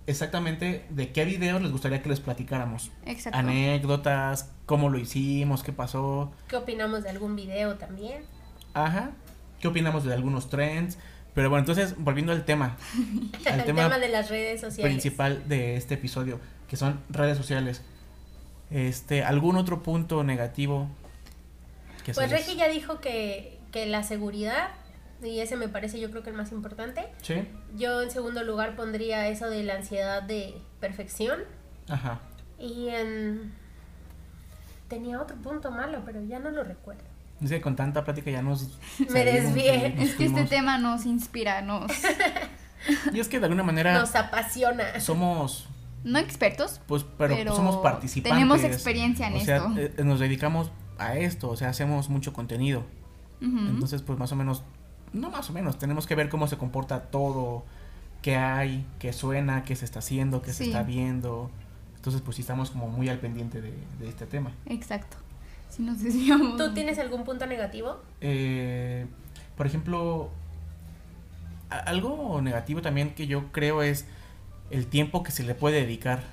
exactamente 0.06 0.86
de 0.90 1.12
qué 1.12 1.26
videos 1.26 1.62
les 1.62 1.72
gustaría 1.74 2.02
que 2.02 2.08
les 2.08 2.22
platicáramos. 2.22 2.92
Exacto. 3.06 3.38
Anécdotas, 3.38 4.50
cómo 4.66 4.90
lo 4.90 4.98
hicimos, 4.98 5.64
qué 5.64 5.74
pasó. 5.74 6.32
¿Qué 6.48 6.56
opinamos 6.56 7.04
de 7.04 7.10
algún 7.10 7.36
video 7.36 7.76
también? 7.76 8.24
Ajá. 8.74 9.12
¿Qué 9.60 9.68
opinamos 9.68 10.06
de 10.06 10.14
algunos 10.14 10.50
trends? 10.50 10.98
Pero 11.38 11.52
bueno, 11.52 11.60
entonces, 11.60 11.94
volviendo 12.00 12.32
al 12.32 12.46
tema. 12.46 12.78
al 13.46 13.64
tema, 13.64 13.84
tema 13.84 14.00
de 14.00 14.10
las 14.10 14.32
redes 14.32 14.60
sociales. 14.60 14.92
principal 14.92 15.48
de 15.48 15.76
este 15.76 15.94
episodio, 15.94 16.40
que 16.68 16.78
son 16.78 17.00
redes 17.10 17.38
sociales. 17.38 17.84
Este, 18.72 19.24
¿algún 19.24 19.56
otro 19.56 19.84
punto 19.84 20.24
negativo? 20.24 20.90
Que 22.04 22.14
Pues 22.14 22.32
Regi 22.32 22.56
ya 22.56 22.68
dijo 22.70 23.00
que, 23.02 23.60
que 23.72 23.86
la 23.86 24.02
seguridad, 24.02 24.70
y 25.22 25.40
ese 25.42 25.58
me 25.58 25.68
parece 25.68 26.00
yo 26.00 26.10
creo 26.10 26.24
que 26.24 26.32
el 26.32 26.36
más 26.36 26.52
importante. 26.52 27.08
Sí. 27.22 27.48
Yo 27.76 28.02
en 28.02 28.10
segundo 28.10 28.42
lugar 28.42 28.76
pondría 28.76 29.28
eso 29.28 29.48
de 29.48 29.62
la 29.62 29.76
ansiedad 29.76 30.24
de 30.24 30.56
perfección. 30.80 31.42
Ajá. 31.88 32.20
Y 32.58 32.88
en... 32.88 33.54
Tenía 34.88 35.22
otro 35.22 35.38
punto 35.38 35.70
malo, 35.70 36.02
pero 36.04 36.20
ya 36.24 36.40
no 36.40 36.50
lo 36.50 36.64
recuerdo. 36.64 37.04
Que 37.46 37.62
con 37.62 37.76
tanta 37.76 38.04
plática 38.04 38.32
ya 38.32 38.42
nos... 38.42 38.80
Me 39.12 39.24
desvié. 39.26 39.90
nos 39.96 40.10
Es 40.10 40.16
que 40.16 40.26
este 40.26 40.46
tema 40.46 40.78
nos 40.78 41.06
inspira, 41.06 41.62
nos... 41.62 41.92
Y 43.14 43.20
es 43.20 43.28
que 43.28 43.40
de 43.40 43.46
alguna 43.46 43.64
manera 43.64 43.94
Nos 44.00 44.16
apasiona. 44.16 45.00
somos, 45.02 45.68
No 46.04 46.20
expertos, 46.20 46.80
pues, 46.88 47.04
pero, 47.18 47.36
Pero 47.36 47.56
somos 47.56 47.78
participantes. 47.78 48.34
tenemos 48.34 48.64
experiencia 48.64 49.28
en 49.28 49.34
o 49.36 49.40
sea, 49.42 49.58
esto. 49.58 49.74
eh, 49.78 50.04
nos 50.06 50.20
dedicamos 50.20 50.72
a 50.98 51.16
esto, 51.18 51.50
o 51.50 51.58
sea, 51.58 51.70
hacemos 51.70 52.08
mucho 52.10 52.34
contenido. 52.34 52.86
Entonces, 53.42 54.02
pues 54.04 54.18
más 54.18 54.32
o 54.32 54.36
menos, 54.36 54.64
no 55.14 55.30
más 55.30 55.50
o 55.50 55.54
menos, 55.54 55.78
tenemos 55.78 56.08
que 56.08 56.16
ver 56.16 56.30
cómo 56.30 56.48
se 56.48 56.58
comporta 56.58 57.04
todo, 57.12 57.66
qué 58.22 58.36
hay, 58.38 58.86
qué 59.00 59.12
suena, 59.14 59.64
qué 59.64 59.76
se 59.76 59.84
está 59.86 60.00
haciendo, 60.00 60.42
qué 60.42 60.54
se 60.54 60.66
está 60.66 60.84
viendo. 60.84 61.52
Entonces, 61.96 62.22
pues 62.22 62.36
sí 62.38 62.42
estamos 62.42 62.72
como 62.72 62.88
muy 62.88 63.10
al 63.10 63.20
pendiente 63.20 63.60
de, 63.62 63.74
de 64.00 64.08
este 64.08 64.26
tema. 64.28 64.54
Exacto. 64.68 65.18
Si 65.70 65.84
nos 65.84 66.02
desviamos. 66.02 66.58
¿Tú 66.58 66.74
tienes 66.74 67.00
algún 67.00 67.24
punto 67.24 67.46
negativo? 67.46 68.02
Eh, 68.22 69.06
por 69.56 69.68
ejemplo, 69.68 70.32
algo 71.70 72.42
negativo 72.42 72.82
también 72.82 73.14
que 73.14 73.28
yo 73.28 73.52
creo 73.52 73.82
es 73.82 74.06
el 74.70 74.88
tiempo 74.88 75.24
que 75.24 75.32
se 75.32 75.44
le 75.44 75.56
puede 75.56 75.82
dedicar. 75.82 76.24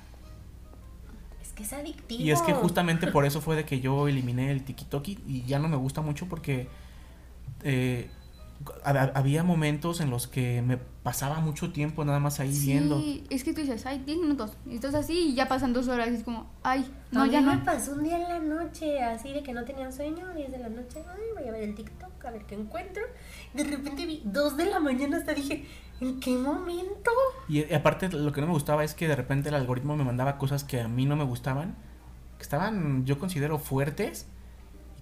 Es 1.41 1.49
que 1.49 1.63
es 1.63 1.73
adictivo. 1.73 2.23
Y 2.23 2.31
es 2.31 2.41
que 2.41 2.53
justamente 2.53 3.07
por 3.07 3.25
eso 3.25 3.41
fue 3.41 3.55
de 3.55 3.65
que 3.65 3.79
yo 3.79 4.07
eliminé 4.07 4.51
el 4.51 4.63
TikTok 4.63 5.07
y 5.07 5.43
ya 5.45 5.59
no 5.59 5.67
me 5.67 5.77
gusta 5.77 6.01
mucho 6.01 6.27
porque 6.27 6.67
eh, 7.63 8.09
había 8.83 9.43
momentos 9.43 10.01
en 10.01 10.09
los 10.09 10.27
que 10.27 10.61
me 10.61 10.77
pasaba 10.77 11.39
mucho 11.39 11.71
tiempo 11.71 12.03
nada 12.03 12.19
más 12.19 12.39
ahí 12.39 12.53
sí, 12.53 12.67
viendo. 12.67 13.03
es 13.29 13.43
que 13.43 13.53
tú 13.53 13.61
dices, 13.61 13.85
ay, 13.85 14.01
10 14.05 14.17
minutos. 14.19 14.57
Y 14.65 14.75
estás 14.75 14.95
así 14.95 15.29
y 15.29 15.35
ya 15.35 15.47
pasan 15.47 15.73
dos 15.73 15.87
horas. 15.87 16.09
Y 16.09 16.15
es 16.15 16.23
como, 16.23 16.49
ay, 16.63 16.85
no, 17.11 17.23
a 17.23 17.27
ya 17.27 17.41
mí 17.41 17.45
no. 17.45 17.55
me 17.55 17.59
pasó 17.59 17.93
un 17.93 18.03
día 18.03 18.15
en 18.17 18.23
la 18.23 18.39
noche, 18.39 19.01
así 19.03 19.31
de 19.33 19.43
que 19.43 19.53
no 19.53 19.63
tenía 19.65 19.91
sueño, 19.91 20.33
10 20.33 20.51
de 20.51 20.57
la 20.57 20.69
noche, 20.69 21.03
ay, 21.07 21.21
voy 21.37 21.47
a 21.47 21.51
ver 21.51 21.63
el 21.63 21.75
TikTok, 21.75 22.25
a 22.25 22.31
ver 22.31 22.45
qué 22.45 22.55
encuentro. 22.55 23.03
De 23.53 23.63
repente 23.63 24.05
vi 24.05 24.21
2 24.25 24.57
de 24.57 24.65
la 24.65 24.79
mañana, 24.79 25.17
hasta 25.17 25.33
dije, 25.33 25.65
¿en 26.01 26.19
qué 26.19 26.31
momento? 26.31 27.11
Y, 27.47 27.59
y 27.65 27.73
aparte 27.73 28.09
lo 28.09 28.31
que 28.31 28.41
no 28.41 28.47
me 28.47 28.53
gustaba 28.53 28.83
es 28.83 28.93
que 28.95 29.07
de 29.07 29.15
repente 29.15 29.49
el 29.49 29.55
algoritmo 29.55 29.95
me 29.95 30.03
mandaba 30.03 30.37
cosas 30.37 30.63
que 30.63 30.81
a 30.81 30.87
mí 30.87 31.05
no 31.05 31.15
me 31.15 31.23
gustaban, 31.23 31.75
que 32.37 32.43
estaban 32.43 33.05
yo 33.05 33.19
considero 33.19 33.59
fuertes, 33.59 34.27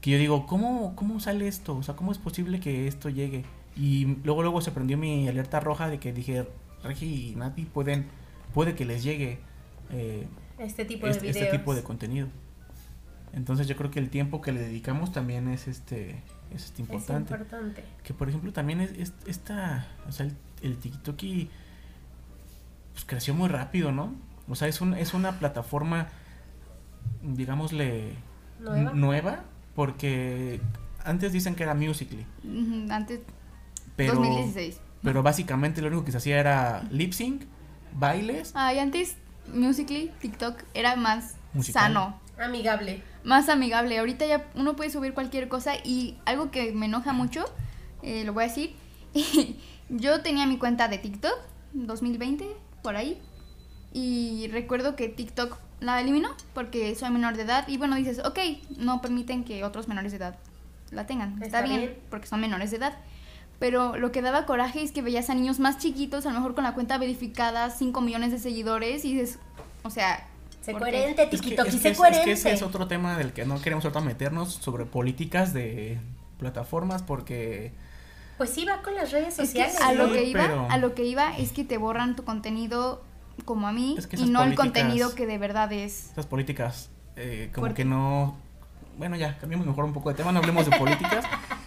que 0.04 0.12
yo 0.12 0.18
digo, 0.18 0.46
¿cómo, 0.48 0.98
cómo 0.98 1.22
sale 1.22 1.48
esto? 1.48 1.78
O 1.78 1.82
sea, 1.82 1.96
¿cómo 1.96 2.12
es 2.12 2.18
posible 2.18 2.60
que 2.60 2.88
esto 2.88 3.08
llegue? 3.10 3.46
Y 3.78 4.18
luego 4.26 4.42
luego 4.42 4.60
se 4.60 4.72
prendió 4.72 4.98
mi 4.98 5.30
alerta 5.30 5.62
roja 5.62 5.88
de 5.88 5.98
que 5.98 6.12
dije, 6.12 6.46
Regi 6.84 7.30
y 7.32 7.36
Nati 7.38 7.64
pueden, 7.64 8.08
puede 8.54 8.76
que 8.76 8.84
les 8.84 9.02
llegue 9.02 9.40
eh, 9.92 10.28
Este 10.60 10.84
tipo 10.84 11.06
de 11.06 11.14
este 11.14 11.28
videos. 11.32 11.52
tipo 11.52 11.74
de 11.74 11.84
contenido. 11.84 12.28
Entonces 13.32 13.66
yo 13.68 13.78
creo 13.78 13.92
que 13.92 14.00
el 14.00 14.10
tiempo 14.10 14.42
que 14.42 14.52
le 14.52 14.60
dedicamos 14.60 15.14
también 15.14 15.48
es 15.48 15.70
este 15.70 16.22
es 16.54 16.66
este 16.66 16.84
Es 16.84 16.90
importante. 16.90 17.34
Que 18.04 18.14
por 18.14 18.28
ejemplo 18.28 18.52
también 18.52 18.82
es, 18.82 18.92
es- 18.92 19.14
esta, 19.26 19.88
o 20.08 20.12
sea, 20.12 20.26
el, 20.26 20.36
el 20.64 20.78
TikTok 20.78 21.24
y, 21.24 21.50
pues 22.92 23.06
creció 23.06 23.34
muy 23.34 23.48
rápido, 23.48 23.94
¿no? 23.94 24.14
O 24.50 24.56
sea, 24.56 24.68
es, 24.68 24.82
un, 24.82 24.96
es 24.96 25.14
una 25.14 25.40
plataforma, 25.40 26.10
digámosle, 27.24 28.14
nueva, 28.94 29.46
porque 29.76 30.62
antes 31.04 31.32
dicen 31.32 31.56
que 31.56 31.64
era 31.64 31.74
Musically, 31.74 32.26
Ujú, 32.44 32.92
Antes, 32.92 33.22
pero, 33.96 34.16
2016. 34.16 34.80
pero 35.02 35.24
básicamente 35.24 35.82
lo 35.82 35.88
único 35.88 36.06
que 36.06 36.12
se 36.12 36.18
hacía 36.18 36.40
era 36.40 36.84
lip 36.92 37.14
sync, 37.14 37.44
bailes, 37.94 38.52
Ay, 38.56 38.80
antes 38.80 39.18
Musically, 39.54 40.12
TikTok 40.22 40.64
era 40.74 40.96
más 40.96 41.36
Musical. 41.54 41.84
sano, 41.84 42.20
Amigable. 42.40 43.04
más 43.24 43.50
amigable. 43.50 43.98
Ahorita 44.00 44.26
ya 44.26 44.50
uno 44.56 44.76
puede 44.76 44.90
subir 44.90 45.14
cualquier 45.14 45.50
cosa 45.50 45.74
y 45.84 46.18
algo 46.26 46.50
que 46.52 46.72
me 46.72 46.86
enoja 46.86 47.12
mucho, 47.14 47.44
eh, 48.02 48.24
lo 48.24 48.34
voy 48.34 48.46
a 48.46 48.48
decir. 48.48 48.76
Yo 49.90 50.22
tenía 50.22 50.48
mi 50.48 50.58
cuenta 50.58 50.88
de 50.88 50.98
TikTok, 50.98 51.36
2020, 51.74 52.48
por 52.82 52.96
ahí. 52.96 53.22
Y 53.92 54.48
recuerdo 54.52 54.96
que 54.96 55.10
TikTok 55.10 55.58
la 55.84 56.00
eliminó 56.02 56.30
porque 56.54 56.96
soy 56.96 57.10
menor 57.12 57.36
de 57.36 57.44
edad. 57.44 57.68
Y 57.68 57.78
bueno, 57.78 57.96
dices, 57.96 58.20
ok, 58.26 58.40
no 58.78 59.02
permiten 59.02 59.44
que 59.44 59.64
otros 59.64 59.88
menores 59.88 60.12
de 60.12 60.18
edad 60.18 60.36
la 60.92 61.06
tengan. 61.06 61.34
Está, 61.34 61.46
Está 61.46 61.62
bien, 61.62 61.80
bien. 61.82 61.98
porque 62.10 62.28
son 62.28 62.40
menores 62.42 62.72
de 62.72 62.78
edad. 62.78 62.94
Pero 63.60 63.96
lo 63.98 64.12
que 64.12 64.22
daba 64.22 64.46
coraje 64.46 64.82
es 64.82 64.92
que 64.92 65.02
veías 65.02 65.30
a 65.30 65.36
niños 65.36 65.60
más 65.60 65.78
chiquitos, 65.78 66.26
a 66.26 66.30
lo 66.30 66.36
mejor 66.36 66.54
con 66.56 66.64
la 66.64 66.74
cuenta 66.74 66.98
verificada, 66.98 67.70
5 67.70 68.02
millones 68.02 68.32
de 68.32 68.40
seguidores. 68.40 69.06
Y 69.06 69.14
dices, 69.16 69.40
o 69.84 69.90
sea, 69.90 70.28
Sé 70.62 70.72
coherente, 70.74 71.24
Es 71.24 71.30
que, 71.42 71.48
TikTok, 71.50 71.68
es 71.68 71.74
sé 71.74 71.78
es- 71.80 71.86
es 71.88 71.98
coherente. 71.98 72.24
que 72.26 72.32
ese 72.32 72.54
es 72.54 72.62
otro 72.62 72.88
tema 72.88 73.18
del 73.18 73.34
que 73.34 73.46
no 73.46 73.60
queremos 73.62 73.84
ahorita 73.84 74.00
meternos 74.00 74.54
sobre 74.54 74.86
políticas 74.86 75.54
de 75.54 76.00
plataformas 76.40 77.04
porque 77.04 77.74
Pues 78.38 78.50
sí, 78.50 78.64
va 78.66 78.82
con 78.82 78.96
las 78.96 79.12
redes 79.12 79.38
Es 79.40 79.52
que 79.52 79.66
sociales. 79.70 79.82
a 79.82 79.92
lo 79.94 80.08
Sí, 80.08 80.14
que 80.14 80.24
iba, 80.24 80.42
pero- 80.42 80.68
a 80.70 80.78
lo 80.78 80.96
que 80.96 81.04
iba 81.06 81.38
es 81.38 81.52
que 81.52 81.64
te 81.66 81.78
borran 81.78 82.16
tu 82.16 82.24
contenido 82.24 83.04
como 83.46 83.68
a 83.68 83.72
mí 83.72 83.96
Es 83.98 84.08
que 84.08 84.18
y 84.18 84.26
no 84.30 84.44
el 84.44 84.56
contenido 84.56 85.16
que 85.16 85.26
de 85.26 85.38
verdad 85.38 85.72
es. 85.74 86.12
esas 86.12 86.26
políticas 86.26 86.90
eh, 87.16 87.50
como 87.54 87.64
Fuerte. 87.66 87.84
que 87.84 87.86
no 87.86 88.38
bueno 88.98 89.16
ya 89.16 89.38
cambiamos 89.40 89.66
mejor 89.68 89.86
un 89.86 89.94
poco 89.94 90.10
de 90.10 90.16
tema 90.16 90.32
no 90.32 90.40
hablemos 90.40 90.70
de 90.70 90.78
políticas 90.78 91.26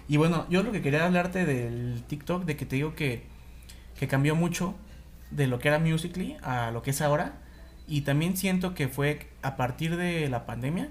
y 0.09 0.17
bueno 0.17 0.47
yo 0.49 0.63
lo 0.63 0.73
que 0.73 0.81
quería 0.83 1.05
hablarte 1.07 1.45
del 1.45 2.03
TikTok 2.07 2.45
de 2.45 2.57
que 2.57 2.67
te 2.67 2.77
digo 2.77 2.95
que 2.95 3.27
que 3.99 4.07
cambió 4.09 4.35
mucho 4.37 4.75
de 5.31 5.47
lo 5.49 5.59
que 5.59 5.69
era 5.69 5.79
Musically 5.79 6.37
a 6.43 6.71
lo 6.71 6.83
que 6.83 6.91
es 6.91 7.01
ahora 7.03 7.35
y 7.89 8.03
también 8.03 8.37
siento 8.37 8.75
que 8.75 8.89
fue 8.89 9.29
a 9.43 9.57
partir 9.57 9.97
de 9.97 10.29
la 10.29 10.47
pandemia 10.47 10.89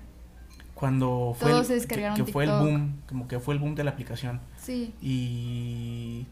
cuando 0.73 1.35
fue 1.39 1.51
Todos 1.51 1.69
el, 1.69 1.87
que, 1.87 2.11
que 2.15 2.25
fue 2.25 2.43
el 2.43 2.51
boom 2.51 3.01
como 3.07 3.27
que 3.29 3.39
fue 3.39 3.53
el 3.53 3.59
boom 3.61 3.75
de 3.75 3.83
la 3.85 3.91
aplicación 3.91 4.41
Sí. 4.57 4.93
y 5.01 6.25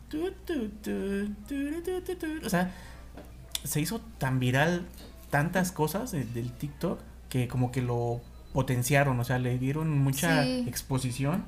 o 2.45 2.49
sea 2.49 2.71
se 3.63 3.79
hizo 3.81 4.01
tan 4.17 4.39
viral 4.39 4.85
tantas 5.29 5.71
cosas 5.71 6.11
de- 6.11 6.25
del 6.25 6.51
TikTok 6.51 6.99
que 7.29 7.47
como 7.47 7.71
que 7.71 7.81
lo 7.81 8.21
potenciaron 8.53 9.19
o 9.19 9.23
sea 9.23 9.39
le 9.39 9.57
dieron 9.57 9.89
mucha 9.97 10.43
Sí. 10.43 10.65
exposición 10.67 11.43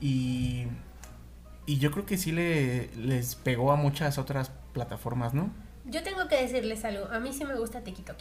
y 0.00 0.66
y 1.66 1.78
yo 1.78 1.90
creo 1.90 2.04
que 2.06 2.18
sí 2.18 2.30
le 2.32 2.88
les 2.96 3.34
pegó 3.36 3.72
a 3.72 3.76
muchas 3.76 4.18
otras 4.18 4.50
plataformas 4.72 5.32
no 5.34 5.50
Yo 5.86 6.02
tengo 6.02 6.28
que 6.28 6.40
decirles 6.40 6.84
algo. 6.84 7.06
A 7.12 7.20
mí 7.20 7.32
sí 7.34 7.44
me 7.44 7.54
gusta 7.56 7.80
TikTok. 7.82 8.16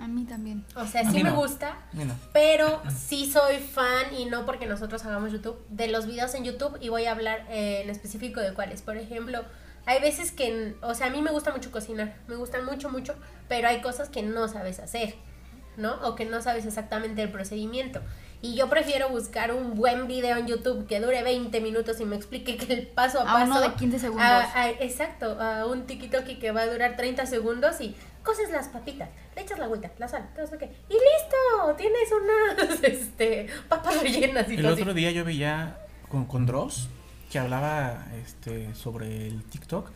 A 0.00 0.06
mí 0.08 0.24
también. 0.24 0.64
O 0.76 0.86
sea, 0.86 1.02
sí 1.10 1.22
me 1.24 1.30
no. 1.30 1.36
gusta. 1.36 1.76
Bueno, 1.92 2.14
Pero 2.32 2.80
sí 2.96 3.30
soy 3.30 3.58
fan, 3.58 4.14
y 4.16 4.26
no 4.26 4.44
porque 4.46 4.66
nosotros 4.66 5.04
hagamos 5.04 5.32
YouTube, 5.32 5.58
de 5.70 5.88
los 5.88 6.06
videos 6.06 6.32
en 6.34 6.44
YouTube 6.44 6.78
y 6.80 6.88
voy 6.90 7.06
a 7.06 7.10
hablar 7.12 7.46
eh, 7.48 7.82
en 7.82 7.90
específico 7.90 8.40
de 8.40 8.54
cuáles. 8.54 8.82
Por 8.82 8.96
ejemplo, 8.96 9.44
hay 9.86 10.00
veces 10.00 10.30
que, 10.32 10.74
o 10.82 10.94
sea, 10.94 11.08
a 11.08 11.10
mí 11.10 11.20
me 11.22 11.30
gusta 11.30 11.52
mucho 11.52 11.70
cocinar, 11.70 12.16
me 12.26 12.36
gusta 12.36 12.60
mucho, 12.62 12.88
mucho, 12.90 13.14
pero 13.48 13.68
hay 13.68 13.80
cosas 13.80 14.08
que 14.08 14.22
no 14.22 14.48
sabes 14.48 14.78
hacer, 14.80 15.14
¿no? 15.76 15.94
O 16.02 16.14
que 16.14 16.24
no 16.24 16.40
sabes 16.42 16.64
exactamente 16.66 17.22
el 17.22 17.30
procedimiento. 17.30 18.00
Y 18.42 18.54
yo 18.56 18.68
prefiero 18.68 19.08
buscar 19.08 19.52
un 19.54 19.74
buen 19.74 20.06
video 20.06 20.36
en 20.36 20.46
YouTube 20.46 20.86
que 20.86 21.00
dure 21.00 21.22
20 21.22 21.60
minutos 21.62 21.98
y 22.00 22.04
me 22.04 22.14
explique 22.16 22.58
que 22.58 22.72
el 22.74 22.86
paso 22.88 23.20
a 23.20 23.22
A 23.22 23.24
paso. 23.40 23.52
uno 23.52 23.60
de 23.62 23.72
15 23.72 23.98
segundos. 23.98 24.22
a- 24.26 24.62
a- 24.62 24.70
exacto, 24.70 25.40
a 25.40 25.64
un 25.66 25.86
TikTok 25.86 26.24
que 26.38 26.52
va 26.52 26.62
a 26.62 26.66
durar 26.66 26.94
30 26.96 27.24
segundos 27.24 27.80
y 27.80 27.96
coces 28.22 28.50
las 28.50 28.68
papitas, 28.68 29.08
le 29.34 29.42
echas 29.42 29.58
la 29.58 29.64
agüita, 29.64 29.90
la 29.98 30.08
sal, 30.08 30.28
no 30.36 30.46
sé 30.46 30.58
qué, 30.58 30.66
y 30.88 30.92
listo, 30.92 31.74
tienes 31.76 32.08
unas 32.12 32.82
este, 32.84 33.46
papas 33.68 34.00
rellenas 34.02 34.48
y 34.50 34.56
el 34.56 34.62
todo 34.62 34.72
así. 34.74 34.82
otro 34.82 34.94
día 34.94 35.10
yo 35.10 35.24
veía 35.24 35.78
con, 36.10 36.26
con 36.26 36.44
Dross 36.46 36.88
que 37.34 37.40
hablaba 37.40 38.06
este 38.22 38.72
sobre 38.76 39.26
el 39.26 39.42
TikTok 39.42 39.90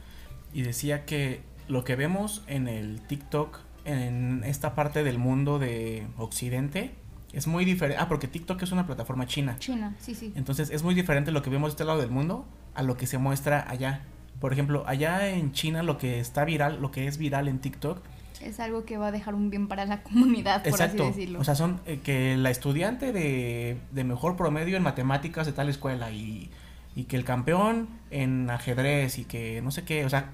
y 0.53 0.63
decía 0.63 1.05
que 1.05 1.41
lo 1.69 1.85
que 1.85 1.95
vemos 1.95 2.43
en 2.49 2.67
el 2.67 3.01
TikTok 3.03 3.61
en 3.85 4.43
esta 4.45 4.75
parte 4.75 5.05
del 5.05 5.19
mundo 5.19 5.61
de 5.61 6.09
Occidente 6.17 6.97
es 7.33 7.47
muy 7.47 7.65
diferente. 7.65 8.03
Ah, 8.03 8.09
porque 8.09 8.27
TikTok 8.27 8.61
es 8.61 8.73
una 8.73 8.87
plataforma 8.87 9.29
china. 9.29 9.55
China, 9.61 9.95
sí, 10.01 10.17
sí. 10.17 10.33
Entonces 10.35 10.71
es 10.71 10.83
muy 10.83 10.97
diferente 10.97 11.31
lo 11.31 11.41
que 11.43 11.49
vemos 11.49 11.71
de 11.71 11.75
este 11.75 11.85
lado 11.85 12.01
del 12.01 12.11
mundo 12.11 12.45
a 12.75 12.83
lo 12.83 12.97
que 12.97 13.07
se 13.07 13.19
muestra 13.19 13.65
allá. 13.71 14.03
Por 14.41 14.53
ejemplo, 14.53 14.83
allá 14.89 15.29
en 15.29 15.53
China 15.53 15.85
lo 15.85 15.97
que 15.97 16.19
está 16.19 16.45
viral, 16.45 16.83
lo 16.83 16.91
que 16.91 17.07
es 17.07 17.19
viral 17.19 17.47
en 17.47 17.61
TikTok, 17.61 18.01
Es 18.41 18.59
algo 18.59 18.85
que 18.85 18.99
va 18.99 19.09
a 19.09 19.13
dejar 19.13 19.37
un 19.37 19.49
bien 19.49 19.69
para 19.69 19.87
la 19.87 20.03
comunidad, 20.03 20.65
por 20.65 20.73
exacto. 20.73 21.05
así 21.05 21.13
decirlo. 21.13 21.39
O 21.39 21.45
sea, 21.45 21.55
son 21.55 21.81
eh, 21.87 22.01
que 22.03 22.37
la 22.37 22.51
estudiante 22.51 23.13
de, 23.13 23.79
de 23.93 24.03
mejor 24.03 24.35
promedio 24.35 24.77
en 24.77 24.83
matemáticas 24.83 25.47
de 25.47 25.53
tal 25.53 25.69
escuela 25.69 26.11
y, 26.11 26.51
y 26.99 27.05
que 27.05 27.17
el 27.17 27.25
campeón 27.25 27.89
en 28.11 28.51
ajedrez 28.51 29.19
y 29.19 29.25
que 29.25 29.63
no 29.63 29.71
sé 29.71 29.85
qué, 29.85 30.05
o 30.05 30.11
sea, 30.11 30.31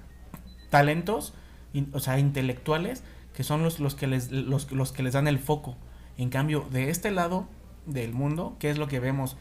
talentos, 0.70 1.34
in- 1.72 1.90
o 1.92 2.00
sea, 2.00 2.18
intelectuales 2.18 3.02
que 3.34 3.42
son 3.44 3.62
los, 3.62 3.80
los 3.80 3.94
que 3.94 4.06
les 4.06 4.30
los, 4.30 4.70
los 4.72 4.92
que 4.92 5.02
les 5.02 5.12
dan 5.12 5.26
el 5.28 5.38
foco. 5.38 5.76
En 6.16 6.30
cambio, 6.30 6.66
de 6.70 6.90
este 6.90 7.10
lado 7.10 7.46
del 7.86 8.12
mundo, 8.12 8.56
¿qué 8.60 8.70
es 8.70 8.78
lo 8.78 8.86
que 8.88 9.00
vemos? 9.00 9.36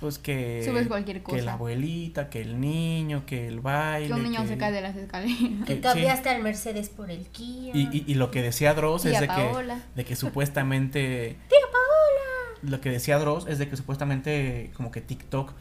Pues 0.00 0.18
que, 0.18 0.62
Subes 0.66 0.88
cualquier 0.88 1.22
que 1.22 1.32
la 1.32 1.38
cosa. 1.38 1.52
abuelita, 1.54 2.28
que 2.30 2.40
el 2.40 2.60
niño, 2.60 3.24
que 3.26 3.46
el 3.46 3.60
baile. 3.60 4.08
que 4.08 4.12
un 4.14 4.22
niño 4.24 4.42
que- 4.42 4.48
se 4.48 4.58
cae 4.58 4.72
de 4.72 4.80
las 4.82 4.96
escaleras. 4.96 5.38
que- 5.60 5.64
Que 5.66 5.74
sí. 5.76 5.80
cambiaste 5.80 6.28
al 6.30 6.42
Mercedes 6.42 6.88
por 6.88 7.10
el 7.10 7.26
Kia. 7.26 7.72
Y, 7.74 7.88
y, 7.92 8.04
y 8.06 8.14
lo 8.14 8.30
que 8.30 8.42
decía 8.42 8.74
Dross 8.74 9.02
Tía 9.02 9.12
es 9.12 9.20
de 9.20 9.28
que, 9.28 9.34
Paola. 9.34 9.80
de 9.94 10.04
que 10.04 10.16
supuestamente... 10.16 11.36
¡Tía 11.48 11.58
Paola! 11.72 12.60
Lo 12.70 12.80
que 12.80 12.90
decía 12.90 13.18
Dross 13.18 13.46
es 13.46 13.58
de 13.58 13.68
que 13.68 13.76
supuestamente 13.76 14.70
como 14.74 14.90
que 14.90 15.00
TikTok 15.00 15.52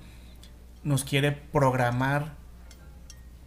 nos 0.85 1.03
quiere 1.03 1.33
programar 1.33 2.35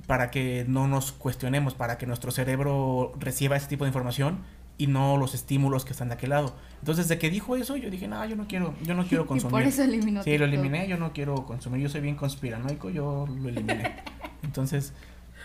para 0.06 0.30
que 0.30 0.64
no 0.68 0.86
nos 0.86 1.12
cuestionemos, 1.12 1.74
para 1.74 1.96
que 1.96 2.06
nuestro 2.06 2.30
cerebro 2.30 3.14
reciba 3.18 3.56
ese 3.56 3.68
tipo 3.68 3.84
de 3.84 3.88
información 3.88 4.40
y 4.76 4.86
no 4.86 5.16
los 5.16 5.34
estímulos 5.34 5.84
que 5.84 5.92
están 5.92 6.08
de 6.08 6.14
aquel 6.14 6.30
lado. 6.30 6.54
Entonces, 6.80 7.08
de 7.08 7.18
que 7.18 7.30
dijo 7.30 7.56
eso, 7.56 7.76
yo 7.76 7.90
dije, 7.90 8.06
no, 8.06 8.24
yo 8.26 8.36
no 8.36 8.46
quiero, 8.46 8.74
yo 8.82 8.94
no 8.94 9.04
quiero 9.06 9.24
Y 9.26 9.26
consumir. 9.26 9.50
por 9.50 9.62
eso 9.62 9.82
eliminó 9.82 10.22
Sí, 10.22 10.36
lo 10.38 10.44
eliminé, 10.44 10.86
yo 10.88 10.96
no 10.98 11.12
quiero 11.12 11.46
consumir, 11.46 11.80
yo 11.80 11.88
soy 11.88 12.00
bien 12.00 12.16
conspiranoico, 12.16 12.90
yo 12.90 13.26
lo 13.26 13.48
eliminé. 13.48 13.96
Entonces, 14.42 14.92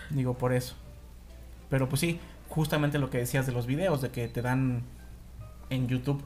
digo, 0.09 0.35
por 0.35 0.53
eso. 0.53 0.75
Pero 1.69 1.89
pues 1.89 1.99
sí, 2.01 2.19
justamente 2.49 2.99
lo 2.99 3.09
que 3.09 3.17
decías 3.17 3.45
de 3.47 3.51
los 3.51 3.65
videos, 3.65 4.01
de 4.01 4.09
que 4.09 4.27
te 4.27 4.41
dan 4.41 4.83
en 5.69 5.87
YouTube, 5.87 6.23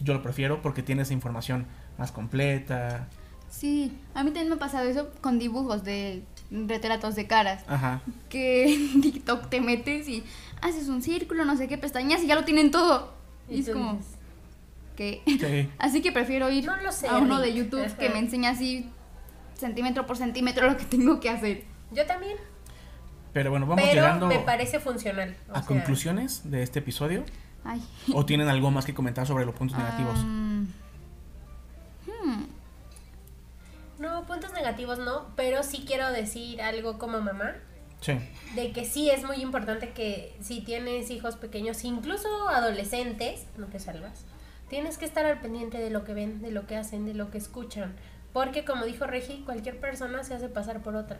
yo 0.00 0.14
lo 0.14 0.22
prefiero 0.22 0.62
porque 0.62 0.82
tienes 0.82 1.10
información 1.10 1.66
más 1.98 2.12
completa. 2.12 3.08
Sí, 3.56 3.90
a 4.12 4.22
mí 4.22 4.30
también 4.32 4.50
me 4.50 4.56
ha 4.56 4.58
pasado 4.58 4.86
eso 4.86 5.10
con 5.22 5.38
dibujos 5.38 5.82
de 5.82 6.22
retratos 6.50 7.14
de 7.14 7.26
caras. 7.26 7.64
Ajá. 7.66 8.02
Que 8.28 8.74
en 8.92 9.00
TikTok 9.00 9.48
te 9.48 9.62
metes 9.62 10.06
y 10.08 10.24
haces 10.60 10.88
un 10.88 11.02
círculo, 11.02 11.46
no 11.46 11.56
sé 11.56 11.66
qué, 11.66 11.78
pestañas 11.78 12.22
y 12.22 12.26
ya 12.26 12.34
lo 12.34 12.44
tienen 12.44 12.70
todo. 12.70 13.14
Y, 13.48 13.60
es 13.60 13.70
como, 13.70 13.98
que 14.94 15.22
Sí. 15.24 15.70
Así 15.78 16.02
que 16.02 16.12
prefiero 16.12 16.50
ir 16.50 16.66
No 16.66 16.76
lo 16.76 16.92
sé, 16.92 17.08
a 17.08 17.16
uno 17.16 17.40
de. 17.40 17.54
YouTube 17.54 17.96
que 17.96 18.10
me 18.10 18.18
enseña 18.18 18.50
así 18.50 18.90
centímetro 19.54 20.04
por 20.04 20.18
centímetro 20.18 20.68
lo 20.68 20.76
que 20.76 20.84
tengo 20.84 21.18
que 21.20 21.30
hacer. 21.30 21.64
Yo 21.92 22.04
también. 22.04 22.36
Pero 23.32 23.50
bueno, 23.50 23.66
vamos 23.66 23.82
pero 23.82 24.02
llegando 24.02 24.26
me 24.26 24.38
parece 24.40 24.80
funcional. 24.80 25.34
o 25.48 25.52
a 25.52 25.58
sea, 25.60 25.66
conclusiones 25.66 26.50
de 26.50 26.62
este 26.62 26.80
episodio. 26.80 27.24
Ay. 27.64 27.82
¿O 28.12 28.26
tienen 28.26 28.48
algo 28.48 28.70
más 28.70 28.84
que 28.84 28.92
comentar 28.92 29.26
sobre 29.26 29.46
los 29.46 29.54
puntos 29.54 29.78
negativos? 29.78 30.18
Um, 30.20 30.26
hmm, 30.26 30.55
No, 34.06 34.24
puntos 34.24 34.52
negativos 34.52 34.98
no, 34.98 35.26
pero 35.34 35.64
sí 35.64 35.84
quiero 35.84 36.12
decir 36.12 36.62
algo 36.62 36.96
como 36.96 37.20
mamá. 37.20 37.54
Sí. 38.00 38.18
De 38.54 38.72
que 38.72 38.84
sí 38.84 39.10
es 39.10 39.24
muy 39.24 39.38
importante 39.38 39.90
que 39.90 40.36
si 40.40 40.60
tienes 40.60 41.10
hijos 41.10 41.34
pequeños, 41.34 41.82
incluso 41.82 42.48
adolescentes, 42.48 43.46
no 43.56 43.66
te 43.66 43.80
salvas, 43.80 44.24
tienes 44.68 44.96
que 44.96 45.06
estar 45.06 45.26
al 45.26 45.40
pendiente 45.40 45.78
de 45.78 45.90
lo 45.90 46.04
que 46.04 46.14
ven, 46.14 46.40
de 46.40 46.52
lo 46.52 46.68
que 46.68 46.76
hacen, 46.76 47.04
de 47.04 47.14
lo 47.14 47.32
que 47.32 47.38
escuchan. 47.38 47.96
Porque 48.32 48.64
como 48.64 48.84
dijo 48.84 49.06
Regi, 49.06 49.42
cualquier 49.44 49.80
persona 49.80 50.22
se 50.22 50.34
hace 50.34 50.48
pasar 50.48 50.82
por 50.82 50.94
otra. 50.94 51.18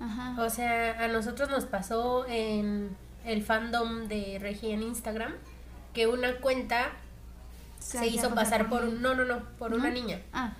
ajá. 0.00 0.36
O 0.42 0.50
sea, 0.50 1.02
a 1.02 1.08
nosotros 1.08 1.48
nos 1.48 1.64
pasó 1.64 2.26
en 2.28 2.94
el 3.24 3.42
fandom 3.42 4.08
de 4.08 4.38
Regi 4.38 4.72
en 4.72 4.82
Instagram 4.82 5.32
que 5.94 6.08
una 6.08 6.40
cuenta 6.40 6.90
se, 7.82 8.06
hizo 8.06 8.34
pasar 8.34 8.68
por 8.68 8.84
un... 8.84 9.02
No, 9.02 9.14
no, 9.14 9.24
no, 9.24 9.42
por 9.58 9.74
una 9.74 9.90
niña. 9.90 10.20
Ah. 10.32 10.52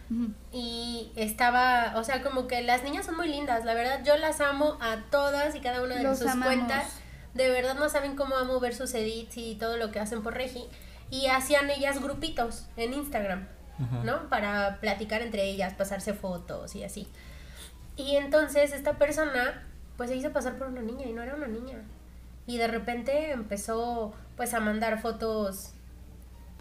Y 0.53 1.13
estaba, 1.17 1.95
o 1.97 2.05
sea, 2.05 2.23
como 2.23 2.47
que 2.47 2.63
las 2.63 2.83
niñas 2.83 3.07
son 3.07 3.17
muy 3.17 3.29
lindas, 3.29 3.65
la 3.65 3.75
verdad, 3.75 4.03
yo 4.05 4.17
las 4.17 4.41
amo 4.41 4.77
a 4.81 5.05
todas 5.11 5.55
y 5.55 5.61
cada 5.61 5.83
una 5.83 5.97
de 5.97 6.03
Los 6.03 6.19
sus 6.19 6.29
amamos. 6.29 6.47
cuentas. 6.47 7.01
De 7.35 7.49
verdad 7.49 7.75
no 7.77 7.89
saben 7.89 8.17
cómo 8.17 8.37
amo 8.37 8.61
ver 8.61 8.75
sus 8.75 8.93
edits 8.95 9.37
y 9.37 9.55
todo 9.55 9.77
lo 9.77 9.91
que 9.91 10.01
hacen 10.01 10.23
por 10.23 10.35
Regi. 10.35 10.65
Y 11.11 11.27
hacían 11.27 11.71
ellas 11.71 12.03
grupitos 12.03 12.67
en 12.77 12.95
Instagram. 12.95 13.47
¿no? 14.05 14.29
Para 14.29 14.79
platicar 14.81 15.23
entre 15.23 15.45
ellas, 15.45 15.75
pasarse 15.75 16.15
fotos 16.15 16.77
y 16.77 16.85
así. 16.85 17.09
Y 17.97 18.17
entonces 18.17 18.73
esta 18.73 18.95
persona, 18.99 19.67
pues 19.97 20.11
se 20.11 20.17
hizo 20.17 20.33
pasar 20.33 20.57
por 20.57 20.69
una 20.69 20.83
niña 20.83 21.07
y 21.07 21.13
no 21.13 21.23
era 21.23 21.35
una 21.35 21.49
niña. 21.49 21.83
Y 22.47 22.59
de 22.59 22.69
repente 22.69 23.33
empezó, 23.33 24.13
pues, 24.37 24.55
a 24.55 24.61
mandar 24.61 25.01
fotos 25.01 25.73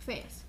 Feas. 0.06 0.41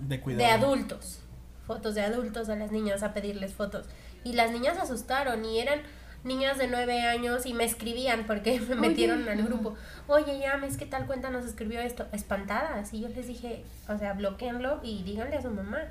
De 0.00 0.46
adultos, 0.46 1.20
fotos 1.66 1.94
de 1.94 2.02
adultos 2.02 2.48
a 2.48 2.56
las 2.56 2.72
niñas 2.72 3.02
a 3.02 3.14
pedirles 3.14 3.54
fotos. 3.54 3.86
Y 4.22 4.32
las 4.32 4.50
niñas 4.50 4.76
se 4.76 4.82
asustaron 4.82 5.44
y 5.44 5.60
eran 5.60 5.80
niñas 6.24 6.56
de 6.58 6.68
nueve 6.68 7.02
años 7.02 7.46
y 7.46 7.54
me 7.54 7.64
escribían 7.64 8.26
porque 8.26 8.60
me 8.68 8.74
Oye, 8.74 8.88
metieron 8.88 9.28
al 9.28 9.42
grupo. 9.42 9.74
Oye, 10.06 10.38
ya, 10.38 10.54
es 10.66 10.76
que 10.76 10.86
tal 10.86 11.06
cuenta 11.06 11.30
nos 11.30 11.44
escribió 11.44 11.80
esto. 11.80 12.06
Espantadas. 12.12 12.92
Y 12.92 13.00
yo 13.00 13.08
les 13.08 13.26
dije, 13.26 13.64
o 13.88 13.98
sea, 13.98 14.14
bloqueenlo 14.14 14.80
y 14.82 15.02
díganle 15.02 15.36
a 15.36 15.42
su 15.42 15.50
mamá. 15.50 15.82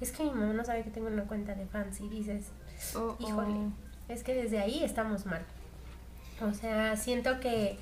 Es 0.00 0.12
que 0.12 0.24
mi 0.24 0.30
mamá 0.30 0.52
no 0.52 0.64
sabe 0.64 0.84
que 0.84 0.90
tengo 0.90 1.08
una 1.08 1.24
cuenta 1.24 1.54
de 1.54 1.66
fans 1.66 2.00
y 2.00 2.08
dices, 2.08 2.52
Oh, 2.94 3.16
híjole, 3.18 3.54
oh. 3.54 3.72
es 4.08 4.22
que 4.22 4.34
desde 4.34 4.58
ahí 4.58 4.82
estamos 4.84 5.26
mal. 5.26 5.42
O 6.40 6.52
sea, 6.52 6.96
siento 6.96 7.40
que, 7.40 7.76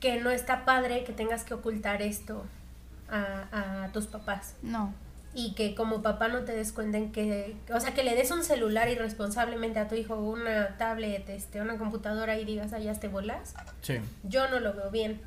que 0.00 0.20
no 0.20 0.30
está 0.30 0.64
padre 0.64 1.04
que 1.04 1.12
tengas 1.12 1.44
que 1.44 1.54
ocultar 1.54 2.02
esto 2.02 2.44
a, 3.10 3.84
a 3.84 3.92
tus 3.92 4.06
papás. 4.06 4.54
No. 4.62 4.92
y 5.34 5.54
que 5.54 5.74
como 5.74 6.02
papá 6.02 6.26
no 6.28 6.40
te 6.40 6.52
des 6.52 6.72
cuenta 6.72 6.96
en 6.98 7.12
que, 7.12 7.54
o 7.72 7.78
sea, 7.78 7.92
que 7.94 8.02
le 8.02 8.14
des 8.16 8.30
un 8.32 8.42
celular 8.42 8.88
irresponsablemente 8.88 9.78
a 9.78 9.86
tu 9.86 9.94
hijo, 9.94 10.16
una 10.16 10.76
tablet, 10.78 11.28
este, 11.28 11.60
una 11.60 11.76
computadora 11.76 12.38
y 12.38 12.44
digas, 12.44 12.72
allá 12.72 12.92
te 12.94 13.06
bolas, 13.08 13.54
Sí. 13.82 13.98
yo 14.24 14.48
no 14.48 14.58
lo 14.58 14.72
veo 14.74 14.90
bien. 14.90 15.20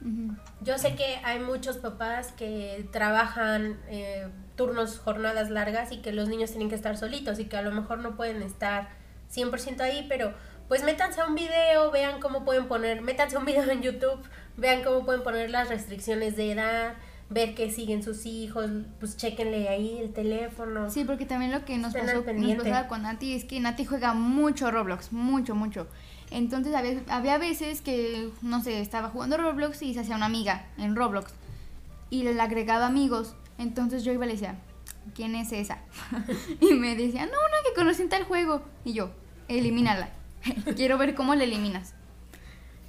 Yo 0.61 0.77
sé 0.79 0.95
que 0.95 1.17
hay 1.23 1.39
muchos 1.39 1.77
papás 1.77 2.34
que 2.34 2.86
trabajan 2.91 3.79
eh, 3.88 4.27
turnos, 4.57 4.99
jornadas 4.99 5.49
largas 5.49 5.91
y 5.91 5.97
que 6.01 6.11
los 6.11 6.27
niños 6.27 6.49
tienen 6.49 6.67
que 6.69 6.75
estar 6.75 6.97
solitos 6.97 7.39
y 7.39 7.45
que 7.45 7.55
a 7.57 7.61
lo 7.61 7.71
mejor 7.71 7.99
no 7.99 8.17
pueden 8.17 8.41
estar 8.41 8.89
100% 9.34 9.79
ahí, 9.82 10.05
pero 10.09 10.34
pues 10.67 10.84
métanse 10.84 11.21
a 11.21 11.25
un 11.25 11.36
video, 11.36 11.89
vean 11.91 12.19
cómo 12.19 12.43
pueden 12.43 12.67
poner, 12.67 13.01
métanse 13.01 13.36
a 13.36 13.39
un 13.39 13.45
video 13.45 13.69
en 13.69 13.82
YouTube, 13.82 14.19
vean 14.57 14.84
cómo 14.84 15.05
pueden 15.05 15.21
poner 15.23 15.49
las 15.51 15.69
restricciones 15.69 16.36
de 16.36 16.51
edad, 16.53 16.93
ver 17.32 17.55
que 17.55 17.71
siguen 17.71 18.03
sus 18.03 18.25
hijos, 18.25 18.69
pues 18.99 19.15
chequenle 19.17 19.69
ahí 19.69 19.97
el 19.99 20.13
teléfono. 20.13 20.89
Sí, 20.89 21.05
porque 21.05 21.25
también 21.25 21.51
lo 21.51 21.63
que 21.65 21.77
nos 21.77 21.93
pasó 21.93 22.23
nos 22.23 22.55
pasaba 22.57 22.88
con 22.88 23.03
Nati 23.03 23.34
es 23.34 23.45
que 23.45 23.59
Nati 23.59 23.86
juega 23.86 24.13
mucho 24.13 24.69
Roblox, 24.69 25.13
mucho, 25.13 25.55
mucho. 25.55 25.88
Entonces 26.29 26.75
había, 26.75 27.01
había 27.09 27.38
veces 27.38 27.82
que, 27.82 28.29
no 28.41 28.61
sé, 28.61 28.82
estaba 28.82 29.09
jugando 29.09 29.38
Roblox 29.38 29.82
y 29.82 29.93
se 29.93 30.01
hacía 30.01 30.15
una 30.15 30.25
amiga 30.25 30.67
en 30.77 30.95
Roblox 30.95 31.34
y 32.09 32.23
le 32.23 32.39
agregaba 32.39 32.86
amigos. 32.86 33.36
Entonces 33.57 34.03
yo 34.03 34.11
iba 34.11 34.25
y 34.25 34.27
le 34.27 34.34
decía, 34.34 34.59
¿quién 35.15 35.36
es 35.36 35.51
esa? 35.51 35.79
y 36.59 36.73
me 36.73 36.95
decía, 36.95 37.25
no, 37.25 37.32
una 37.32 37.63
que 37.65 37.73
conocí 37.75 38.01
en 38.01 38.09
tal 38.09 38.25
juego. 38.25 38.61
Y 38.84 38.93
yo, 38.93 39.11
elimínala. 39.47 40.09
Quiero 40.75 40.97
ver 40.97 41.15
cómo 41.15 41.34
la 41.36 41.45
eliminas. 41.45 41.93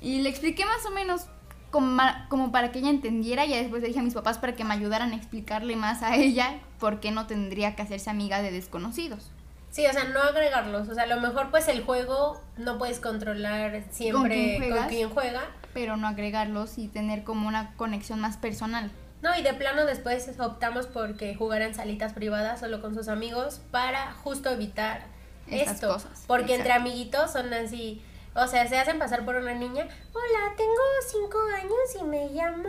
Y 0.00 0.20
le 0.20 0.28
expliqué 0.28 0.64
más 0.66 0.84
o 0.86 0.90
menos 0.90 1.26
como, 1.72 2.00
como 2.28 2.52
para 2.52 2.70
que 2.70 2.78
ella 2.78 2.90
entendiera. 2.90 3.44
Y 3.44 3.56
después 3.56 3.82
le 3.82 3.88
dije 3.88 3.98
a 3.98 4.04
mis 4.04 4.14
papás 4.14 4.38
para 4.38 4.54
que 4.54 4.62
me 4.62 4.74
ayudaran 4.74 5.10
a 5.12 5.16
explicarle 5.16 5.74
más 5.74 6.02
a 6.04 6.14
ella 6.14 6.60
por 6.78 7.00
qué 7.00 7.10
no 7.10 7.26
tendría 7.26 7.74
que 7.74 7.82
hacerse 7.82 8.08
amiga 8.10 8.40
de 8.40 8.52
desconocidos. 8.52 9.32
Sí, 9.70 9.86
o 9.86 9.92
sea, 9.92 10.04
no 10.04 10.20
agregarlos, 10.20 10.90
o 10.90 10.94
sea, 10.94 11.04
a 11.04 11.06
lo 11.06 11.18
mejor 11.18 11.50
pues 11.50 11.66
el 11.68 11.82
juego 11.82 12.38
no 12.58 12.76
puedes 12.76 13.00
controlar 13.00 13.82
siempre 13.90 14.58
quién 14.58 14.76
con 14.76 14.88
quién 14.88 15.08
juega. 15.10 15.40
Pero 15.72 15.96
no 15.96 16.06
agregarlos 16.06 16.76
y 16.76 16.88
tener 16.88 17.24
como 17.24 17.48
una 17.48 17.74
conexión 17.76 18.20
más 18.20 18.36
personal. 18.36 18.90
No, 19.22 19.34
y 19.38 19.42
de 19.42 19.54
plano 19.54 19.86
después 19.86 20.28
optamos 20.38 20.86
por 20.86 21.16
que 21.16 21.34
jugaran 21.36 21.74
salitas 21.74 22.12
privadas 22.12 22.60
solo 22.60 22.82
con 22.82 22.94
sus 22.94 23.08
amigos 23.08 23.62
para 23.70 24.12
justo 24.12 24.50
evitar 24.50 25.06
Esas 25.46 25.76
esto. 25.76 25.88
cosas, 25.88 26.24
Porque 26.26 26.54
entre 26.56 26.72
amiguitos 26.72 27.32
son 27.32 27.54
así, 27.54 28.02
o 28.34 28.46
sea, 28.46 28.66
se 28.68 28.78
hacen 28.78 28.98
pasar 28.98 29.24
por 29.24 29.36
una 29.36 29.54
niña. 29.54 29.86
Hola, 30.12 30.54
tengo 30.56 30.72
cinco 31.06 31.38
años 31.56 31.96
y 32.00 32.04
me 32.04 32.28
llamo 32.30 32.68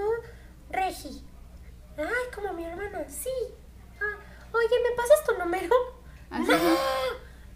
Regi. 0.70 1.24
Ay, 1.98 2.06
como 2.36 2.54
mi 2.54 2.66
hermana, 2.66 3.06
sí. 3.08 3.30
Ah, 4.02 4.18
oye, 4.54 4.76
¿me 4.90 4.96
pasas 4.96 5.24
tu 5.26 5.38
número? 5.38 5.74
Así 6.30 6.44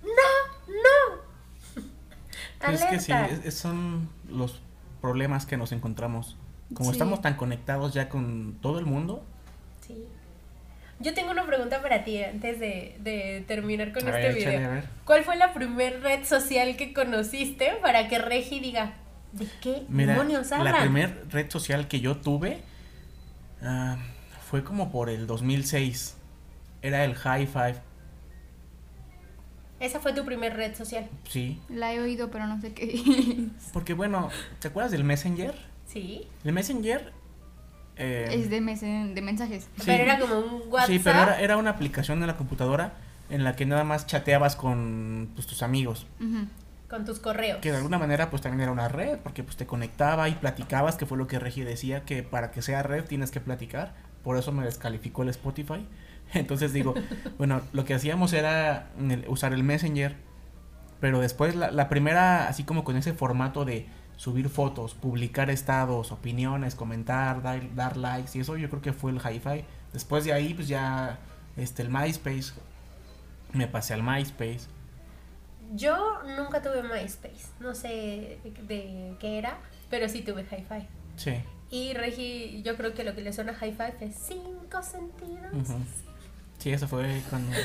no, 0.04 0.12
no, 0.14 1.22
no. 2.62 2.72
Es 2.72 2.86
que 2.86 3.00
sí, 3.00 3.12
es- 3.12 3.46
es- 3.46 3.58
son 3.58 4.10
los 4.30 4.62
problemas 5.02 5.46
que 5.46 5.58
nos 5.58 5.72
encontramos. 5.72 6.38
Como 6.74 6.90
Sí. 6.90 6.96
estamos 6.96 7.22
tan 7.22 7.36
conectados 7.38 7.94
ya 7.94 8.10
con 8.10 8.58
todo 8.62 8.78
el 8.80 8.86
mundo. 8.86 9.24
Sí. 9.86 10.08
Yo 11.00 11.14
tengo 11.14 11.32
una 11.32 11.46
pregunta 11.46 11.82
para 11.82 12.04
ti 12.04 12.24
antes 12.24 12.60
de, 12.60 12.96
de 13.00 13.44
terminar 13.48 13.94
con 13.94 14.08
A 14.08 14.10
este 14.10 14.22
ver, 14.30 14.38
échale, 14.38 14.58
video. 14.58 14.70
a 14.72 14.74
ver. 14.76 14.84
¿Cuál 15.06 15.24
fue 15.24 15.36
la 15.36 15.54
primer 15.54 16.02
red 16.02 16.24
social 16.26 16.76
que 16.76 16.92
conociste 16.94 17.74
para 17.82 18.08
que 18.08 18.18
Regi 18.18 18.60
diga, 18.60 18.94
¿de 19.34 19.48
qué 19.62 19.84
Mira, 19.90 20.14
demonios 20.14 20.52
hablan? 20.52 20.74
la 20.74 20.80
primera 20.82 21.14
red 21.30 21.50
social 21.52 21.88
que 21.88 22.00
yo 22.00 22.18
tuve 22.18 22.62
ah, 23.62 23.98
fue 24.50 24.64
como 24.64 24.92
por 24.92 25.10
el 25.10 25.28
2006. 25.28 26.18
Era 26.82 27.04
el 27.06 27.14
High 27.16 27.46
Five. 27.48 27.76
Esa 29.80 30.00
fue 30.00 30.14
tu 30.14 30.26
primer 30.26 30.56
red 30.56 30.76
social. 30.76 31.08
Sí. 31.28 31.62
La 31.70 31.94
he 31.94 32.00
oído, 32.00 32.32
pero 32.32 32.48
no 32.48 32.60
sé 32.60 32.74
qué 32.74 32.86
es. 33.58 33.70
Porque 33.72 33.94
bueno, 33.94 34.30
¿te 34.60 34.70
acuerdas 34.70 34.92
del 34.92 35.04
Messenger? 35.04 35.54
Sí. 35.86 36.28
El 36.44 36.54
Messenger... 36.54 37.14
eh, 37.98 38.28
Es 38.32 38.50
de, 38.50 38.62
mes- 38.62 38.82
de 38.82 39.22
mensajes. 39.22 39.64
Sí. 39.78 39.84
Pero 39.86 40.04
era 40.04 40.20
como 40.20 40.40
un 40.40 40.62
WhatsApp. 40.72 40.90
Sí, 40.90 41.00
pero 41.04 41.22
era, 41.22 41.42
era 41.42 41.58
una 41.58 41.72
aplicación 41.72 42.20
de 42.20 42.28
la 42.28 42.38
computadora 42.38 42.94
en 43.30 43.44
la 43.44 43.56
que 43.56 43.66
nada 43.66 43.84
más 43.84 44.06
chateabas 44.08 44.56
con 44.56 45.30
pues, 45.36 45.48
tus 45.48 45.62
amigos. 45.64 46.08
Con 46.90 47.04
tus 47.06 47.20
correos. 47.20 47.60
Que 47.60 47.72
de 47.72 47.78
alguna 47.78 47.98
manera 47.98 48.30
pues 48.30 48.42
también 48.42 48.62
era 48.62 48.72
una 48.72 48.88
red, 48.88 49.18
porque 49.20 49.44
pues 49.44 49.58
te 49.58 49.66
conectaba 49.66 50.30
y 50.30 50.36
platicabas, 50.36 50.96
que 50.96 51.06
fue 51.06 51.18
lo 51.18 51.28
que 51.28 51.38
Regi 51.40 51.62
decía, 51.64 52.04
que 52.06 52.24
para 52.24 52.52
que 52.52 52.62
sea 52.62 52.84
red 52.84 53.04
tienes 53.04 53.32
que 53.32 53.42
platicar. 53.42 53.94
Por 54.24 54.38
eso 54.38 54.52
me 54.52 54.64
descalificó 54.64 55.24
el 55.24 55.30
Spotify. 55.30 55.86
Entonces 56.34 56.72
digo, 56.74 56.94
bueno, 57.38 57.62
lo 57.74 57.84
que 57.86 57.94
hacíamos 57.94 58.32
era 58.34 58.88
usar 59.28 59.54
el 59.54 59.64
Messenger. 59.64 60.16
Pero 61.00 61.20
después 61.20 61.56
la, 61.56 61.70
la 61.72 61.90
primera, 61.90 62.48
así 62.48 62.64
como 62.64 62.84
con 62.84 62.96
ese 62.98 63.14
formato 63.14 63.66
de 63.66 63.86
subir 64.18 64.50
fotos, 64.50 64.94
publicar 64.94 65.50
estados, 65.50 66.12
opiniones, 66.12 66.76
comentar, 66.76 67.42
dar, 67.42 67.74
dar 67.76 67.96
likes 67.96 68.38
y 68.38 68.42
eso 68.42 68.58
yo 68.58 68.70
creo 68.70 68.82
que 68.82 68.92
fue 68.92 69.12
el 69.12 69.18
hi-fi. 69.18 69.64
Después 69.94 70.26
de 70.26 70.34
ahí 70.34 70.54
pues 70.54 70.68
ya 70.68 71.18
este 71.56 71.82
el 71.84 71.90
MySpace. 71.90 72.54
Me 73.54 73.68
pasé 73.68 73.94
al 73.94 74.04
MySpace. 74.04 74.68
Yo 75.74 76.22
nunca 76.38 76.62
tuve 76.62 76.84
MySpace. 76.84 77.48
No 77.60 77.76
sé 77.76 78.40
de 78.44 79.16
qué 79.20 79.38
era, 79.38 79.58
pero 79.90 80.08
sí 80.08 80.22
tuve 80.22 80.44
Hi-Fi. 80.44 80.88
Sí. 81.16 81.44
Y 81.70 81.94
Regi, 81.94 82.62
yo 82.64 82.78
creo 82.78 82.94
que 82.94 83.04
lo 83.04 83.14
que 83.16 83.22
le 83.22 83.34
suena 83.34 83.58
a 83.60 83.66
Hi-Fi 83.66 84.06
es 84.06 84.16
cinco 84.16 84.82
sentidos. 84.82 85.52
Sí, 86.58 86.72
eso 86.72 86.88
fue 86.88 87.22
cuando, 87.30 87.56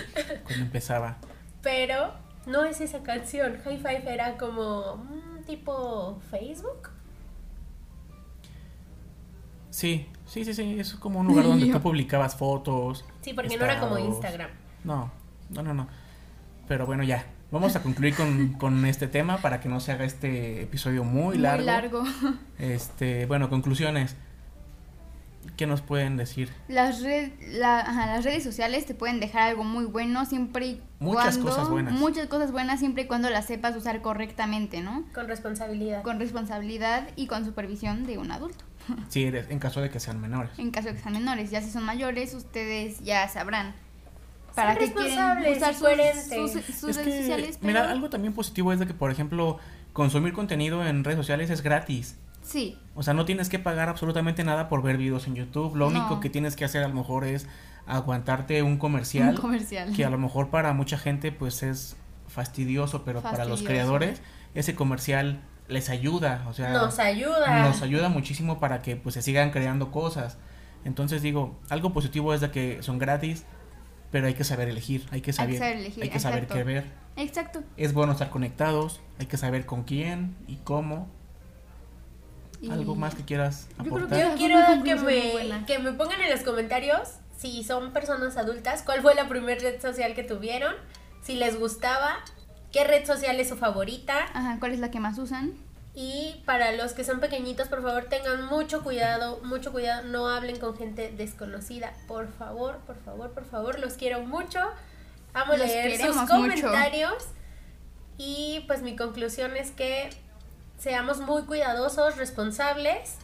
cuando 0.45 0.65
empezaba. 0.65 1.17
Pero 1.63 2.13
no 2.47 2.65
es 2.65 2.81
esa 2.81 3.03
canción. 3.03 3.61
High 3.65 3.79
Five 3.79 4.13
era 4.13 4.37
como 4.37 4.97
mm, 4.97 5.32
tipo 5.43 6.21
Facebook. 6.31 6.91
Sí, 9.71 10.07
sí, 10.27 10.45
sí, 10.45 10.53
sí, 10.55 10.77
es 10.79 10.95
como 10.95 11.21
un 11.21 11.27
lugar 11.27 11.47
donde 11.47 11.67
tú 11.67 11.81
publicabas 11.83 12.37
fotos. 12.37 13.05
Sí, 13.23 13.33
porque 13.33 13.57
no 13.57 13.65
era 13.65 13.81
como. 13.81 13.99
Instagram. 13.99 14.51
No, 14.85 15.11
no, 15.51 15.63
no, 15.63 15.75
no. 15.75 15.89
Pero 16.69 16.87
bueno, 16.87 17.03
ya. 17.03 17.27
Vamos 17.51 17.77
a 17.77 17.83
concluir 17.83 18.15
con, 18.15 18.53
con 18.59 18.85
este 18.87 19.09
tema 19.09 19.39
para 19.39 19.61
que 19.61 19.69
no 19.69 19.81
se 19.81 19.93
haga 19.93 20.05
este 20.05 20.63
episodio 20.63 21.05
muy 21.05 21.39
largo. 21.39 21.65
Muy 21.65 21.67
largo. 21.67 22.05
Este, 22.59 23.27
bueno, 23.27 23.49
conclusiones. 23.51 24.17
¿Qué 25.57 25.67
nos 25.67 25.81
pueden 25.83 26.17
decir? 26.17 26.51
Las, 26.69 27.03
red, 27.03 27.31
la- 27.53 27.81
ajá, 27.81 28.07
las 28.07 28.25
redes 28.25 28.43
sociales 28.45 28.87
te 28.87 28.95
pueden 28.95 29.21
dejar 29.21 29.43
algo 29.43 29.65
muy 29.65 29.85
bueno 29.85 30.25
siempre 30.25 30.67
y 30.67 30.83
Muchas 31.01 31.37
cuando... 31.37 31.51
cosas 31.51 31.69
buenas. 31.69 31.95
Muchas 31.95 32.27
cosas 32.29 32.53
buenas 32.53 32.79
siempre 32.81 33.03
y 33.05 33.07
cuando 33.07 33.29
las 33.31 33.47
sepas 33.47 33.77
usar 33.77 34.01
correctamente, 34.03 34.81
¿no? 34.83 35.05
Con 35.15 35.27
responsabilidad. 35.29 36.03
Con 36.03 36.19
responsabilidad 36.19 37.09
y 37.17 37.27
con 37.27 37.45
supervisión 37.45 38.07
de 38.07 38.19
un 38.19 38.31
adulto. 38.31 38.65
Eres, 39.15 39.51
en 39.51 39.59
caso 39.59 39.81
de 39.81 39.91
que 39.91 40.01
sean 40.01 40.21
menores. 40.21 40.53
En 40.59 40.71
caso 40.71 40.89
de 40.89 40.95
que 40.95 41.01
sean 41.01 41.15
menores, 41.15 41.51
ya 41.51 41.61
si 41.61 41.71
son 41.71 41.85
mayores, 41.85 42.35
ustedes 42.35 43.01
ya 43.01 43.29
sabrán 43.29 43.75
qué 44.55 44.63
quieren 44.63 44.77
responsables 44.95 45.57
usar 45.57 45.75
sus, 45.75 46.53
sus- 46.65 46.75
sus 46.77 46.91
es 46.91 46.97
redes 46.97 47.05
que, 47.15 47.21
sociales. 47.21 47.59
mira, 47.63 47.81
pero- 47.83 47.93
algo 47.93 48.11
también 48.11 48.33
positivo 48.35 48.73
es 48.73 48.79
de 48.79 48.87
que, 48.87 48.95
por 48.95 49.11
ejemplo, 49.11 49.59
consumir 49.93 50.33
contenido 50.35 50.87
en 50.87 51.05
redes 51.05 51.19
sociales 51.19 51.51
es 51.51 51.63
gratis. 51.63 52.17
Sí, 52.43 52.79
O 52.95 53.03
sea, 53.03 53.15
no 53.15 53.25
tienes 53.25 53.49
que 53.49 53.59
pagar 53.59 53.89
absolutamente 53.89 54.43
nada 54.45 54.69
por 54.69 54.83
ver 54.83 54.97
videos 54.99 55.27
en 55.27 55.35
YouTube. 55.37 55.77
Lo 55.77 55.87
único 55.87 56.11
No. 56.11 56.21
que 56.21 56.29
tienes 56.29 56.57
que 56.57 56.65
hacer 56.65 56.83
a 56.85 56.89
lo 56.89 56.95
mejor 56.95 57.25
es 57.25 57.47
aguantarte 57.87 58.63
un 58.63 58.79
comercial. 58.79 59.31
un 59.31 59.37
comercial. 59.37 59.93
que 59.95 60.05
a 60.05 60.11
lo 60.11 60.19
mejor 60.19 60.51
para 60.51 60.73
mucha 60.73 60.99
gente 60.99 61.33
pues 61.33 61.63
es 61.63 61.97
fastidioso, 62.29 63.05
pero 63.05 63.21
para 63.23 63.45
los 63.45 63.63
creadores 63.63 64.23
ese 64.55 64.75
comercial 64.75 65.41
les 65.69 65.89
ayuda, 65.89 66.45
o 66.49 66.53
sea, 66.55 66.73
Nos 66.73 66.99
ayuda. 66.99 67.63
nos 67.69 67.81
ayuda 67.83 68.09
muchísimo 68.09 68.59
para 68.61 68.83
que 68.83 68.97
pues 68.97 69.15
se 69.15 69.23
sigan 69.23 69.51
creando 69.51 69.91
cosas. 69.91 70.37
Entonces 70.85 71.23
digo, 71.23 71.59
algo 71.71 71.93
positivo 71.93 72.35
es 72.35 72.41
de 72.41 72.51
que 72.51 72.83
son 72.83 72.99
gratis, 72.99 73.45
pero 74.11 74.27
hay 74.27 74.35
que 74.35 74.45
saber 74.45 74.69
elegir, 74.69 75.07
hay 75.11 75.21
que 75.23 75.33
saber, 75.33 75.59
saber 75.59 75.77
elegir, 75.77 76.03
hay 76.03 76.09
que 76.11 76.19
saber 76.21 76.47
qué 76.49 76.65
ver. 76.65 76.85
Exacto. 77.17 77.63
Es 77.77 77.93
bueno 77.95 78.13
estar 78.13 78.31
conectados, 78.31 79.01
hay 79.19 79.27
que 79.27 79.37
saber 79.37 79.65
con 79.65 79.85
quién 79.85 80.35
y 80.47 80.57
cómo. 80.57 81.09
Y- 82.63 82.71
Algo 82.71 82.95
más 82.95 83.15
que 83.15 83.25
quieras 83.25 83.67
Yo 83.79 83.85
creo 83.85 83.97
aportar. 83.97 84.19
que- 84.19 84.23
Yo 84.25 84.29
Fue 84.31 84.37
quiero 84.39 84.85
que 84.85 84.95
me, 84.97 85.67
que 85.67 85.79
me 85.81 85.93
pongan 85.93 86.21
en 86.23 86.31
los 86.31 86.41
comentarios 86.41 87.17
si 87.37 87.65
son 87.65 87.93
personas 87.93 88.37
adultas, 88.37 88.83
cuál 88.83 89.03
fue 89.03 89.15
la 89.17 89.29
primera 89.29 89.61
red 89.61 89.81
social 89.83 90.15
que 90.15 90.23
tuvieron, 90.23 90.75
si 91.23 91.35
les 91.35 91.59
gustaba, 91.59 92.21
qué 92.71 92.85
red 92.85 93.05
social 93.05 93.39
es 93.41 93.49
su 93.49 93.57
favorita. 93.57 94.17
Ajá, 94.33 94.59
¿cuál 94.61 94.73
es 94.73 94.79
la 94.79 94.91
que 94.93 95.01
más 95.01 95.19
usan? 95.19 95.55
Y 95.95 96.41
para 96.47 96.73
los 96.73 96.93
que 96.93 97.03
son 97.05 97.19
pequeñitos, 97.21 97.67
por 97.69 97.83
favor, 97.83 98.05
tengan 98.05 98.47
mucho 98.47 98.83
cuidado, 98.83 99.41
mucho 99.45 99.73
cuidado, 99.73 100.07
no 100.09 100.29
hablen 100.29 100.59
con 100.59 100.77
gente 100.77 101.13
desconocida. 101.15 101.93
Por 102.09 102.33
favor, 102.33 102.79
por 102.87 102.97
favor, 103.05 103.33
por 103.33 103.45
favor, 103.45 103.79
los 103.81 103.95
quiero 103.95 104.21
mucho. 104.25 104.61
Amo 105.35 105.53
Los 105.57 105.67
leer 105.67 106.01
sus 106.01 106.15
mucho. 106.17 106.29
comentarios. 106.29 107.25
Y 108.19 108.65
pues 108.69 108.83
mi 108.83 108.95
conclusión 108.97 109.57
es 109.57 109.71
que 109.73 110.11
seamos 110.83 111.21
muy 111.21 111.43
cuidadosos, 111.45 112.17
responsables 112.17 113.17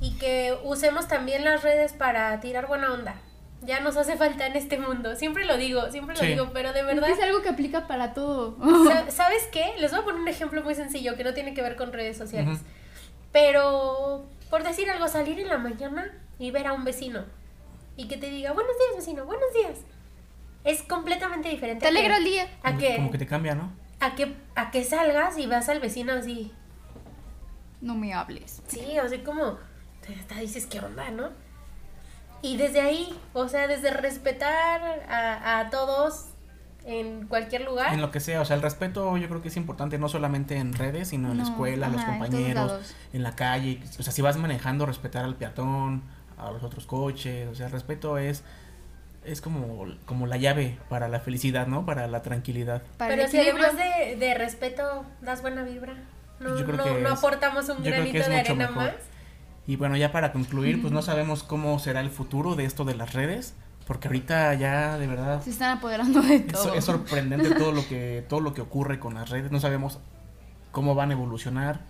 y 0.00 0.12
que 0.16 0.56
usemos 0.64 1.06
también 1.06 1.44
las 1.44 1.62
redes 1.62 1.92
para 1.92 2.40
tirar 2.40 2.66
buena 2.66 2.92
onda. 2.92 3.14
ya 3.62 3.78
nos 3.80 3.98
hace 3.98 4.16
falta 4.16 4.46
en 4.46 4.56
este 4.56 4.78
mundo. 4.78 5.16
Siempre 5.16 5.44
lo 5.44 5.58
digo, 5.58 5.90
siempre 5.90 6.14
lo 6.14 6.20
Sí. 6.22 6.28
digo, 6.28 6.48
pero 6.54 6.72
de 6.72 6.80
Es 6.80 6.86
verdad. 6.86 7.06
que 7.08 7.12
es 7.12 7.20
algo 7.20 7.42
que 7.42 7.50
aplica 7.50 7.86
para 7.86 8.14
todo. 8.14 8.56
Sa- 8.88 9.10
¿Sabes 9.10 9.46
qué? 9.52 9.74
Les 9.78 9.90
voy 9.90 10.00
a 10.00 10.04
poner 10.04 10.18
un 10.18 10.28
ejemplo 10.28 10.62
muy 10.62 10.74
sencillo 10.74 11.14
que 11.14 11.24
no 11.24 11.34
tiene 11.34 11.52
que 11.52 11.60
ver 11.60 11.76
con 11.76 11.92
redes 11.92 12.16
sociales. 12.16 12.60
Pero, 13.32 14.24
por 14.48 14.62
decir 14.64 14.88
algo, 14.90 15.08
salir 15.08 15.38
en 15.38 15.48
la 15.48 15.58
mañana 15.58 16.10
y 16.38 16.50
ver 16.52 16.66
a 16.68 16.72
un 16.72 16.84
vecino 16.84 17.24
y 17.98 18.08
que 18.08 18.16
te 18.16 18.30
diga, 18.30 18.52
buenos 18.52 18.72
días, 18.78 18.96
vecino, 19.04 19.26
buenos 19.26 19.52
días. 19.52 19.78
Es 20.64 20.82
completamente 20.82 21.50
diferente. 21.50 21.82
Te 21.82 21.88
alegra 21.88 22.16
el 22.16 22.24
día. 22.24 22.44
A 22.62 22.68
Como, 22.70 22.78
que, 22.80 22.96
como 22.96 23.10
que 23.10 23.18
te 23.18 23.26
cambia, 23.26 23.54
¿no? 23.54 23.70
A 24.00 24.14
que, 24.14 24.34
a 24.54 24.70
que 24.70 24.84
salgas 24.84 25.38
y 25.38 25.46
vas 25.46 25.68
al 25.68 25.80
vecino 25.80 26.12
así. 26.12 26.52
No 27.80 27.94
me 27.94 28.12
hables. 28.12 28.62
Sí, 28.66 28.98
así 28.98 29.18
como, 29.18 29.58
te, 30.06 30.12
te 30.14 30.34
dices, 30.40 30.66
¿qué 30.66 30.80
onda, 30.80 31.10
no? 31.10 31.30
Y 32.42 32.56
desde 32.56 32.80
ahí, 32.80 33.18
o 33.34 33.48
sea, 33.48 33.66
desde 33.66 33.90
respetar 33.90 34.82
a, 35.08 35.60
a 35.60 35.70
todos 35.70 36.26
en 36.84 37.26
cualquier 37.26 37.62
lugar. 37.62 37.92
En 37.92 38.00
lo 38.00 38.10
que 38.10 38.20
sea, 38.20 38.40
o 38.40 38.44
sea, 38.44 38.56
el 38.56 38.62
respeto 38.62 39.16
yo 39.16 39.28
creo 39.28 39.42
que 39.42 39.48
es 39.48 39.56
importante 39.56 39.98
no 39.98 40.08
solamente 40.08 40.56
en 40.56 40.72
redes, 40.72 41.08
sino 41.08 41.30
en 41.30 41.38
la 41.38 41.44
escuela, 41.44 41.88
los 41.88 42.00
en 42.00 42.06
compañeros, 42.06 42.66
lados. 42.66 42.94
en 43.12 43.22
la 43.22 43.36
calle. 43.36 43.82
O 43.98 44.02
sea, 44.02 44.12
si 44.12 44.22
vas 44.22 44.36
manejando, 44.36 44.86
respetar 44.86 45.24
al 45.24 45.36
peatón, 45.36 46.02
a 46.38 46.50
los 46.50 46.62
otros 46.62 46.86
coches. 46.86 47.48
O 47.48 47.54
sea, 47.54 47.66
el 47.66 47.72
respeto 47.72 48.16
es 48.18 48.42
es 49.24 49.40
como, 49.40 49.86
como 50.06 50.26
la 50.26 50.36
llave 50.36 50.78
para 50.88 51.08
la 51.08 51.20
felicidad, 51.20 51.66
¿no? 51.66 51.84
Para 51.86 52.06
la 52.06 52.22
tranquilidad. 52.22 52.82
Para 52.96 53.14
Pero 53.16 53.28
si 53.28 53.38
además 53.38 53.72
de, 53.76 54.16
de 54.16 54.34
respeto 54.34 55.04
das 55.20 55.42
buena 55.42 55.62
vibra, 55.62 55.94
no, 56.40 56.58
Yo 56.58 56.64
creo 56.64 56.76
no, 56.78 56.84
que 56.84 56.90
no 57.02 57.08
es- 57.12 57.18
aportamos 57.18 57.68
un 57.68 57.76
yo 57.78 57.82
creo 57.82 57.92
que 58.04 58.12
granito 58.12 58.18
es 58.18 58.28
de 58.28 58.40
arena 58.40 58.66
mejor. 58.68 58.76
más. 58.84 58.94
Y 59.66 59.76
bueno, 59.76 59.96
ya 59.96 60.10
para 60.10 60.32
concluir, 60.32 60.80
pues 60.80 60.92
no 60.92 61.02
sabemos 61.02 61.42
cómo 61.42 61.78
será 61.78 62.00
el 62.00 62.10
futuro 62.10 62.54
de 62.56 62.64
esto 62.64 62.84
de 62.84 62.94
las 62.94 63.12
redes, 63.12 63.54
porque 63.86 64.08
ahorita 64.08 64.54
ya 64.54 64.96
de 64.98 65.06
verdad 65.06 65.42
Se 65.42 65.50
están 65.50 65.76
apoderando 65.78 66.22
de 66.22 66.36
es, 66.36 66.46
todo. 66.46 66.74
es 66.74 66.84
sorprendente 66.84 67.50
todo 67.54 67.72
lo 67.72 67.86
que 67.86 68.24
todo 68.28 68.40
lo 68.40 68.54
que 68.54 68.62
ocurre 68.62 68.98
con 68.98 69.14
las 69.14 69.28
redes. 69.28 69.52
No 69.52 69.60
sabemos 69.60 69.98
cómo 70.72 70.94
van 70.94 71.10
a 71.10 71.12
evolucionar, 71.12 71.80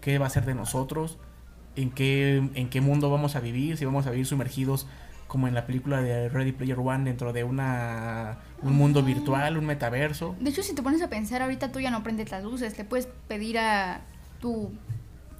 qué 0.00 0.18
va 0.18 0.26
a 0.26 0.30
ser 0.30 0.44
de 0.44 0.54
nosotros, 0.54 1.18
en 1.74 1.90
qué 1.90 2.36
en 2.54 2.70
qué 2.70 2.80
mundo 2.80 3.10
vamos 3.10 3.34
a 3.36 3.40
vivir, 3.40 3.76
si 3.76 3.84
vamos 3.84 4.06
a 4.06 4.10
vivir 4.12 4.26
sumergidos 4.26 4.86
como 5.26 5.48
en 5.48 5.54
la 5.54 5.66
película 5.66 6.00
de 6.00 6.28
Ready 6.28 6.52
Player 6.52 6.78
One 6.78 7.04
dentro 7.04 7.32
de 7.32 7.44
una 7.44 8.38
un 8.62 8.74
mundo 8.74 9.02
virtual, 9.02 9.56
un 9.58 9.66
metaverso. 9.66 10.36
De 10.40 10.50
hecho, 10.50 10.62
si 10.62 10.74
te 10.74 10.82
pones 10.82 11.02
a 11.02 11.08
pensar, 11.08 11.42
ahorita 11.42 11.72
tú 11.72 11.80
ya 11.80 11.90
no 11.90 12.02
prendes 12.02 12.30
las 12.30 12.44
luces. 12.44 12.76
Le 12.78 12.84
puedes 12.84 13.06
pedir 13.28 13.58
a 13.58 14.00
tu... 14.40 14.72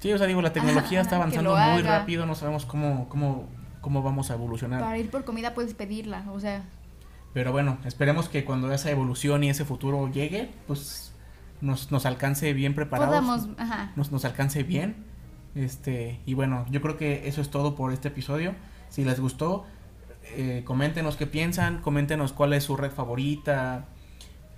Sí, 0.00 0.12
o 0.12 0.18
sea, 0.18 0.26
digo, 0.26 0.42
la 0.42 0.52
tecnología 0.52 1.00
está 1.02 1.16
avanzando 1.16 1.56
muy 1.56 1.82
rápido, 1.82 2.26
no 2.26 2.34
sabemos 2.34 2.66
cómo 2.66 3.08
cómo 3.08 3.48
cómo 3.86 4.02
vamos 4.02 4.32
a 4.32 4.34
evolucionar. 4.34 4.80
Para 4.80 4.98
ir 4.98 5.10
por 5.10 5.24
comida 5.24 5.54
puedes 5.54 5.72
pedirla. 5.74 6.24
O 6.32 6.40
sea, 6.40 6.64
Pero 7.32 7.52
bueno, 7.52 7.78
esperemos 7.84 8.28
que 8.28 8.44
cuando 8.44 8.72
esa 8.72 8.90
evolución 8.90 9.44
y 9.44 9.50
ese 9.50 9.64
futuro 9.64 10.10
llegue, 10.10 10.50
pues 10.66 11.12
nos, 11.60 11.92
nos 11.92 12.04
alcance 12.04 12.52
bien 12.52 12.74
preparados. 12.74 13.14
podamos... 13.14 13.48
Ajá. 13.58 13.92
Nos, 13.94 14.10
nos 14.10 14.24
alcance 14.24 14.64
bien. 14.64 14.96
Este, 15.54 16.18
y 16.26 16.34
bueno, 16.34 16.66
yo 16.68 16.82
creo 16.82 16.96
que 16.96 17.28
eso 17.28 17.40
es 17.40 17.48
todo 17.48 17.76
por 17.76 17.92
este 17.92 18.08
episodio. 18.08 18.56
Si 18.88 19.04
les 19.04 19.20
gustó, 19.20 19.64
eh, 20.36 20.62
coméntenos 20.64 21.16
qué 21.16 21.26
piensan, 21.26 21.80
coméntenos 21.82 22.32
cuál 22.32 22.52
es 22.52 22.64
su 22.64 22.76
red 22.76 22.90
favorita, 22.90 23.84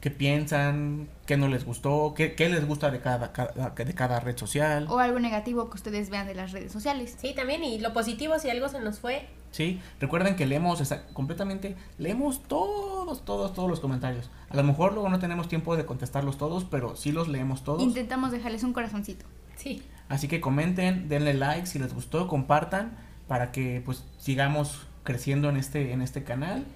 qué 0.01 0.11
piensan, 0.11 1.09
qué 1.27 1.37
no 1.37 1.49
les 1.49 1.65
gustó, 1.65 2.15
qué, 2.17 2.35
qué 2.35 2.49
les 2.49 2.67
gusta 2.67 2.91
de 2.91 3.01
cada, 3.01 3.33
cada- 3.33 3.71
de 3.71 3.95
cada 3.95 4.21
red 4.21 4.37
social. 4.37 4.87
O 4.89 4.99
algo 4.99 5.19
negativo 5.19 5.69
que 5.69 5.75
ustedes 5.77 6.09
vean 6.11 6.27
de 6.27 6.35
las 6.35 6.53
redes 6.53 6.71
sociales. 6.73 7.17
Sí, 7.21 7.35
también, 7.35 7.65
y 7.65 7.81
lo 7.81 7.93
positivo, 7.93 8.39
si 8.39 8.49
algo 8.51 8.69
se 8.69 8.81
nos 8.81 8.99
fue, 9.01 9.27
Sí, 9.51 9.81
recuerden 9.99 10.37
que 10.37 10.45
leemos 10.45 10.79
esa- 10.83 11.07
completamente, 11.15 11.75
leemos 11.97 12.43
todos, 12.43 13.25
todos, 13.25 13.55
todos 13.55 13.71
los 13.71 13.81
comentarios. 13.81 14.31
A 14.51 14.57
lo 14.57 14.63
mejor 14.63 14.93
luego 14.93 15.09
no 15.09 15.19
tenemos 15.19 15.49
tiempo 15.49 15.75
de 15.75 15.87
contestarlos 15.87 16.37
todos, 16.37 16.65
pero 16.65 16.97
sí 16.97 17.13
los 17.13 17.29
leemos 17.29 17.65
todos. 17.65 17.83
Intentamos 17.83 18.31
dejarles 18.31 18.63
un 18.63 18.73
corazoncito. 18.75 19.25
sí. 19.57 19.83
Así 20.11 20.27
que 20.29 20.41
comenten, 20.41 21.09
denle 21.09 21.35
like 21.35 21.67
si 21.67 21.79
les 21.79 21.93
gustó, 21.93 22.29
compartan 22.29 22.97
para 23.27 23.51
que 23.53 23.83
pues 23.85 24.05
sigamos 24.19 24.87
creciendo 25.09 25.49
en 25.49 25.57
este 25.57 25.93
en 25.93 26.03
este 26.03 26.23
canal. 26.23 26.67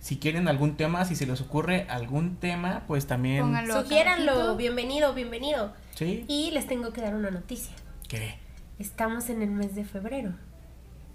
Si 0.00 0.16
quieren 0.18 0.48
algún 0.48 0.76
tema, 0.78 1.04
si 1.04 1.14
se 1.14 1.26
les 1.26 1.42
ocurre 1.42 1.86
algún 1.90 2.36
tema, 2.36 2.84
pues 2.86 3.06
también 3.06 3.42
Pónganlo. 3.42 3.82
Sugiéranlo, 3.82 4.56
bienvenido, 4.56 5.12
bienvenido. 5.12 5.74
sí, 5.94 6.24
Y 6.26 6.50
les 6.52 6.66
tengo 6.66 6.92
que 6.94 7.02
dar 7.02 7.14
una 7.14 7.30
noticia. 7.30 7.74
¿qué? 8.08 8.38
Estamos 8.78 9.28
en 9.28 9.42
el 9.42 9.50
mes 9.50 9.74
de 9.74 9.84
febrero. 9.84 10.32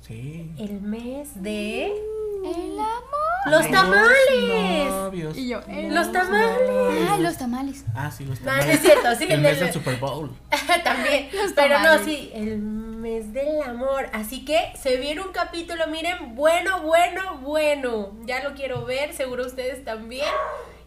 Sí. 0.02 0.52
El 0.60 0.82
mes 0.82 1.42
de... 1.42 1.88
El 1.88 2.74
amor. 2.80 3.48
¡Los 3.48 3.72
tamales! 3.72 4.92
novios. 4.92 5.36
Y 5.38 5.48
yo, 5.48 5.62
¡Los 5.90 6.12
tamales! 6.12 7.10
Ay, 7.10 7.22
los 7.24 7.38
tamales. 7.38 7.86
Ah, 7.96 8.12
sí, 8.12 8.24
los 8.24 8.40
No, 8.42 8.52
no 8.52 8.60
tamales. 8.60 8.76
es 8.76 8.82
cierto, 8.82 9.16
sí, 9.18 9.24
El 9.24 9.32
el 9.32 9.42
mes 9.42 9.60
del- 9.60 9.74
Super 9.74 9.98
Bowl. 10.00 10.32
También. 10.84 11.28
Los 11.34 11.54
Pero 11.54 11.80
no, 11.80 11.84
tamales. 11.86 12.06
sí, 12.06 12.30
el 12.36 12.60
mes 13.06 13.34
del 13.34 13.62
amor. 13.62 14.08
Así 14.14 14.46
que 14.46 14.58
se 14.82 14.98
viene 14.98 15.22
un 15.22 15.32
capítulo, 15.32 15.86
miren, 15.92 16.34
bueno, 16.34 16.82
bueno, 16.82 17.38
bueno. 17.38 18.18
Ya 18.26 18.44
lo 18.44 18.56
quiero 18.56 18.84
ver, 18.84 19.14
seguro 19.14 19.46
ustedes 19.46 19.86
también. 19.86 20.26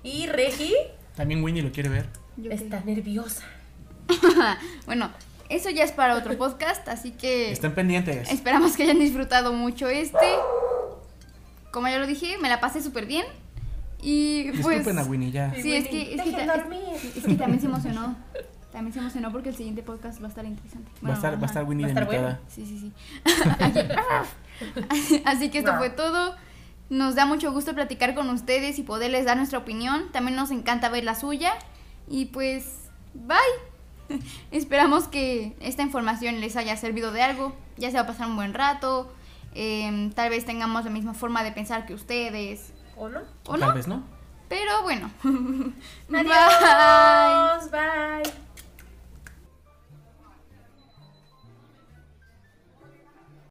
Y 0.02 0.26
Regi 0.26 0.74
También 1.14 1.44
Winnie 1.44 1.62
lo 1.62 1.70
quiere 1.70 1.90
ver. 1.90 2.08
Yo 2.36 2.50
está 2.50 2.80
nerviosa. 2.80 3.44
Bueno, 4.86 5.12
eso 5.48 5.70
ya 5.70 5.84
es 5.84 5.92
para 5.92 6.16
otro 6.16 6.36
podcast, 6.36 6.88
así 6.88 7.12
que 7.12 7.52
Estén 7.52 7.74
pendientes. 7.74 8.32
esperamos 8.32 8.76
que 8.76 8.82
hayan 8.82 8.98
disfrutado 8.98 9.52
mucho 9.52 9.88
este. 9.88 10.26
Como 11.70 11.86
ya 11.86 11.98
lo 11.98 12.06
dije, 12.08 12.36
me 12.38 12.48
la 12.48 12.58
pasé 12.58 12.82
súper 12.82 13.06
bien. 13.06 13.26
Y 14.02 14.50
pues... 14.50 14.56
Disculpen 14.56 14.98
a 14.98 15.04
Winnie 15.04 15.30
ya. 15.30 15.54
Sí, 15.54 15.72
es 15.72 15.86
que, 15.86 16.14
es, 16.14 16.22
que 16.22 16.30
es 16.30 17.24
que 17.24 17.34
también 17.34 17.60
se 17.60 17.66
emocionó. 17.66 18.16
También 18.72 18.92
se 18.92 18.98
emocionó 18.98 19.32
porque 19.32 19.48
el 19.48 19.56
siguiente 19.56 19.82
podcast 19.82 20.20
va 20.20 20.26
a 20.26 20.28
estar 20.28 20.44
interesante. 20.44 20.90
Va 21.04 21.10
a 21.10 21.14
estar, 21.14 21.36
va 21.38 21.42
a 21.42 21.46
estar 21.46 21.64
Winnie 21.64 21.86
Va 21.86 22.00
a 22.02 22.04
de 22.04 22.16
estar. 22.16 22.40
Sí, 22.48 22.66
sí, 22.66 22.78
sí. 22.78 22.92
Así- 24.90 25.22
Así 25.24 25.50
que 25.50 25.58
esto 25.58 25.76
fue 25.78 25.90
todo. 25.90 26.36
Nos 26.90 27.14
da 27.14 27.26
mucho 27.26 27.52
gusto 27.52 27.74
platicar 27.74 28.14
con 28.14 28.28
ustedes 28.30 28.78
y 28.78 28.82
poderles 28.82 29.24
dar 29.24 29.36
nuestra 29.36 29.58
opinión. 29.58 30.10
También 30.12 30.36
nos 30.36 30.50
encanta 30.50 30.88
ver 30.90 31.04
la 31.04 31.14
suya. 31.14 31.52
Y 32.08 32.26
pues, 32.26 32.88
bye. 33.14 34.18
Esperamos 34.50 35.08
que 35.08 35.54
esta 35.60 35.82
información 35.82 36.40
les 36.40 36.56
haya 36.56 36.76
servido 36.76 37.10
de 37.12 37.22
algo. 37.22 37.54
Ya 37.76 37.90
se 37.90 37.96
va 37.96 38.02
a 38.02 38.06
pasar 38.06 38.26
un 38.28 38.36
buen 38.36 38.52
rato. 38.54 39.12
em, 39.54 40.10
tal 40.12 40.30
vez 40.30 40.44
tengamos 40.44 40.84
la 40.84 40.90
misma 40.90 41.14
forma 41.14 41.42
de 41.42 41.52
pensar 41.52 41.86
que 41.86 41.94
ustedes. 41.94 42.72
¿O 42.96 43.08
no? 43.08 43.20
¿O 43.46 43.56
Tal 43.58 43.68
no? 43.68 43.74
vez 43.74 43.86
no. 43.88 44.02
Pero 44.48 44.82
bueno. 44.82 45.10
Adiós. 46.12 47.70
Bye. 47.70 48.47